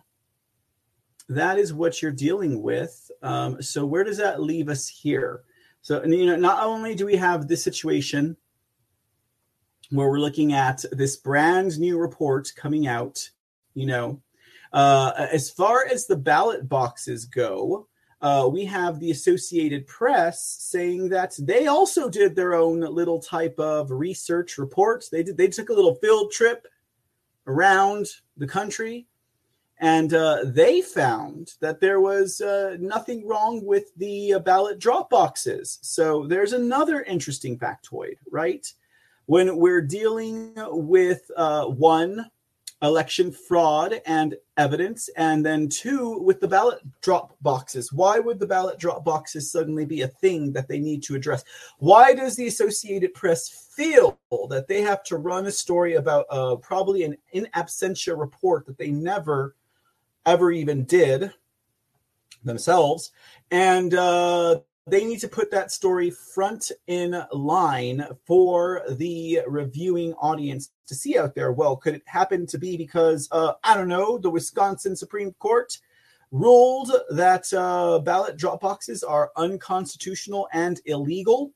[1.29, 3.11] that is what you're dealing with.
[3.23, 5.43] Um, so where does that leave us here?
[5.81, 8.37] So and, you know, not only do we have this situation
[9.91, 13.31] where we're looking at this brand new report coming out,
[13.75, 14.21] you know,
[14.73, 17.89] uh, as far as the ballot boxes go,
[18.23, 23.59] uh, we have the Associated Press saying that they also did their own little type
[23.59, 25.05] of research report.
[25.13, 25.37] They did.
[25.37, 26.67] They took a little field trip
[27.47, 28.07] around
[28.39, 29.07] the country,
[29.79, 35.11] and uh, they found that there was uh, nothing wrong with the uh, ballot drop
[35.11, 35.79] boxes.
[35.83, 38.67] So there's another interesting factoid, right?
[39.27, 42.31] When we're dealing with uh, one
[42.83, 47.93] election fraud and evidence, and then two with the ballot drop boxes.
[47.93, 51.45] Why would the ballot drop boxes suddenly be a thing that they need to address?
[51.79, 54.19] Why does the Associated Press feel
[54.51, 58.79] that they have to run a story about uh, probably an in absentia report that
[58.79, 59.57] they never
[60.27, 61.33] ever even did
[62.45, 63.13] themselves?
[63.51, 70.71] And uh, they need to put that story front in line for the reviewing audience
[70.87, 71.51] to see out there.
[71.51, 75.77] Well, could it happen to be because, uh, I don't know, the Wisconsin Supreme Court
[76.31, 81.53] ruled that uh, ballot drop boxes are unconstitutional and illegal?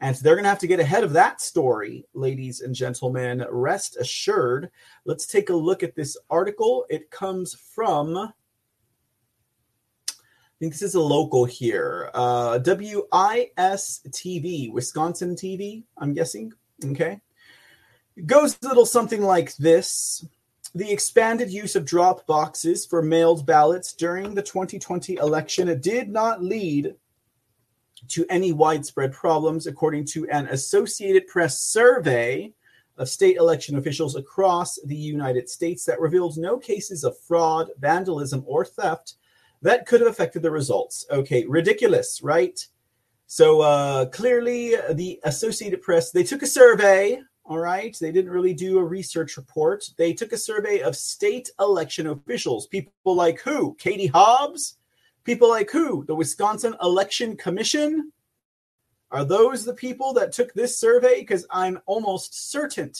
[0.00, 3.44] And so they're going to have to get ahead of that story, ladies and gentlemen.
[3.50, 4.70] Rest assured.
[5.04, 6.86] Let's take a look at this article.
[6.88, 8.32] It comes from
[10.56, 12.10] I think this is a local here.
[12.14, 16.50] Uh, WIS TV, Wisconsin TV, I'm guessing.
[16.82, 17.20] Okay.
[18.24, 20.24] Goes a little something like this
[20.74, 26.42] The expanded use of drop boxes for mailed ballots during the 2020 election did not
[26.42, 26.94] lead
[28.08, 32.54] to any widespread problems, according to an Associated Press survey
[32.96, 38.42] of state election officials across the United States that revealed no cases of fraud, vandalism,
[38.46, 39.16] or theft
[39.66, 41.04] that could have affected the results.
[41.10, 42.58] Okay, ridiculous, right?
[43.26, 47.20] So uh, clearly, the Associated Press they took a survey.
[47.44, 49.84] All right, they didn't really do a research report.
[49.98, 53.74] They took a survey of state election officials, people like who?
[53.74, 54.78] Katie Hobbs,
[55.24, 56.04] people like who?
[56.04, 58.12] The Wisconsin Election Commission.
[59.10, 61.20] Are those the people that took this survey?
[61.20, 62.92] Because I'm almost certain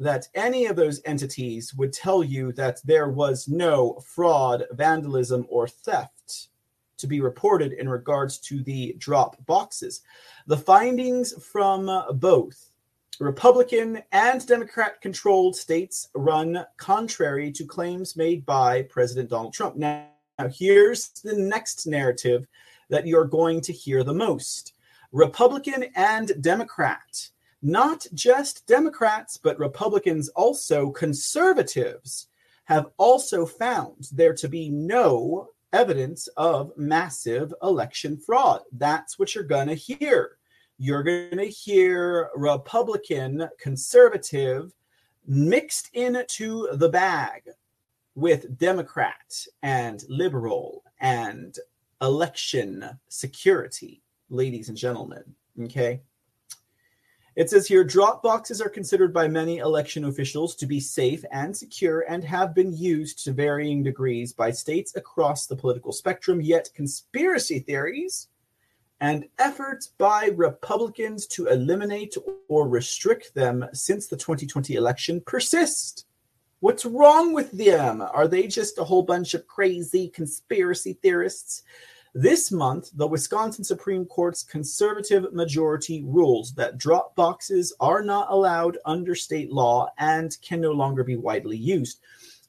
[0.00, 5.68] that any of those entities would tell you that there was no fraud, vandalism, or
[5.68, 6.48] theft
[6.96, 10.00] to be reported in regards to the drop boxes.
[10.46, 12.70] The findings from both
[13.20, 19.76] Republican and Democrat controlled states run contrary to claims made by President Donald Trump.
[19.76, 20.08] Now,
[20.50, 22.46] here's the next narrative
[22.88, 24.72] that you're going to hear the most
[25.12, 27.28] Republican and Democrat
[27.62, 32.28] not just Democrats, but Republicans also, conservatives,
[32.64, 38.62] have also found there to be no evidence of massive election fraud.
[38.72, 40.38] That's what you're going to hear.
[40.78, 44.72] You're going to hear Republican, conservative
[45.26, 47.42] mixed into the bag
[48.14, 51.56] with Democrat and liberal and
[52.00, 55.22] election security, ladies and gentlemen.
[55.62, 56.00] Okay.
[57.36, 61.56] It says here drop boxes are considered by many election officials to be safe and
[61.56, 66.40] secure and have been used to varying degrees by states across the political spectrum.
[66.40, 68.28] Yet, conspiracy theories
[69.00, 72.16] and efforts by Republicans to eliminate
[72.48, 76.06] or restrict them since the 2020 election persist.
[76.58, 78.02] What's wrong with them?
[78.02, 81.62] Are they just a whole bunch of crazy conspiracy theorists?
[82.14, 88.78] This month, the Wisconsin Supreme Court's conservative majority rules that drop boxes are not allowed
[88.84, 92.00] under state law and can no longer be widely used.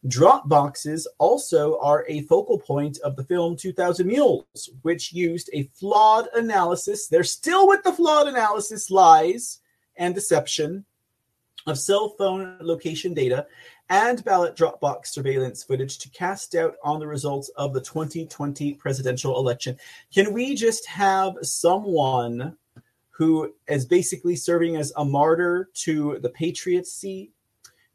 [0.07, 5.69] Drop boxes also are a focal point of the film 2000 Mules, which used a
[5.75, 7.07] flawed analysis.
[7.07, 9.59] They're still with the flawed analysis, lies,
[9.95, 10.85] and deception
[11.67, 13.45] of cell phone location data
[13.91, 19.37] and ballot Dropbox surveillance footage to cast doubt on the results of the 2020 presidential
[19.37, 19.77] election.
[20.13, 22.55] Can we just have someone
[23.09, 27.33] who is basically serving as a martyr to the patriocy?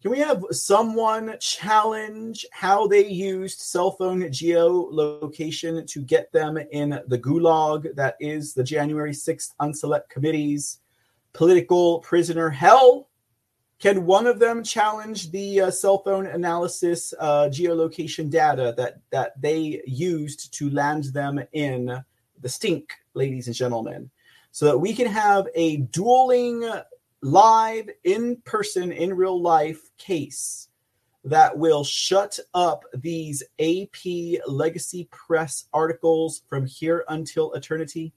[0.03, 7.01] Can we have someone challenge how they used cell phone geolocation to get them in
[7.09, 10.79] the gulag that is the January 6th Unselect Committee's
[11.33, 13.09] political prisoner hell?
[13.79, 19.41] Can one of them challenge the uh, cell phone analysis uh, geolocation data that that
[19.41, 22.03] they used to land them in
[22.41, 24.11] the stink, ladies and gentlemen,
[24.51, 26.71] so that we can have a dueling,
[27.21, 30.69] live, in person, in real life case
[31.25, 38.15] that will shut up these AP Legacy Press articles from here until eternity?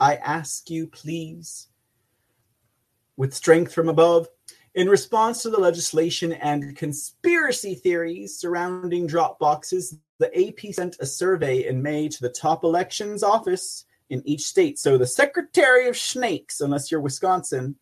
[0.00, 1.68] I ask you, please,
[3.16, 4.28] with strength from above
[4.76, 11.06] in response to the legislation and conspiracy theories surrounding drop boxes, the AP sent a
[11.06, 14.78] survey in May to the top elections office in each state.
[14.78, 17.76] So the Secretary of Snakes, unless you're Wisconsin,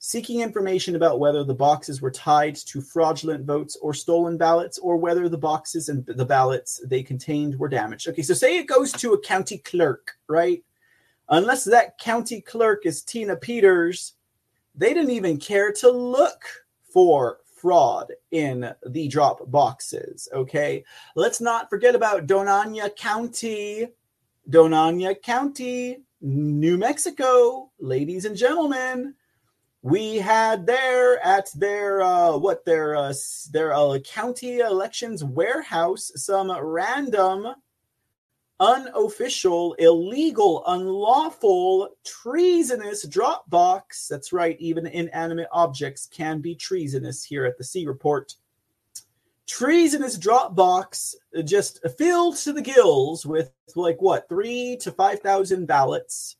[0.00, 4.98] seeking information about whether the boxes were tied to fraudulent votes or stolen ballots, or
[4.98, 8.06] whether the boxes and the ballots they contained were damaged.
[8.08, 10.62] Okay, so say it goes to a county clerk, right?
[11.30, 14.12] Unless that county clerk is Tina Peters
[14.74, 16.42] they didn't even care to look
[16.92, 20.28] for fraud in the drop boxes.
[20.32, 20.84] Okay.
[21.14, 23.86] Let's not forget about Doña Ana County,
[24.50, 29.14] Doña Ana County, New Mexico, ladies and gentlemen.
[29.82, 33.12] We had there at their uh, what their uh,
[33.52, 37.54] their uh, county elections warehouse some random
[38.62, 44.06] unofficial, illegal, unlawful, treasonous Dropbox.
[44.08, 48.34] That's right, even inanimate objects can be treasonous here at the C Report.
[49.48, 56.36] Treasonous Dropbox uh, just filled to the gills with like what, three to 5,000 ballots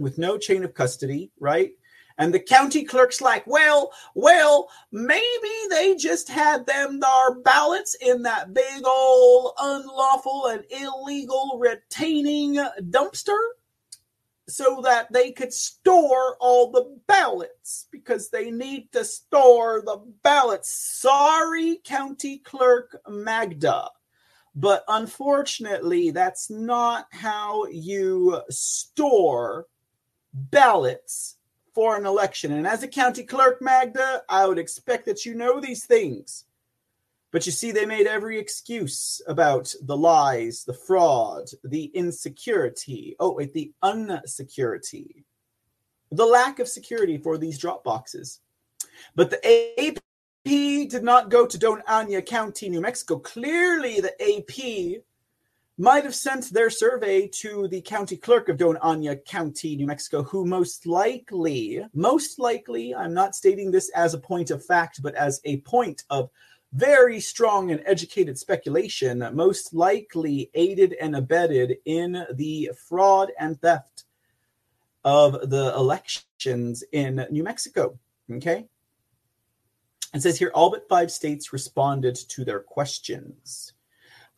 [0.00, 1.70] with no chain of custody, right?
[2.18, 8.22] And the county clerk's like, well, well, maybe they just had them their ballots in
[8.22, 12.54] that big old unlawful and illegal retaining
[12.90, 13.38] dumpster
[14.48, 20.70] so that they could store all the ballots because they need to store the ballots.
[20.70, 23.90] Sorry, County Clerk Magda.
[24.54, 29.66] But unfortunately, that's not how you store
[30.32, 31.35] ballots
[31.76, 32.54] for an election.
[32.54, 36.46] And as a county clerk, Magda, I would expect that you know these things.
[37.32, 43.14] But you see, they made every excuse about the lies, the fraud, the insecurity.
[43.20, 45.24] Oh, wait, the unsecurity,
[46.10, 48.40] the lack of security for these drop boxes.
[49.14, 49.98] But the AP
[50.44, 53.18] did not go to Doña Ana County, New Mexico.
[53.18, 55.02] Clearly, the AP
[55.78, 60.22] might have sent their survey to the county clerk of Doña Ana County, New Mexico,
[60.22, 65.14] who most likely, most likely, I'm not stating this as a point of fact, but
[65.14, 66.30] as a point of
[66.72, 74.04] very strong and educated speculation, most likely aided and abetted in the fraud and theft
[75.04, 77.98] of the elections in New Mexico.
[78.30, 78.66] Okay.
[80.14, 83.74] It says here all but five states responded to their questions.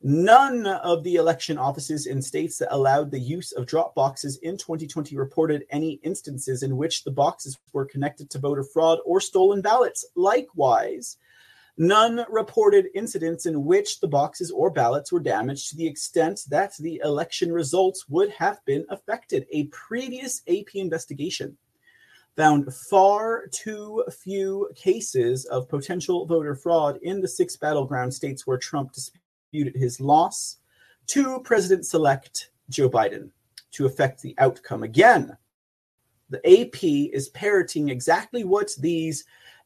[0.00, 4.56] None of the election offices in states that allowed the use of drop boxes in
[4.56, 9.60] 2020 reported any instances in which the boxes were connected to voter fraud or stolen
[9.60, 10.06] ballots.
[10.14, 11.16] Likewise,
[11.78, 16.76] none reported incidents in which the boxes or ballots were damaged to the extent that
[16.76, 19.46] the election results would have been affected.
[19.50, 21.56] A previous AP investigation
[22.36, 28.58] found far too few cases of potential voter fraud in the six battleground states where
[28.58, 30.58] Trump disputed disputed his loss
[31.06, 33.30] to President select Joe Biden
[33.72, 34.82] to affect the outcome.
[34.82, 35.36] Again,
[36.28, 36.84] the AP
[37.14, 39.24] is parroting exactly what these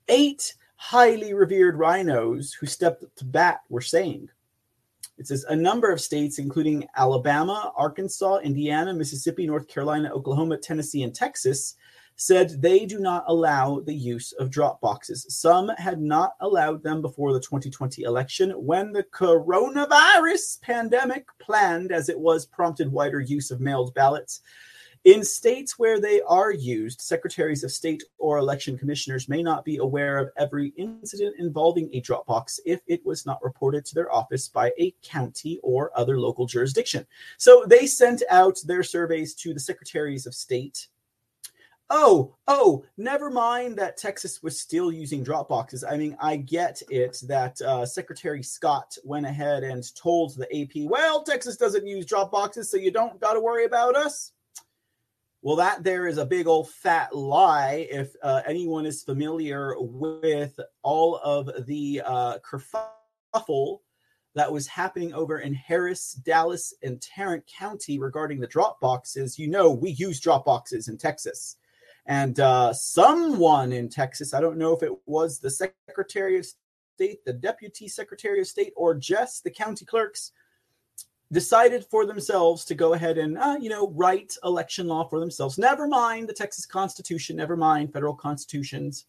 [0.09, 4.29] eight highly revered rhinos who stepped to bat were saying.
[5.19, 11.03] It says a number of states, including Alabama, Arkansas, Indiana, Mississippi, North Carolina, Oklahoma, Tennessee,
[11.03, 11.75] and Texas,
[12.17, 15.27] said they do not allow the use of drop boxes.
[15.29, 22.09] Some had not allowed them before the 2020 election when the coronavirus pandemic, planned as
[22.09, 24.41] it was, prompted wider use of mailed ballots.
[25.05, 29.79] In states where they are used, secretaries of state or election commissioners may not be
[29.79, 34.13] aware of every incident involving a drop box if it was not reported to their
[34.15, 37.05] office by a county or other local jurisdiction.
[37.37, 40.87] So they sent out their surveys to the secretaries of state
[41.91, 45.85] oh, oh, never mind that Texas was still using drop boxes.
[45.85, 50.91] I mean, I get it that uh, Secretary Scott went ahead and told the AP,
[50.91, 54.33] well, Texas doesn't use drop boxes, so you don't got to worry about us.
[55.43, 57.89] Well, that there is a big old fat lie.
[57.91, 63.81] If uh, anyone is familiar with all of the uh, kerfuffle
[64.35, 69.49] that was happening over in Harris, Dallas, and Tarrant County regarding the drop boxes, you
[69.49, 71.57] know we use drop boxes in Texas.
[72.07, 76.47] And uh, someone in Texas, I don't know if it was the Secretary of
[76.97, 80.33] State, the Deputy Secretary of State, or just the county clerks,
[81.31, 85.59] decided for themselves to go ahead and, uh, you know, write election law for themselves.
[85.59, 89.07] Never mind the Texas Constitution, never mind federal constitutions,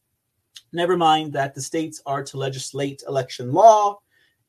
[0.72, 4.00] never mind that the states are to legislate election law.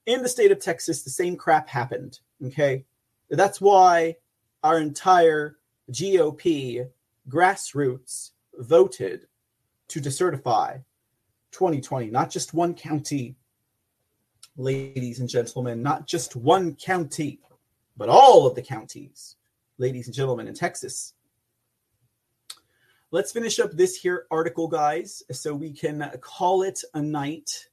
[0.06, 2.20] In the state of Texas, the same crap happened.
[2.44, 2.84] Okay.
[3.30, 4.16] That's why
[4.62, 5.56] our entire
[5.90, 6.86] GOP
[7.28, 9.26] grassroots voted
[9.88, 10.82] to decertify
[11.52, 13.36] 2020, not just one county,
[14.56, 17.40] ladies and gentlemen, not just one county,
[17.96, 19.36] but all of the counties,
[19.78, 21.14] ladies and gentlemen, in Texas.
[23.10, 27.68] Let's finish up this here article, guys, so we can call it a night.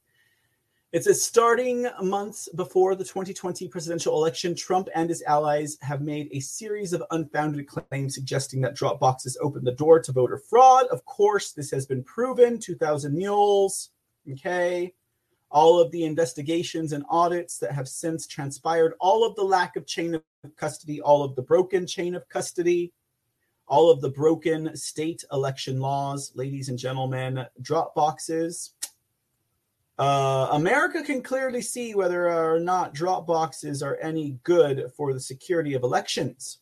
[0.92, 6.28] It says starting months before the 2020 presidential election, Trump and his allies have made
[6.30, 10.84] a series of unfounded claims suggesting that drop boxes open the door to voter fraud.
[10.88, 13.88] Of course, this has been proven 2,000 mules.
[14.32, 14.92] Okay.
[15.50, 19.86] All of the investigations and audits that have since transpired, all of the lack of
[19.86, 20.22] chain of
[20.56, 22.92] custody, all of the broken chain of custody,
[23.66, 28.74] all of the broken state election laws, ladies and gentlemen, drop boxes
[30.02, 35.20] uh, America can clearly see whether or not drop boxes are any good for the
[35.20, 36.58] security of elections.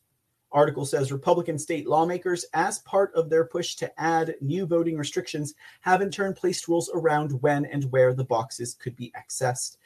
[0.53, 5.55] Article says Republican state lawmakers, as part of their push to add new voting restrictions,
[5.81, 9.79] have in turn placed rules around when and where the boxes could be accessed.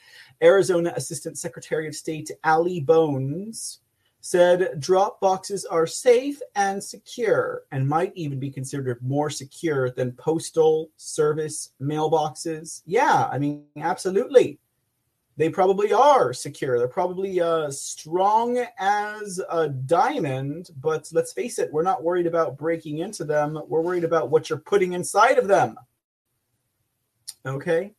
[0.43, 3.79] Arizona Assistant Secretary of State Allie Bones
[4.25, 10.13] said drop boxes are safe and secure and might even be considered more secure than
[10.13, 12.81] postal service mailboxes.
[12.87, 14.59] Yeah, I mean, absolutely.
[15.37, 16.79] They probably are secure.
[16.79, 22.57] They're probably uh, strong as a diamond, but let's face it, we're not worried about
[22.57, 23.61] breaking into them.
[23.69, 25.77] We're worried about what you're putting inside of them.
[27.45, 27.93] Okay.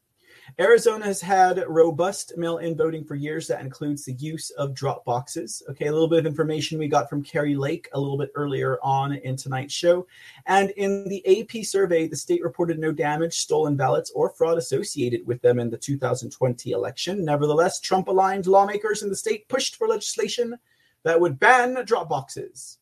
[0.58, 3.48] Arizona has had robust mail in voting for years.
[3.48, 5.62] That includes the use of drop boxes.
[5.70, 8.80] Okay, a little bit of information we got from Kari Lake a little bit earlier
[8.82, 10.08] on in tonight's show.
[10.46, 15.28] And in the AP survey, the state reported no damage, stolen ballots, or fraud associated
[15.28, 17.26] with them in the 2020 election.
[17.26, 20.58] Nevertheless, Trump aligned lawmakers in the state pushed for legislation
[21.04, 22.80] that would ban drop boxes.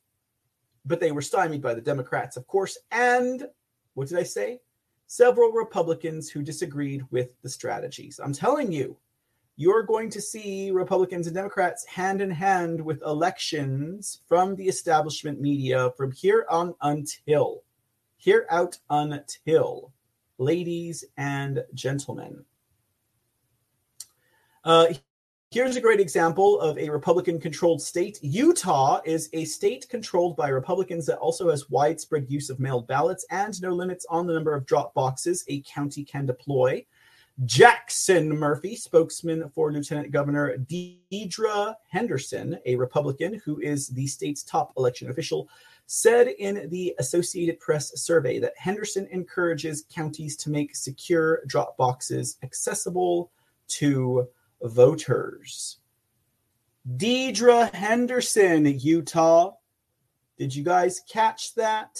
[0.86, 2.78] But they were stymied by the Democrats, of course.
[2.91, 3.48] And
[3.95, 4.60] what did I say?
[5.14, 8.19] Several Republicans who disagreed with the strategies.
[8.23, 8.98] I'm telling you,
[9.57, 15.40] you're going to see Republicans and Democrats hand in hand with elections from the establishment
[15.40, 17.61] media from here on until,
[18.18, 19.94] here out until,
[20.40, 22.44] ladies and gentlemen.
[24.64, 24.88] Uh,
[25.53, 28.17] Here's a great example of a Republican controlled state.
[28.23, 33.23] Utah is a state controlled by Republicans that also has widespread use of mailed ballots
[33.30, 36.84] and no limits on the number of drop boxes a county can deploy.
[37.45, 44.73] Jackson Murphy, spokesman for Lieutenant Governor Deidre Henderson, a Republican who is the state's top
[44.75, 45.47] election official,
[45.85, 52.39] said in the Associated Press survey that Henderson encourages counties to make secure drop boxes
[52.41, 53.30] accessible
[53.67, 54.27] to
[54.64, 55.80] voters.
[56.88, 59.53] Deidre Henderson, Utah.
[60.38, 61.99] Did you guys catch that?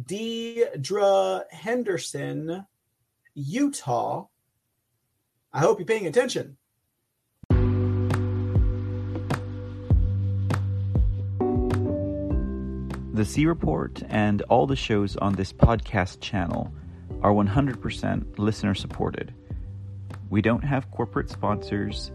[0.00, 2.66] Deidre Henderson,
[3.34, 4.26] Utah.
[5.52, 6.56] I hope you're paying attention.
[13.14, 16.72] The C Report and all the shows on this podcast channel
[17.20, 19.34] are 100% listener supported.
[20.32, 22.10] We don't have corporate sponsors.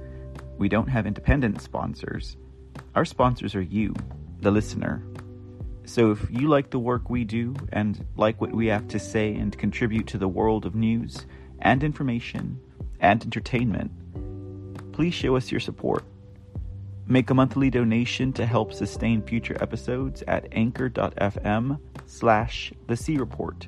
[0.57, 2.35] We don't have independent sponsors.
[2.95, 3.93] Our sponsors are you,
[4.39, 5.03] the listener.
[5.85, 9.35] So if you like the work we do and like what we have to say
[9.35, 11.27] and contribute to the world of news
[11.59, 12.59] and information
[12.99, 13.91] and entertainment,
[14.93, 16.03] please show us your support.
[17.05, 23.67] Make a monthly donation to help sustain future episodes at anchor.fm slash the C Report.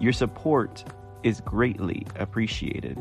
[0.00, 0.84] Your support
[1.22, 2.98] is greatly appreciated.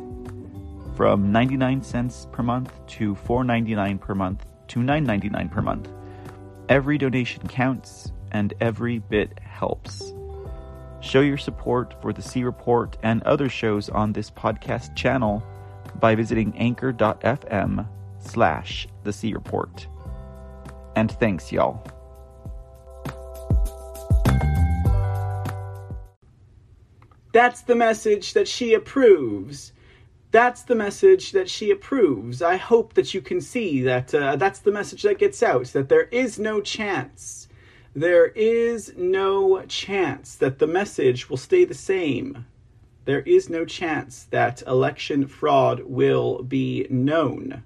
[0.98, 5.90] From 99 cents per month to 4.99 per month to 9.99 per month.
[6.70, 10.12] Every donation counts and every bit helps.
[11.02, 15.44] Show your support for the C Report and other shows on this podcast channel
[16.00, 17.88] by visiting anchor.fm
[18.18, 19.88] slash the C Report.
[20.96, 21.86] And thanks, y'all.
[27.34, 29.74] That's the message that she approves.
[30.38, 32.44] That's the message that she approves.
[32.44, 35.90] I hope that you can see that uh, that's the message that gets out that
[35.90, 37.48] there is no chance.
[37.96, 42.46] There is no chance that the message will stay the same.
[43.06, 47.64] There is no chance that election fraud will be known.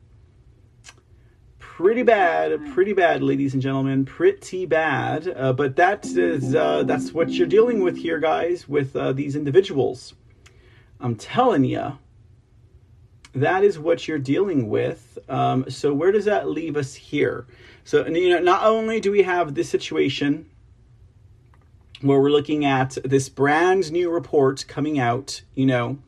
[1.59, 5.27] Pretty bad, pretty bad, ladies and gentlemen, pretty bad.
[5.27, 9.35] Uh, but that is uh, that's what you're dealing with here, guys, with uh, these
[9.35, 10.13] individuals.
[11.01, 11.97] I'm telling you,
[13.33, 15.17] that is what you're dealing with.
[15.29, 17.45] Um, so where does that leave us here?
[17.83, 20.49] So you know, not only do we have this situation
[22.01, 25.99] where we're looking at this brand new report coming out, you know,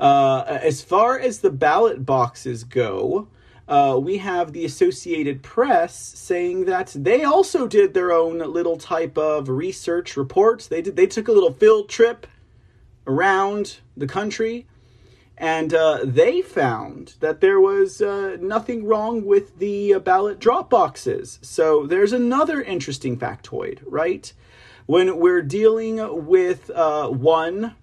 [0.00, 3.28] uh, as far as the ballot boxes go.
[3.66, 9.16] Uh, we have the Associated Press saying that they also did their own little type
[9.16, 10.66] of research report.
[10.70, 10.96] They did.
[10.96, 12.26] They took a little field trip
[13.06, 14.66] around the country
[15.36, 20.70] and uh, they found that there was uh, nothing wrong with the uh, ballot drop
[20.70, 21.38] boxes.
[21.42, 24.32] So there's another interesting factoid, right?
[24.86, 27.74] When we're dealing with uh, one,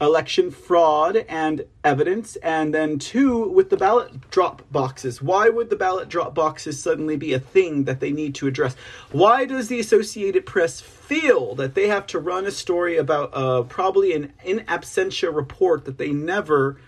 [0.00, 5.20] election fraud and evidence, and then two, with the ballot drop boxes.
[5.20, 8.76] Why would the ballot drop boxes suddenly be a thing that they need to address?
[9.10, 13.62] Why does the Associated Press feel that they have to run a story about uh,
[13.62, 16.78] probably an in absentia report that they never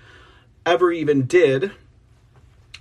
[0.66, 1.72] ever even did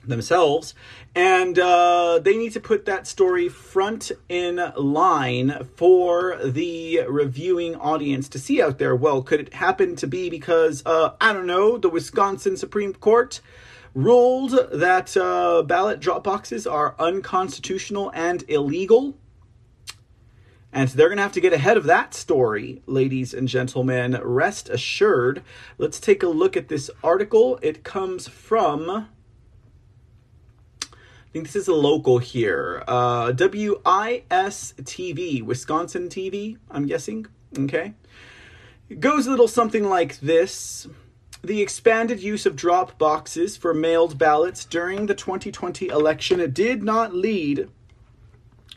[0.05, 0.73] themselves.
[1.15, 8.29] And uh, they need to put that story front in line for the reviewing audience
[8.29, 8.95] to see out there.
[8.95, 13.41] Well could it happen to be because uh, i don't know the wisconsin supreme court
[13.93, 19.15] ruled that uh, ballot drop boxes are unconstitutional and illegal
[20.71, 24.19] and so they're going to have to get ahead of that story, ladies and gentlemen.
[24.23, 25.41] Rest assured.
[25.79, 27.57] Let's take a look at this article.
[27.63, 29.07] It comes from,
[30.83, 30.87] I
[31.33, 37.25] think this is a local here, uh, WIS TV, Wisconsin TV, I'm guessing.
[37.57, 37.95] Okay.
[38.89, 40.87] It goes a little something like this.
[41.43, 47.13] The expanded use of drop boxes for mailed ballots during the 2020 election did not
[47.13, 47.69] lead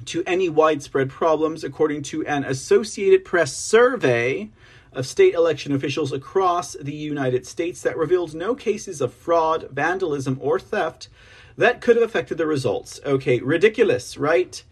[0.07, 4.51] to any widespread problems, according to an Associated Press survey
[4.93, 10.39] of state election officials across the United States that revealed no cases of fraud, vandalism,
[10.41, 11.09] or theft
[11.57, 13.01] that could have affected the results.
[13.05, 14.62] Okay, ridiculous, right?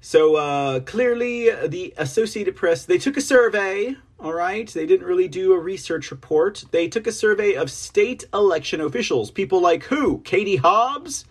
[0.00, 3.96] So uh, clearly, the Associated Press they took a survey.
[4.18, 6.64] All right, they didn't really do a research report.
[6.72, 10.18] They took a survey of state election officials, people like who?
[10.20, 11.24] Katie Hobbs,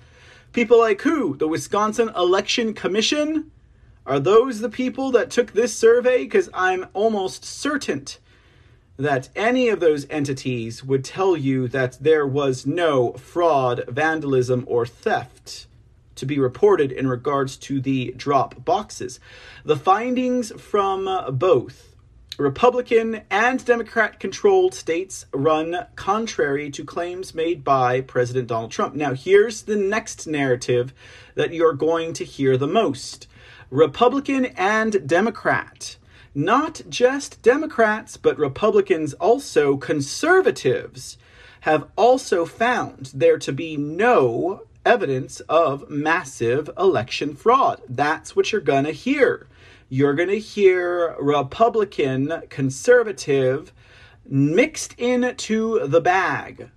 [0.52, 1.38] People like who?
[1.38, 3.52] The Wisconsin Election Commission?
[4.06, 6.24] Are those the people that took this survey?
[6.24, 8.08] Because I'm almost certain
[8.98, 14.86] that any of those entities would tell you that there was no fraud, vandalism, or
[14.86, 15.68] theft
[16.16, 19.20] to be reported in regards to the drop boxes.
[19.64, 21.89] The findings from both
[22.40, 28.96] Republican and Democrat controlled states run contrary to claims made by President Donald Trump.
[28.96, 30.94] Now, here's the next narrative
[31.36, 33.28] that you're going to hear the most
[33.70, 35.98] Republican and Democrat.
[36.34, 41.18] Not just Democrats, but Republicans, also conservatives,
[41.62, 47.82] have also found there to be no evidence of massive election fraud.
[47.90, 49.48] That's what you're going to hear
[49.90, 53.74] you're going to hear Republican, conservative
[54.26, 56.70] mixed into the bag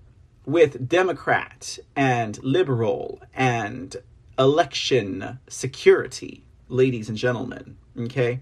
[0.46, 3.96] with Democrat and liberal and
[4.38, 7.76] election security, ladies and gentlemen.
[7.98, 8.40] Okay?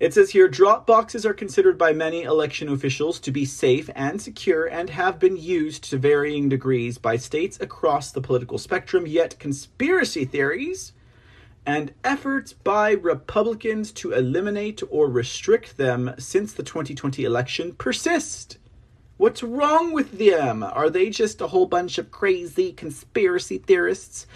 [0.00, 4.20] It says here drop boxes are considered by many election officials to be safe and
[4.20, 9.38] secure and have been used to varying degrees by states across the political spectrum, yet
[9.38, 10.92] conspiracy theories
[11.66, 18.58] and efforts by Republicans to eliminate or restrict them since the 2020 election persist.
[19.16, 20.62] What's wrong with them?
[20.62, 24.26] Are they just a whole bunch of crazy conspiracy theorists?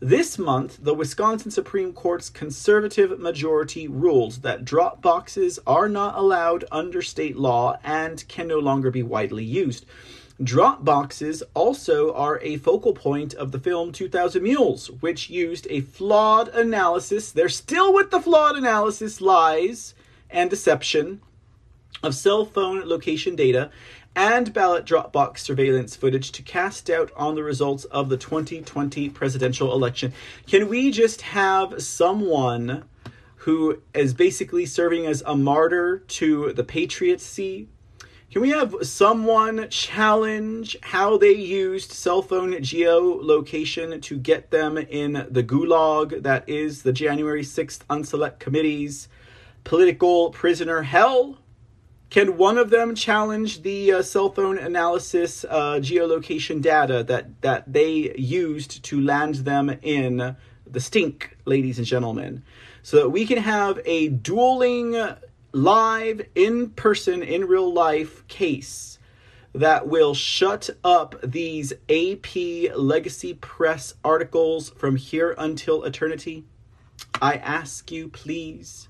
[0.00, 6.64] This month, the Wisconsin Supreme Court's conservative majority ruled that drop boxes are not allowed
[6.70, 9.86] under state law and can no longer be widely used.
[10.42, 15.80] Drop boxes also are a focal point of the film 2000 Mules, which used a
[15.80, 17.32] flawed analysis.
[17.32, 19.94] They're still with the flawed analysis, lies,
[20.30, 21.20] and deception
[22.04, 23.70] of cell phone location data
[24.14, 29.72] and ballot Dropbox surveillance footage to cast doubt on the results of the 2020 presidential
[29.72, 30.12] election.
[30.46, 32.84] Can we just have someone
[33.36, 37.68] who is basically serving as a martyr to the patriocy?
[38.30, 45.26] Can we have someone challenge how they used cell phone geolocation to get them in
[45.30, 49.08] the gulag that is the January 6th Unselect Committee's
[49.64, 51.38] political prisoner hell?
[52.10, 57.72] Can one of them challenge the uh, cell phone analysis uh, geolocation data that, that
[57.72, 60.36] they used to land them in
[60.66, 62.42] the stink, ladies and gentlemen?
[62.82, 64.94] So that we can have a dueling,
[65.62, 68.98] live, in person, in real life case
[69.54, 76.44] that will shut up these AP Legacy Press articles from here until eternity?
[77.20, 78.88] I ask you, please,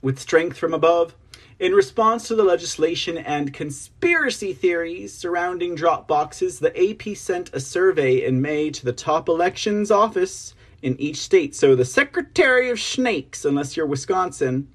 [0.00, 1.14] with strength from above.
[1.60, 7.60] In response to the legislation and conspiracy theories surrounding drop boxes, the AP sent a
[7.60, 11.54] survey in May to the top elections office in each state.
[11.54, 14.66] So the Secretary of Snakes, unless you're Wisconsin,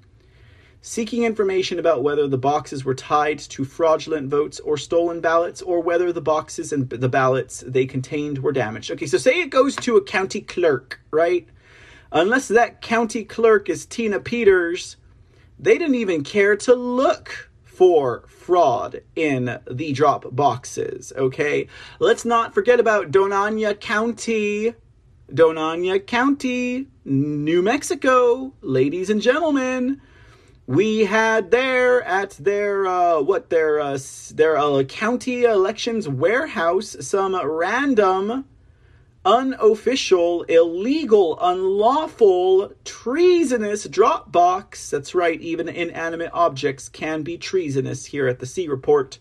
[0.87, 5.81] seeking information about whether the boxes were tied to fraudulent votes or stolen ballots or
[5.81, 8.89] whether the boxes and the ballots they contained were damaged.
[8.91, 11.45] Okay, so say it goes to a county clerk, right?
[12.13, 14.95] Unless that county clerk is Tina Peters,
[15.59, 21.67] they didn't even care to look for fraud in the drop boxes, okay?
[21.99, 24.73] Let's not forget about Doña Ana County,
[25.29, 30.01] Doña Ana County, New Mexico, ladies and gentlemen.
[30.67, 33.97] We had there at their uh, what their uh,
[34.33, 38.43] their uh, county elections warehouse some random
[39.23, 44.89] unofficial, illegal, unlawful, treasonous Dropbox.
[44.89, 49.19] That's right, even inanimate objects can be treasonous here at the C Report.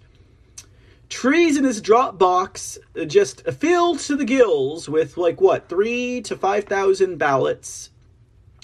[1.08, 7.90] Treasonous Dropbox just filled to the gills with like what, three to five thousand ballots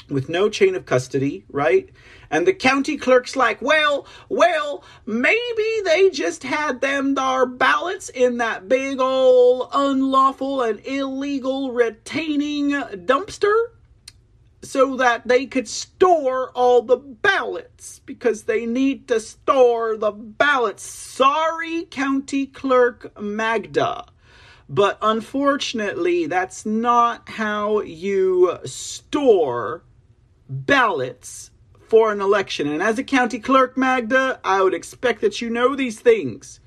[0.08, 1.90] with no chain of custody, right?
[2.32, 8.38] And the county clerk's like, well, well, maybe they just had them dar ballots in
[8.38, 13.66] that big old unlawful and illegal retaining dumpster
[14.62, 20.84] so that they could store all the ballots because they need to store the ballots.
[20.84, 24.06] Sorry, County Clerk Magda.
[24.70, 29.84] But unfortunately, that's not how you store
[30.48, 31.50] ballots
[31.92, 32.68] for an election.
[32.68, 36.58] And as a county clerk, Magda, I would expect that you know these things.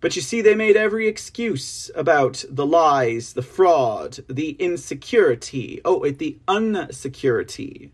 [0.00, 5.98] But you see, they made every excuse about the lies, the fraud, the insecurity, oh,
[5.98, 7.90] wait, the unsecurity,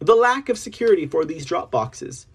[0.00, 2.26] the lack of security for these drop boxes.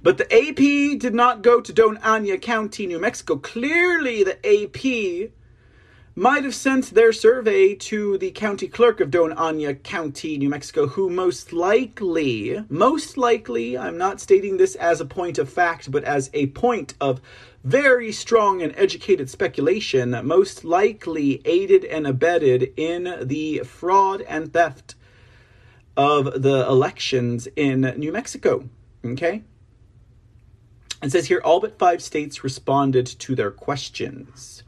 [0.00, 3.34] But the AP did not go to Doña Ana County, New Mexico.
[3.34, 5.32] Clearly, the AP
[6.16, 10.88] might have sent their survey to the county clerk of Doña Ana County, New Mexico,
[10.88, 16.02] who most likely, most likely, I'm not stating this as a point of fact, but
[16.04, 17.20] as a point of
[17.62, 24.96] very strong and educated speculation, most likely aided and abetted in the fraud and theft
[25.96, 28.68] of the elections in New Mexico.
[29.04, 29.42] Okay?
[31.02, 34.59] It says here all but five states responded to their questions.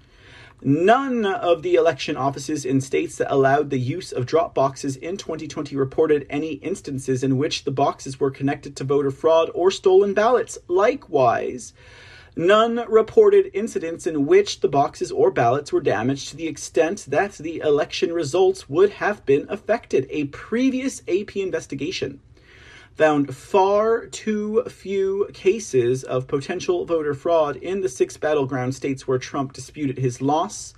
[0.64, 5.16] None of the election offices in states that allowed the use of drop boxes in
[5.16, 10.14] 2020 reported any instances in which the boxes were connected to voter fraud or stolen
[10.14, 10.58] ballots.
[10.68, 11.72] Likewise,
[12.36, 17.32] none reported incidents in which the boxes or ballots were damaged to the extent that
[17.38, 20.06] the election results would have been affected.
[20.10, 22.20] A previous AP investigation
[22.94, 29.18] found far too few cases of potential voter fraud in the six battleground states where
[29.18, 30.74] Trump disputed his loss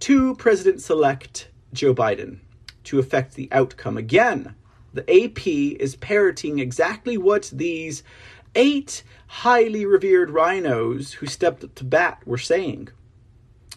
[0.00, 2.38] to President elect Joe Biden
[2.84, 3.96] to affect the outcome.
[3.96, 4.54] Again,
[4.92, 8.02] the AP is parroting exactly what these
[8.54, 12.88] eight highly revered rhinos who stepped up to bat were saying.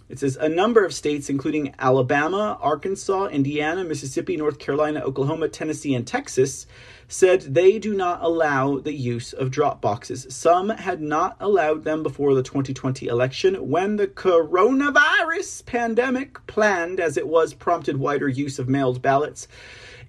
[0.10, 5.94] It says a number of states, including Alabama, Arkansas, Indiana, Mississippi, North Carolina, Oklahoma, Tennessee,
[5.94, 6.65] and Texas,
[7.07, 10.26] said they do not allow the use of drop boxes.
[10.30, 17.15] Some had not allowed them before the 2020 election when the coronavirus pandemic, planned as
[17.15, 19.48] it was, prompted wider use of mailed ballots.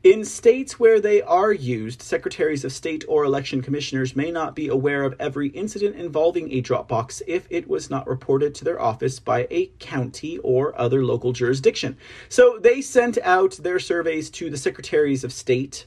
[0.03, 4.69] In states where they are used, secretaries of state or election commissioners may not be
[4.69, 9.21] aware of every incident involving a Dropbox if it was not reported to their office
[9.21, 11.99] by a county or other local jurisdiction.
[12.31, 15.87] So they sent out their surveys to the secretaries of state.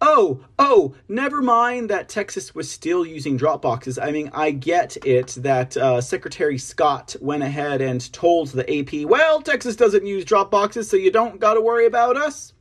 [0.00, 4.02] Oh, oh, never mind that Texas was still using Dropboxes.
[4.02, 9.06] I mean, I get it that uh, Secretary Scott went ahead and told the AP,
[9.06, 12.54] well, Texas doesn't use Dropboxes, so you don't got to worry about us.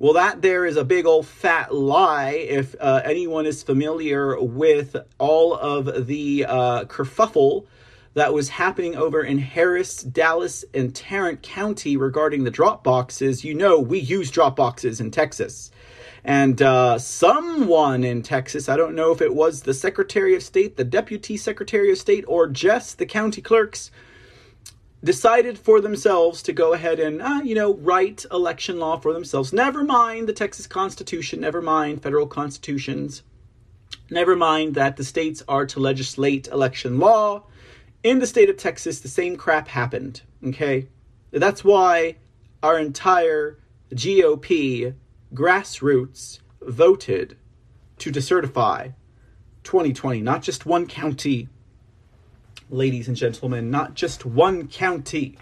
[0.00, 2.30] Well, that there is a big old fat lie.
[2.30, 7.66] If uh, anyone is familiar with all of the uh, kerfuffle
[8.14, 13.54] that was happening over in Harris, Dallas, and Tarrant County regarding the drop boxes, you
[13.54, 15.72] know we use drop boxes in Texas.
[16.22, 20.76] And uh, someone in Texas, I don't know if it was the Secretary of State,
[20.76, 23.90] the Deputy Secretary of State, or just the county clerks,
[25.02, 29.52] decided for themselves to go ahead and, uh, you know, write election law for themselves.
[29.52, 33.22] Never mind the Texas Constitution, never mind federal constitutions,
[34.10, 37.44] never mind that the states are to legislate election law.
[38.02, 40.88] In the state of Texas, the same crap happened, okay?
[41.30, 42.16] That's why
[42.62, 43.58] our entire
[43.92, 44.94] GOP
[45.32, 47.36] grassroots voted
[47.98, 48.94] to decertify
[49.62, 51.48] 2020, not just one county,
[52.70, 55.38] ladies and gentlemen, not just one county,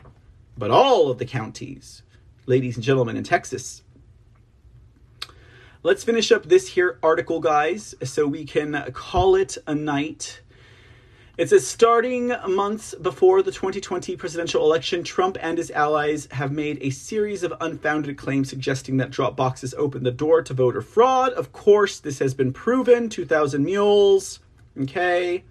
[0.56, 2.02] but all of the counties,
[2.46, 3.82] ladies and gentlemen, in Texas.
[5.82, 10.40] Let's finish up this here article, guys, so we can call it a night.
[11.36, 16.78] It says starting months before the 2020 presidential election, Trump and his allies have made
[16.80, 21.32] a series of unfounded claims suggesting that drop boxes open the door to voter fraud.
[21.34, 24.40] Of course, this has been proven 2,000 mules.
[24.80, 25.44] Okay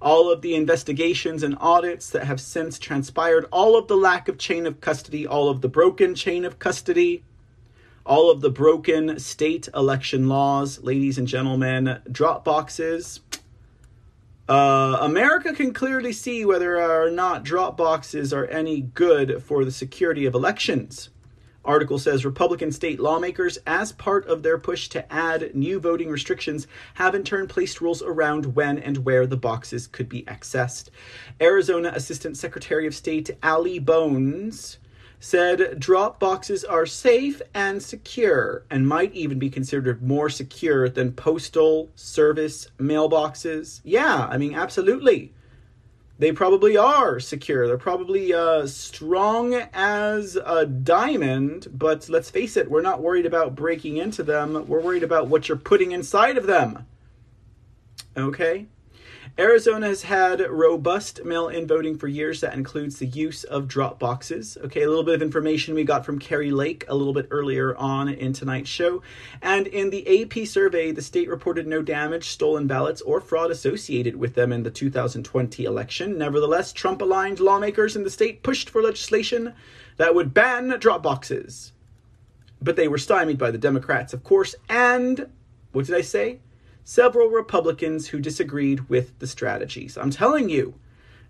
[0.00, 4.38] all of the investigations and audits that have since transpired, all of the lack of
[4.38, 7.24] chain of custody, all of the broken chain of custody,
[8.04, 13.20] all of the broken state election laws, ladies and gentlemen, drop boxes.
[14.48, 19.72] Uh, America can clearly see whether or not drop boxes are any good for the
[19.72, 21.10] security of elections.
[21.66, 26.66] Article says Republican state lawmakers, as part of their push to add new voting restrictions,
[26.94, 30.88] have in turn placed rules around when and where the boxes could be accessed.
[31.40, 34.78] Arizona Assistant Secretary of State Allie Bones
[35.18, 41.12] said drop boxes are safe and secure and might even be considered more secure than
[41.12, 43.80] postal service mailboxes.
[43.82, 45.32] Yeah, I mean, absolutely
[46.18, 47.66] they probably are secure.
[47.66, 53.54] They're probably uh, strong as a diamond, but let's face it, we're not worried about
[53.54, 54.66] breaking into them.
[54.66, 56.86] We're worried about what you're putting inside of them.
[58.16, 58.66] Okay?
[59.38, 62.40] Arizona has had robust mail in voting for years.
[62.40, 64.56] That includes the use of drop boxes.
[64.64, 67.76] Okay, a little bit of information we got from Kari Lake a little bit earlier
[67.76, 69.02] on in tonight's show.
[69.42, 74.16] And in the AP survey, the state reported no damage, stolen ballots, or fraud associated
[74.16, 76.16] with them in the 2020 election.
[76.16, 79.52] Nevertheless, Trump aligned lawmakers in the state pushed for legislation
[79.98, 81.72] that would ban drop boxes.
[82.62, 85.30] But they were stymied by the Democrats, of course, and
[85.72, 86.40] what did I say?
[86.88, 89.98] Several Republicans who disagreed with the strategies.
[89.98, 90.74] I'm telling you,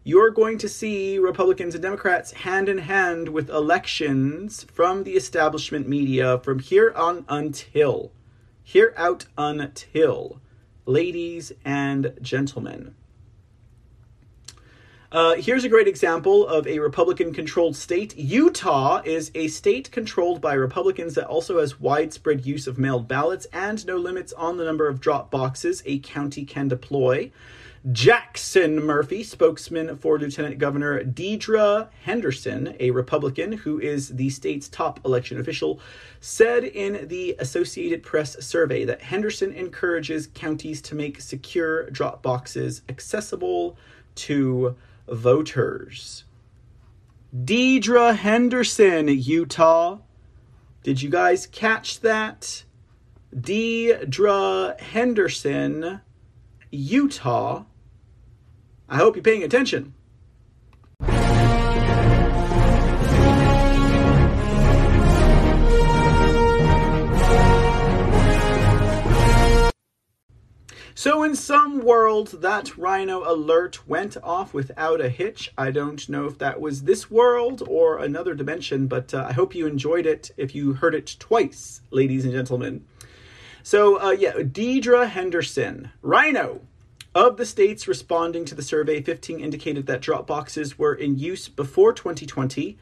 [0.04, 5.88] you're going to see Republicans and Democrats hand in hand with elections from the establishment
[5.88, 8.12] media from here on until,
[8.62, 10.42] here out until,
[10.84, 12.94] ladies and gentlemen.
[15.12, 18.16] Uh, here's a great example of a Republican controlled state.
[18.16, 23.46] Utah is a state controlled by Republicans that also has widespread use of mailed ballots
[23.52, 27.30] and no limits on the number of drop boxes a county can deploy.
[27.92, 34.98] Jackson Murphy, spokesman for Lieutenant Governor Deidre Henderson, a Republican who is the state's top
[35.06, 35.78] election official,
[36.18, 42.82] said in the Associated Press survey that Henderson encourages counties to make secure drop boxes
[42.88, 43.78] accessible
[44.16, 44.74] to
[45.08, 46.24] voters.
[47.34, 49.98] Deidre Henderson, Utah.
[50.82, 52.64] Did you guys catch that?
[53.34, 56.00] Deidre Henderson,
[56.70, 57.64] Utah.
[58.88, 59.94] I hope you're paying attention.
[71.06, 75.52] So, in some world, that rhino alert went off without a hitch.
[75.56, 79.54] I don't know if that was this world or another dimension, but uh, I hope
[79.54, 82.84] you enjoyed it if you heard it twice, ladies and gentlemen.
[83.62, 86.62] So, uh, yeah, Deidre Henderson, rhino.
[87.14, 91.48] Of the states responding to the survey, 15 indicated that drop boxes were in use
[91.48, 92.76] before 2020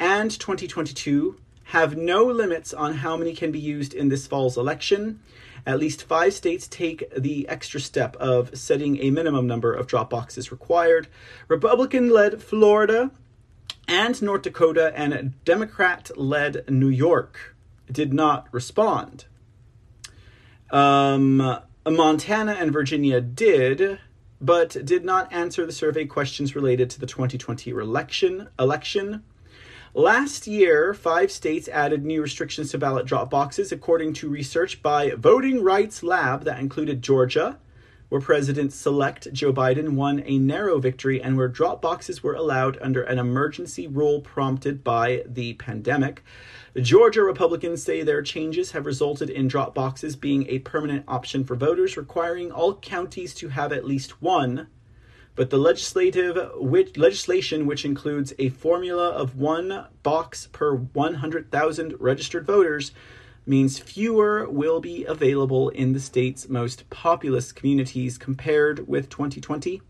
[0.00, 1.36] and 2022
[1.66, 5.20] have no limits on how many can be used in this fall's election.
[5.66, 10.10] At least five states take the extra step of setting a minimum number of drop
[10.10, 11.08] boxes required.
[11.48, 13.10] Republican led Florida
[13.86, 17.56] and North Dakota and Democrat led New York
[17.90, 19.24] did not respond.
[20.70, 23.98] Um, Montana and Virginia did,
[24.40, 28.48] but did not answer the survey questions related to the 2020 election.
[28.58, 29.24] Election.
[29.94, 35.10] Last year, five states added new restrictions to ballot drop boxes, according to research by
[35.18, 37.58] Voting Rights Lab that included Georgia,
[38.08, 42.78] where President select Joe Biden won a narrow victory and where drop boxes were allowed
[42.80, 46.22] under an emergency rule prompted by the pandemic.
[46.80, 51.56] Georgia Republicans say their changes have resulted in drop boxes being a permanent option for
[51.56, 54.68] voters, requiring all counties to have at least one
[55.34, 62.46] but the legislative which, legislation, which includes a formula of one box per 100,000 registered
[62.46, 62.92] voters,
[63.46, 69.80] means fewer will be available in the state's most populous communities compared with 2020.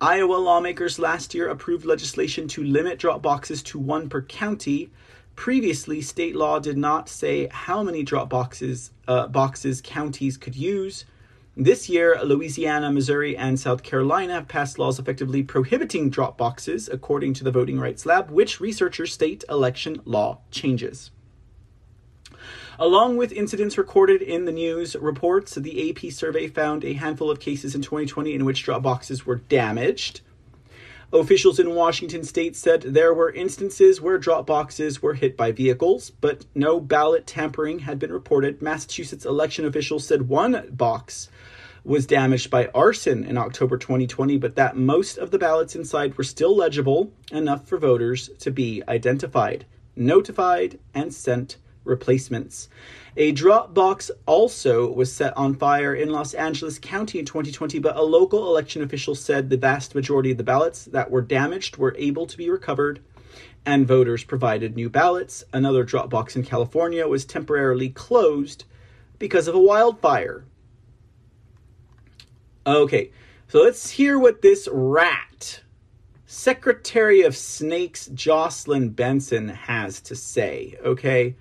[0.00, 4.90] Iowa lawmakers last year approved legislation to limit drop boxes to one per county.
[5.36, 11.04] Previously, state law did not say how many drop boxes uh, boxes counties could use.
[11.56, 17.44] This year, Louisiana, Missouri, and South Carolina passed laws effectively prohibiting drop boxes, according to
[17.44, 21.12] the Voting Rights Lab, which researchers state election law changes.
[22.76, 27.38] Along with incidents recorded in the news reports, the AP survey found a handful of
[27.38, 30.22] cases in 2020 in which drop boxes were damaged.
[31.14, 36.10] Officials in Washington state said there were instances where drop boxes were hit by vehicles,
[36.10, 38.60] but no ballot tampering had been reported.
[38.60, 41.28] Massachusetts election officials said one box
[41.84, 46.24] was damaged by arson in October 2020, but that most of the ballots inside were
[46.24, 49.64] still legible enough for voters to be identified,
[49.94, 52.68] notified, and sent replacements.
[53.16, 57.96] A drop box also was set on fire in Los Angeles County in 2020, but
[57.96, 61.94] a local election official said the vast majority of the ballots that were damaged were
[61.96, 63.00] able to be recovered
[63.66, 65.44] and voters provided new ballots.
[65.52, 68.64] Another drop box in California was temporarily closed
[69.18, 70.44] because of a wildfire.
[72.66, 73.10] Okay,
[73.48, 75.62] so let's hear what this rat,
[76.26, 80.76] Secretary of Snakes Jocelyn Benson, has to say.
[80.84, 81.36] Okay,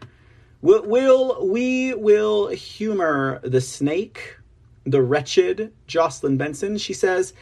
[0.63, 4.37] we'll, we will humor the snake,
[4.85, 6.77] the wretched Jocelyn Benson.
[6.77, 7.33] She says.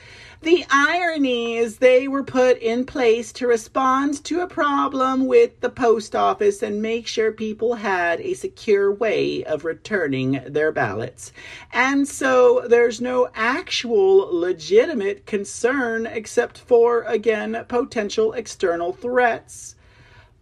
[0.44, 5.70] The irony is they were put in place to respond to a problem with the
[5.70, 11.32] post office and make sure people had a secure way of returning their ballots.
[11.72, 19.76] And so there's no actual legitimate concern except for, again, potential external threats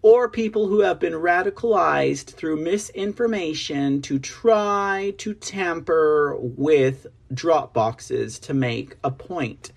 [0.02, 8.40] or people who have been radicalized through misinformation to try to tamper with drop boxes
[8.40, 9.72] to make a point.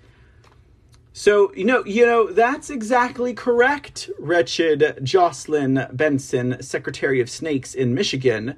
[1.12, 7.92] So, you know, you know, that's exactly correct, wretched Jocelyn Benson, Secretary of Snakes in
[7.92, 8.56] Michigan.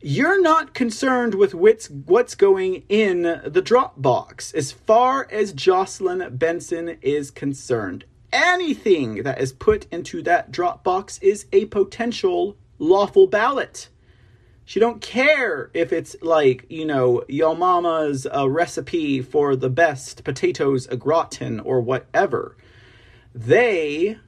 [0.00, 6.98] You're not concerned with what's, what's going in the Dropbox as far as Jocelyn Benson
[7.02, 8.04] is concerned.
[8.32, 13.88] Anything that is put into that drop box is a potential lawful ballot.
[14.64, 20.24] She don't care if it's like, you know, your mama's uh, recipe for the best
[20.24, 22.56] potatoes au gratin or whatever.
[23.34, 24.18] They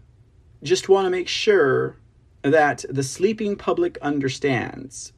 [0.62, 1.96] just want to make sure
[2.42, 5.12] that the sleeping public understands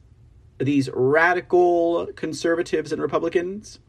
[0.59, 3.79] these radical conservatives and Republicans,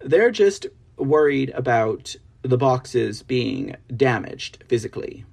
[0.00, 0.66] they're just
[0.96, 5.24] worried about the boxes being damaged physically.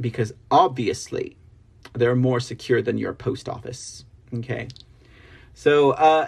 [0.00, 1.36] Because obviously,
[1.94, 4.04] they're more secure than your post office.
[4.34, 4.68] Okay.
[5.54, 6.26] So, uh,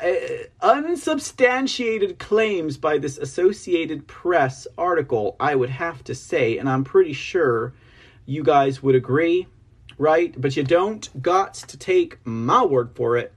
[0.60, 7.14] unsubstantiated claims by this Associated Press article, I would have to say, and I'm pretty
[7.14, 7.72] sure
[8.26, 9.46] you guys would agree,
[9.96, 10.38] right?
[10.38, 13.32] But you don't got to take my word for it.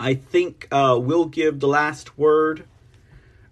[0.00, 2.64] I think uh, we'll give the last word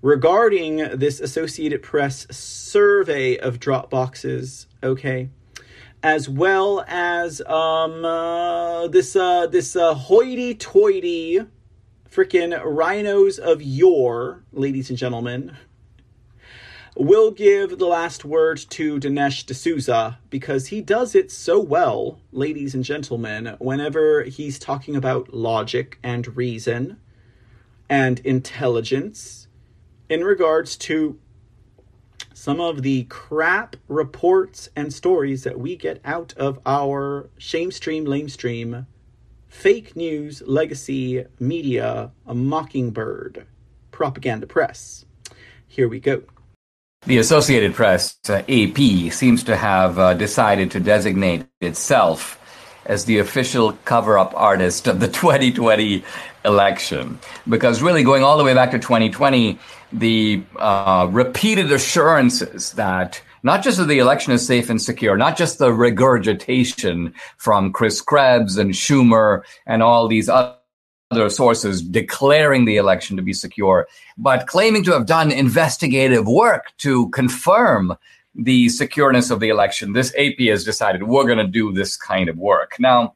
[0.03, 5.31] regarding this Associated Press survey of drop boxes, okay?
[6.03, 11.41] as well as um, uh, this uh, this uh, hoity-toity
[12.11, 15.57] frickin' rhinos of yore, ladies and gentlemen,
[16.97, 22.75] will give the last word to Dinesh D'Souza because he does it so well, ladies
[22.75, 26.99] and gentlemen, whenever he's talking about logic and reason
[27.89, 29.40] and intelligence
[30.11, 31.19] in regards to
[32.35, 38.05] some of the crap reports and stories that we get out of our shame stream,
[38.05, 38.87] lame stream,
[39.49, 43.47] fake news, legacy media, a mockingbird,
[43.93, 45.05] propaganda press.
[45.69, 46.23] Here we go.
[47.07, 52.40] The Associated Press, uh, AP, seems to have uh, decided to designate itself
[52.86, 56.05] as the official cover up artist of the 2020
[56.44, 57.18] election.
[57.49, 59.59] Because really, going all the way back to 2020,
[59.92, 65.36] the uh, repeated assurances that not just that the election is safe and secure, not
[65.36, 70.57] just the regurgitation from Chris Krebs and Schumer and all these other
[71.28, 77.09] sources declaring the election to be secure, but claiming to have done investigative work to
[77.10, 77.97] confirm
[78.34, 79.92] the secureness of the election.
[79.92, 82.76] This AP has decided we're going to do this kind of work.
[82.78, 83.15] Now,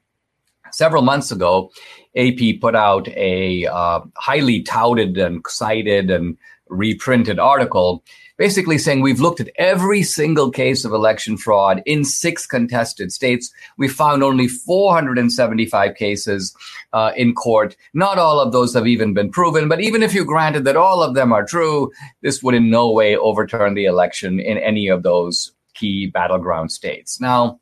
[0.72, 1.70] several months ago,
[2.16, 6.36] AP put out a uh, highly touted and cited and
[6.68, 8.04] reprinted article
[8.36, 13.52] basically saying we've looked at every single case of election fraud in six contested states.
[13.76, 16.54] We found only 475 cases
[16.92, 17.76] uh, in court.
[17.92, 21.02] Not all of those have even been proven, but even if you granted that all
[21.02, 25.02] of them are true, this would in no way overturn the election in any of
[25.02, 27.20] those key battleground states.
[27.20, 27.60] Now,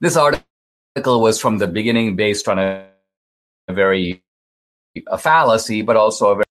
[0.00, 2.86] this article was from the beginning based on a,
[3.68, 4.22] a very
[5.06, 6.44] a fallacy, but also a very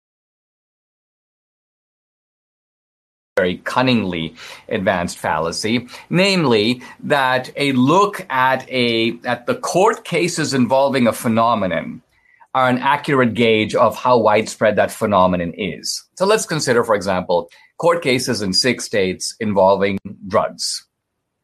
[3.37, 4.35] very cunningly
[4.67, 12.01] advanced fallacy, namely that a look at a at the court cases involving a phenomenon
[12.53, 16.03] are an accurate gauge of how widespread that phenomenon is.
[16.15, 20.85] So let's consider, for example, court cases in six states involving drugs.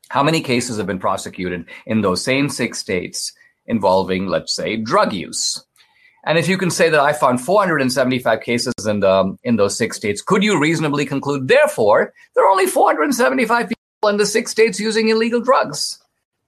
[0.09, 3.31] How many cases have been prosecuted in those same six states
[3.65, 5.63] involving, let's say, drug use?
[6.27, 9.95] And if you can say that I found 475 cases in the in those six
[9.95, 14.77] states, could you reasonably conclude, therefore, there are only 475 people in the six states
[14.77, 15.97] using illegal drugs?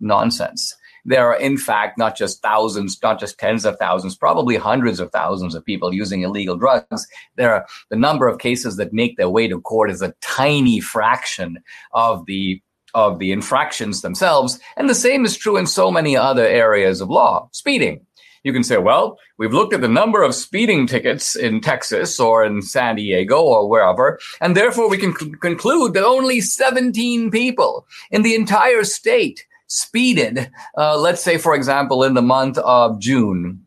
[0.01, 0.75] Nonsense.
[1.05, 5.11] There are, in fact, not just thousands, not just tens of thousands, probably hundreds of
[5.13, 7.07] thousands of people using illegal drugs.
[7.37, 10.81] There are the number of cases that make their way to court is a tiny
[10.81, 11.57] fraction
[11.93, 12.61] of the
[12.93, 14.59] of the infractions themselves.
[14.75, 17.47] And the same is true in so many other areas of law.
[17.51, 18.05] Speeding
[18.43, 22.43] you can say, well, we've looked at the number of speeding tickets in Texas or
[22.43, 27.87] in San Diego or wherever, and therefore we can c- conclude that only 17 people
[28.11, 33.65] in the entire state speeded, uh, let's say, for example, in the month of June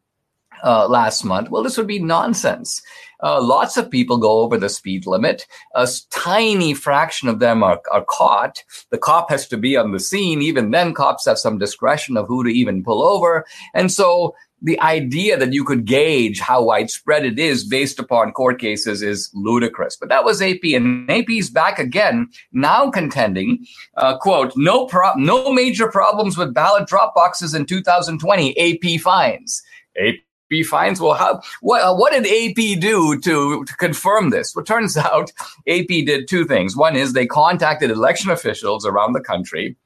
[0.65, 1.51] uh, last month.
[1.51, 2.83] Well, this would be nonsense.
[3.23, 5.47] Uh, lots of people go over the speed limit.
[5.75, 8.65] A tiny fraction of them are, are caught.
[8.91, 10.43] The cop has to be on the scene.
[10.43, 13.47] Even then, cops have some discretion of who to even pull over.
[13.75, 18.61] And so the idea that you could gauge how widespread it is based upon court
[18.61, 19.97] cases is ludicrous.
[19.97, 23.67] But that was AP, and AP's back again, now contending,
[23.97, 29.63] uh, quote, no, pro- no major problems with ballot drop boxes in 2020, AP finds.
[29.99, 34.55] AP finds, well, how, what, uh, what did AP do to, to confirm this?
[34.55, 35.33] Well, turns out
[35.69, 36.77] AP did two things.
[36.77, 39.77] One is they contacted election officials around the country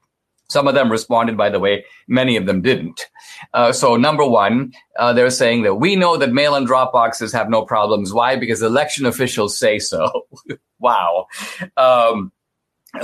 [0.49, 3.01] some of them responded, by the way, many of them didn't.
[3.53, 7.33] Uh, so, number one, uh, they're saying that we know that mail in drop boxes
[7.33, 8.13] have no problems.
[8.13, 8.37] Why?
[8.37, 10.27] Because election officials say so.
[10.79, 11.27] wow.
[11.77, 12.33] Um,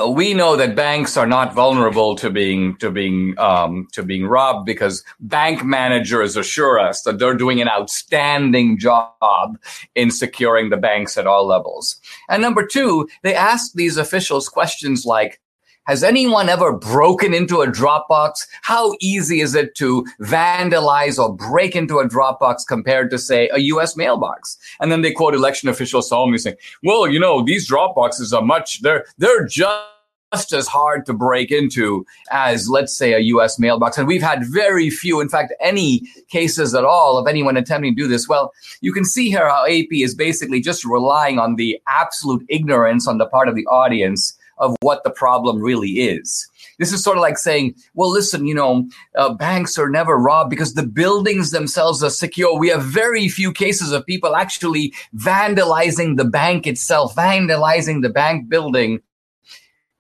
[0.09, 4.65] we know that banks are not vulnerable to being to being um, to being robbed
[4.65, 9.59] because bank managers assure us that they're doing an outstanding job
[9.95, 12.01] in securing the banks at all levels.
[12.29, 15.41] And number two, they ask these officials questions like,
[15.87, 18.47] has anyone ever broken into a Dropbox?
[18.63, 23.59] How easy is it to vandalize or break into a Dropbox compared to, say, a
[23.59, 24.59] US mailbox?
[24.81, 28.83] And then they quote election officials solemnly saying, well, you know, these Dropboxes are much,
[28.83, 29.89] they're, they're just
[30.33, 33.99] just as hard to break into as, let's say, a US mailbox.
[33.99, 38.03] And we've had very few, in fact, any cases at all of anyone attempting to
[38.03, 38.29] do this.
[38.29, 43.07] Well, you can see here how AP is basically just relying on the absolute ignorance
[43.07, 46.49] on the part of the audience of what the problem really is.
[46.79, 50.51] This is sort of like saying, well, listen, you know, uh, banks are never robbed
[50.51, 52.59] because the buildings themselves are secure.
[52.59, 58.49] We have very few cases of people actually vandalizing the bank itself, vandalizing the bank
[58.49, 59.01] building.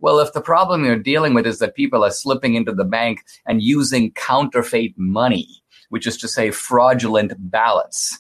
[0.00, 3.24] Well, if the problem you're dealing with is that people are slipping into the bank
[3.46, 8.18] and using counterfeit money, which is to say fraudulent ballots,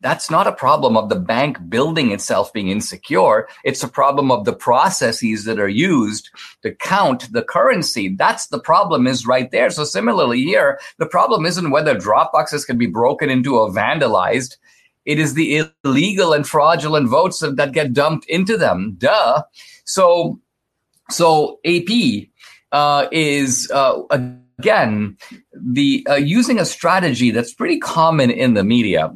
[0.00, 3.48] that's not a problem of the bank building itself being insecure.
[3.64, 6.30] It's a problem of the processes that are used
[6.62, 8.14] to count the currency.
[8.14, 9.70] That's the problem is right there.
[9.70, 14.56] So similarly here, the problem isn't whether drop boxes can be broken into or vandalized.
[15.04, 18.94] It is the illegal and fraudulent votes that, that get dumped into them.
[18.98, 19.42] Duh.
[19.84, 20.38] So,
[21.10, 22.28] so AP
[22.70, 25.16] uh, is uh, again
[25.52, 29.12] the uh, using a strategy that's pretty common in the media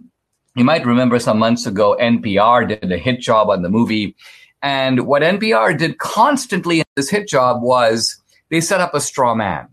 [0.55, 4.15] you might remember some months ago, NPR did a hit job on the movie.
[4.63, 9.35] And what NPR did constantly in this hit job was they set up a straw
[9.35, 9.69] man.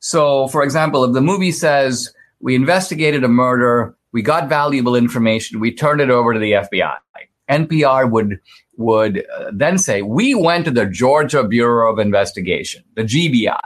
[0.00, 5.60] So, for example, if the movie says, we investigated a murder, we got valuable information,
[5.60, 6.96] we turned it over to the FBI,
[7.48, 8.40] NPR would
[8.78, 13.60] would uh, then say, we went to the Georgia Bureau of Investigation, the GBI,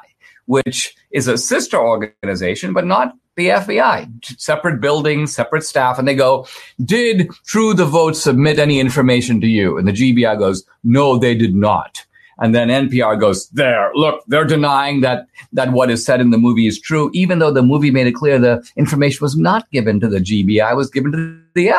[0.47, 6.15] which is a sister organization, but not the FBI, separate buildings, separate staff, and they
[6.15, 6.47] go,
[6.85, 9.79] did True the Vote submit any information to you?
[9.79, 12.05] And the GBI goes, no, they did not.
[12.39, 16.39] And then NPR goes, there, look, they're denying that, that what is said in the
[16.39, 20.01] movie is true, even though the movie made it clear the information was not given
[20.01, 21.73] to the GBI, was given to the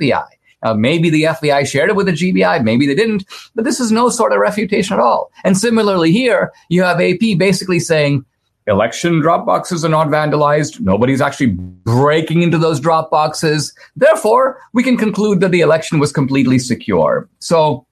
[0.00, 0.26] FBI.
[0.62, 3.92] Uh, maybe the FBI shared it with the GBI, maybe they didn't, but this is
[3.92, 5.30] no sort of refutation at all.
[5.44, 8.24] And similarly here, you have AP basically saying,
[8.68, 10.80] election drop boxes are not vandalized.
[10.80, 13.74] Nobody's actually breaking into those drop boxes.
[13.96, 17.28] Therefore, we can conclude that the election was completely secure.
[17.38, 17.86] So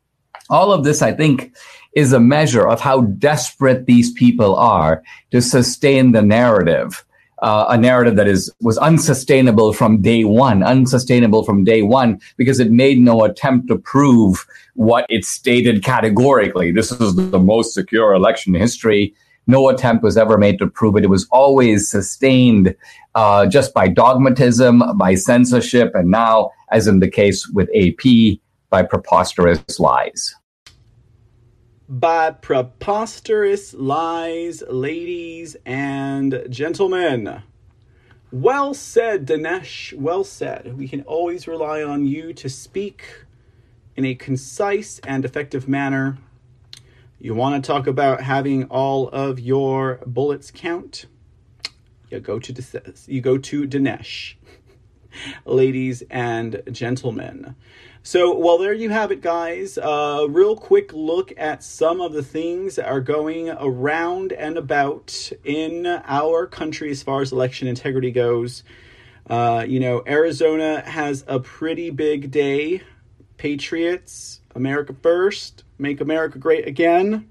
[0.50, 1.52] all of this, I think,
[1.94, 7.02] is a measure of how desperate these people are to sustain the narrative.
[7.42, 12.58] Uh, a narrative that is was unsustainable from day one, unsustainable from day one, because
[12.60, 16.72] it made no attempt to prove what it stated categorically.
[16.72, 19.14] This is the most secure election in history
[19.46, 21.04] no attempt was ever made to prove it.
[21.04, 22.74] It was always sustained
[23.14, 28.38] uh, just by dogmatism, by censorship, and now, as in the case with AP,
[28.70, 30.34] by preposterous lies.
[31.88, 37.42] By preposterous lies, ladies and gentlemen.
[38.32, 39.96] Well said, Dinesh.
[39.96, 40.76] Well said.
[40.76, 43.04] We can always rely on you to speak
[43.94, 46.18] in a concise and effective manner
[47.18, 51.06] you want to talk about having all of your bullets count?
[52.10, 54.34] You go to you go to Dinesh,
[55.44, 57.56] ladies and gentlemen.
[58.02, 59.78] So, well, there you have it, guys.
[59.78, 64.56] A uh, real quick look at some of the things that are going around and
[64.56, 68.62] about in our country as far as election integrity goes.
[69.28, 72.82] Uh, you know, Arizona has a pretty big day.
[73.38, 75.64] Patriots, America first.
[75.78, 77.28] Make America Great Again.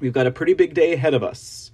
[0.00, 1.70] We've got a pretty big day ahead of us.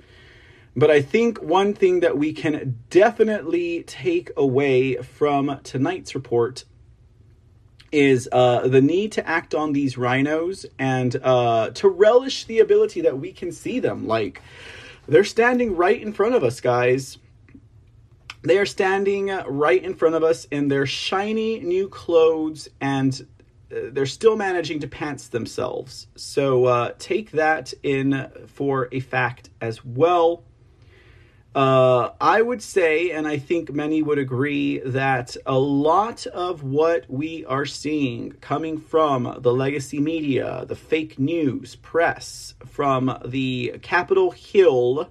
[0.75, 6.65] But I think one thing that we can definitely take away from tonight's report
[7.91, 13.03] is uh, the need to act on these rhinos and uh, to relish the ability
[13.03, 14.07] that we can see them.
[14.07, 14.41] Like,
[15.07, 17.19] they're standing right in front of us, guys.
[18.43, 23.27] They are standing right in front of us in their shiny new clothes and
[23.93, 26.07] they're still managing to pants themselves.
[26.17, 30.45] So uh, take that in for a fact as well.
[31.55, 37.05] Uh, I would say, and I think many would agree, that a lot of what
[37.11, 44.31] we are seeing coming from the legacy media, the fake news press, from the Capitol
[44.31, 45.11] Hill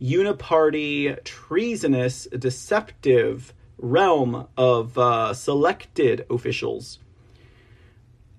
[0.00, 6.98] uniparty, treasonous, deceptive realm of uh, selected officials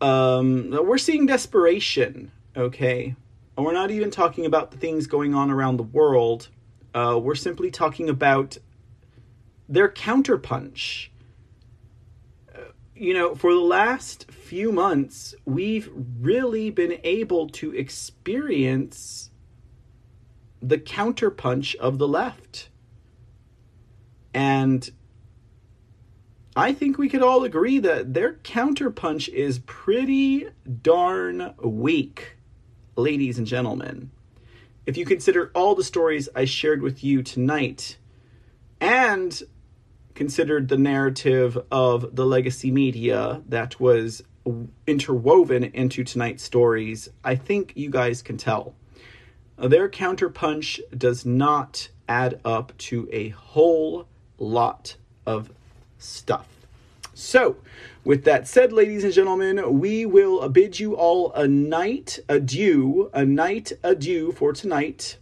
[0.02, 3.16] um, we're seeing desperation, okay?
[3.56, 6.50] And we're not even talking about the things going on around the world.
[6.94, 8.58] Uh, we're simply talking about
[9.70, 11.10] their counterpunch.
[12.54, 12.60] Uh,
[12.96, 15.90] you know, for the last few months, we've
[16.20, 19.30] really been able to experience
[20.62, 22.70] the counterpunch of the left.
[24.34, 24.90] And
[26.56, 30.50] I think we could all agree that their counterpunch is pretty
[30.82, 32.36] darn weak,
[32.98, 34.12] ladies and gentlemen.
[34.86, 37.98] If you consider all the stories I shared with you tonight
[38.82, 39.42] and
[40.14, 44.22] considered the narrative of the legacy media that was
[44.86, 48.76] interwoven into tonight's stories, I think you guys can tell.
[49.58, 54.08] Their counterpunch does not add up to a whole
[54.38, 55.50] lot of
[56.02, 56.48] stuff.
[57.14, 57.58] So,
[58.04, 63.26] with that said, ladies and gentlemen, we will bid you all a night adieu, a
[63.26, 65.18] night adieu for tonight.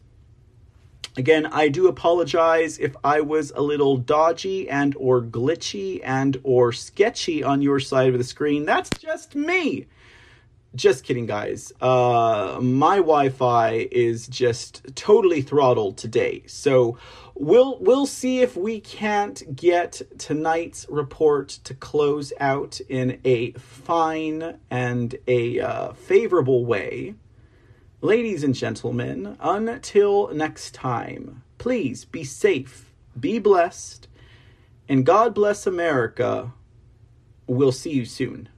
[1.17, 6.71] Again, I do apologize if I was a little dodgy and or glitchy and or
[6.71, 8.65] sketchy on your side of the screen.
[8.65, 9.87] That's just me.
[10.75, 11.73] Just kidding, guys.
[11.81, 16.95] Uh, my Wi-Fi is just totally throttled today, so
[17.33, 24.59] we'll we'll see if we can't get tonight's report to close out in a fine
[24.69, 27.15] and a uh, favorable way.
[28.01, 34.07] Ladies and gentlemen, until next time, please be safe, be blessed,
[34.87, 36.53] and God bless America.
[37.47, 38.49] We'll see you soon.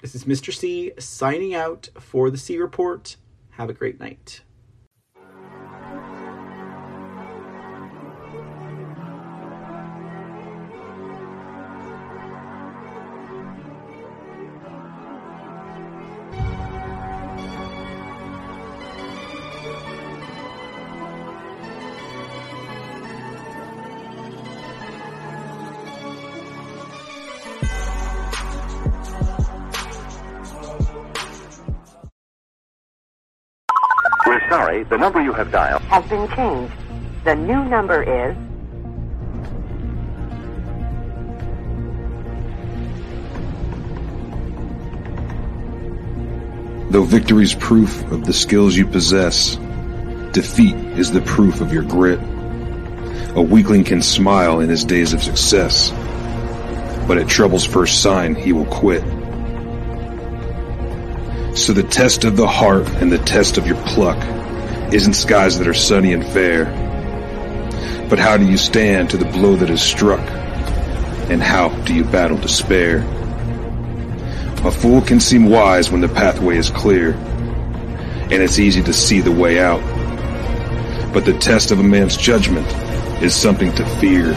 [0.00, 0.54] This is Mr.
[0.54, 3.16] C signing out for the C Report.
[3.50, 4.42] Have a great night.
[34.78, 36.72] Sorry, the number you have dialed has been changed.
[37.24, 38.36] The new number is
[46.90, 49.56] Though victory's proof of the skills you possess,
[50.32, 52.18] defeat is the proof of your grit.
[53.36, 55.90] A weakling can smile in his days of success,
[57.06, 59.02] but at trouble's first sign he will quit.
[61.58, 64.18] So the test of the heart and the test of your pluck
[64.92, 66.64] isn't skies that are sunny and fair,
[68.08, 70.20] but how do you stand to the blow that is struck,
[71.30, 72.98] and how do you battle despair?
[74.64, 79.20] A fool can seem wise when the pathway is clear, and it's easy to see
[79.20, 79.82] the way out.
[81.12, 82.66] But the test of a man's judgment
[83.22, 84.32] is something to fear,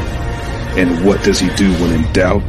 [0.77, 2.43] and what does he do when in doubt?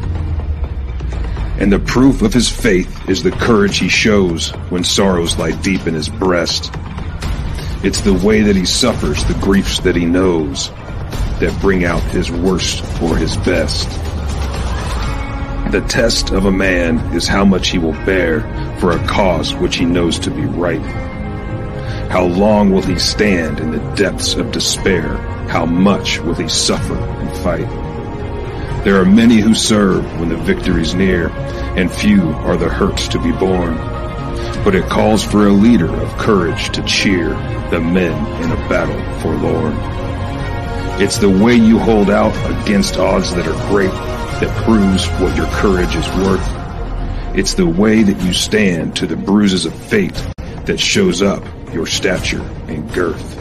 [1.58, 5.86] And the proof of his faith is the courage he shows when sorrows lie deep
[5.86, 6.72] in his breast.
[7.84, 10.70] It's the way that he suffers the griefs that he knows
[11.40, 13.88] that bring out his worst or his best.
[15.72, 18.42] The test of a man is how much he will bear
[18.78, 20.80] for a cause which he knows to be right.
[22.08, 25.16] How long will he stand in the depths of despair?
[25.48, 28.84] How much will he suffer and fight?
[28.84, 31.30] There are many who serve when the victory's near,
[31.76, 33.91] and few are the hurts to be borne.
[34.64, 37.30] But it calls for a leader of courage to cheer
[37.70, 39.74] the men in a battle forlorn.
[41.00, 43.90] It's the way you hold out against odds that are great
[44.40, 46.46] that proves what your courage is worth.
[47.36, 50.14] It's the way that you stand to the bruises of fate
[50.66, 51.42] that shows up
[51.72, 53.38] your stature and girth.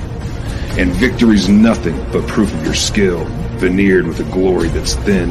[0.78, 3.26] And victory's nothing but proof of your skill,
[3.58, 5.30] veneered with a glory that's thin.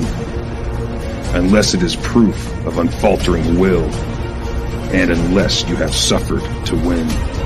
[1.34, 2.36] Unless it is proof
[2.66, 3.88] of unfaltering will,
[4.92, 7.39] and unless you have suffered to win.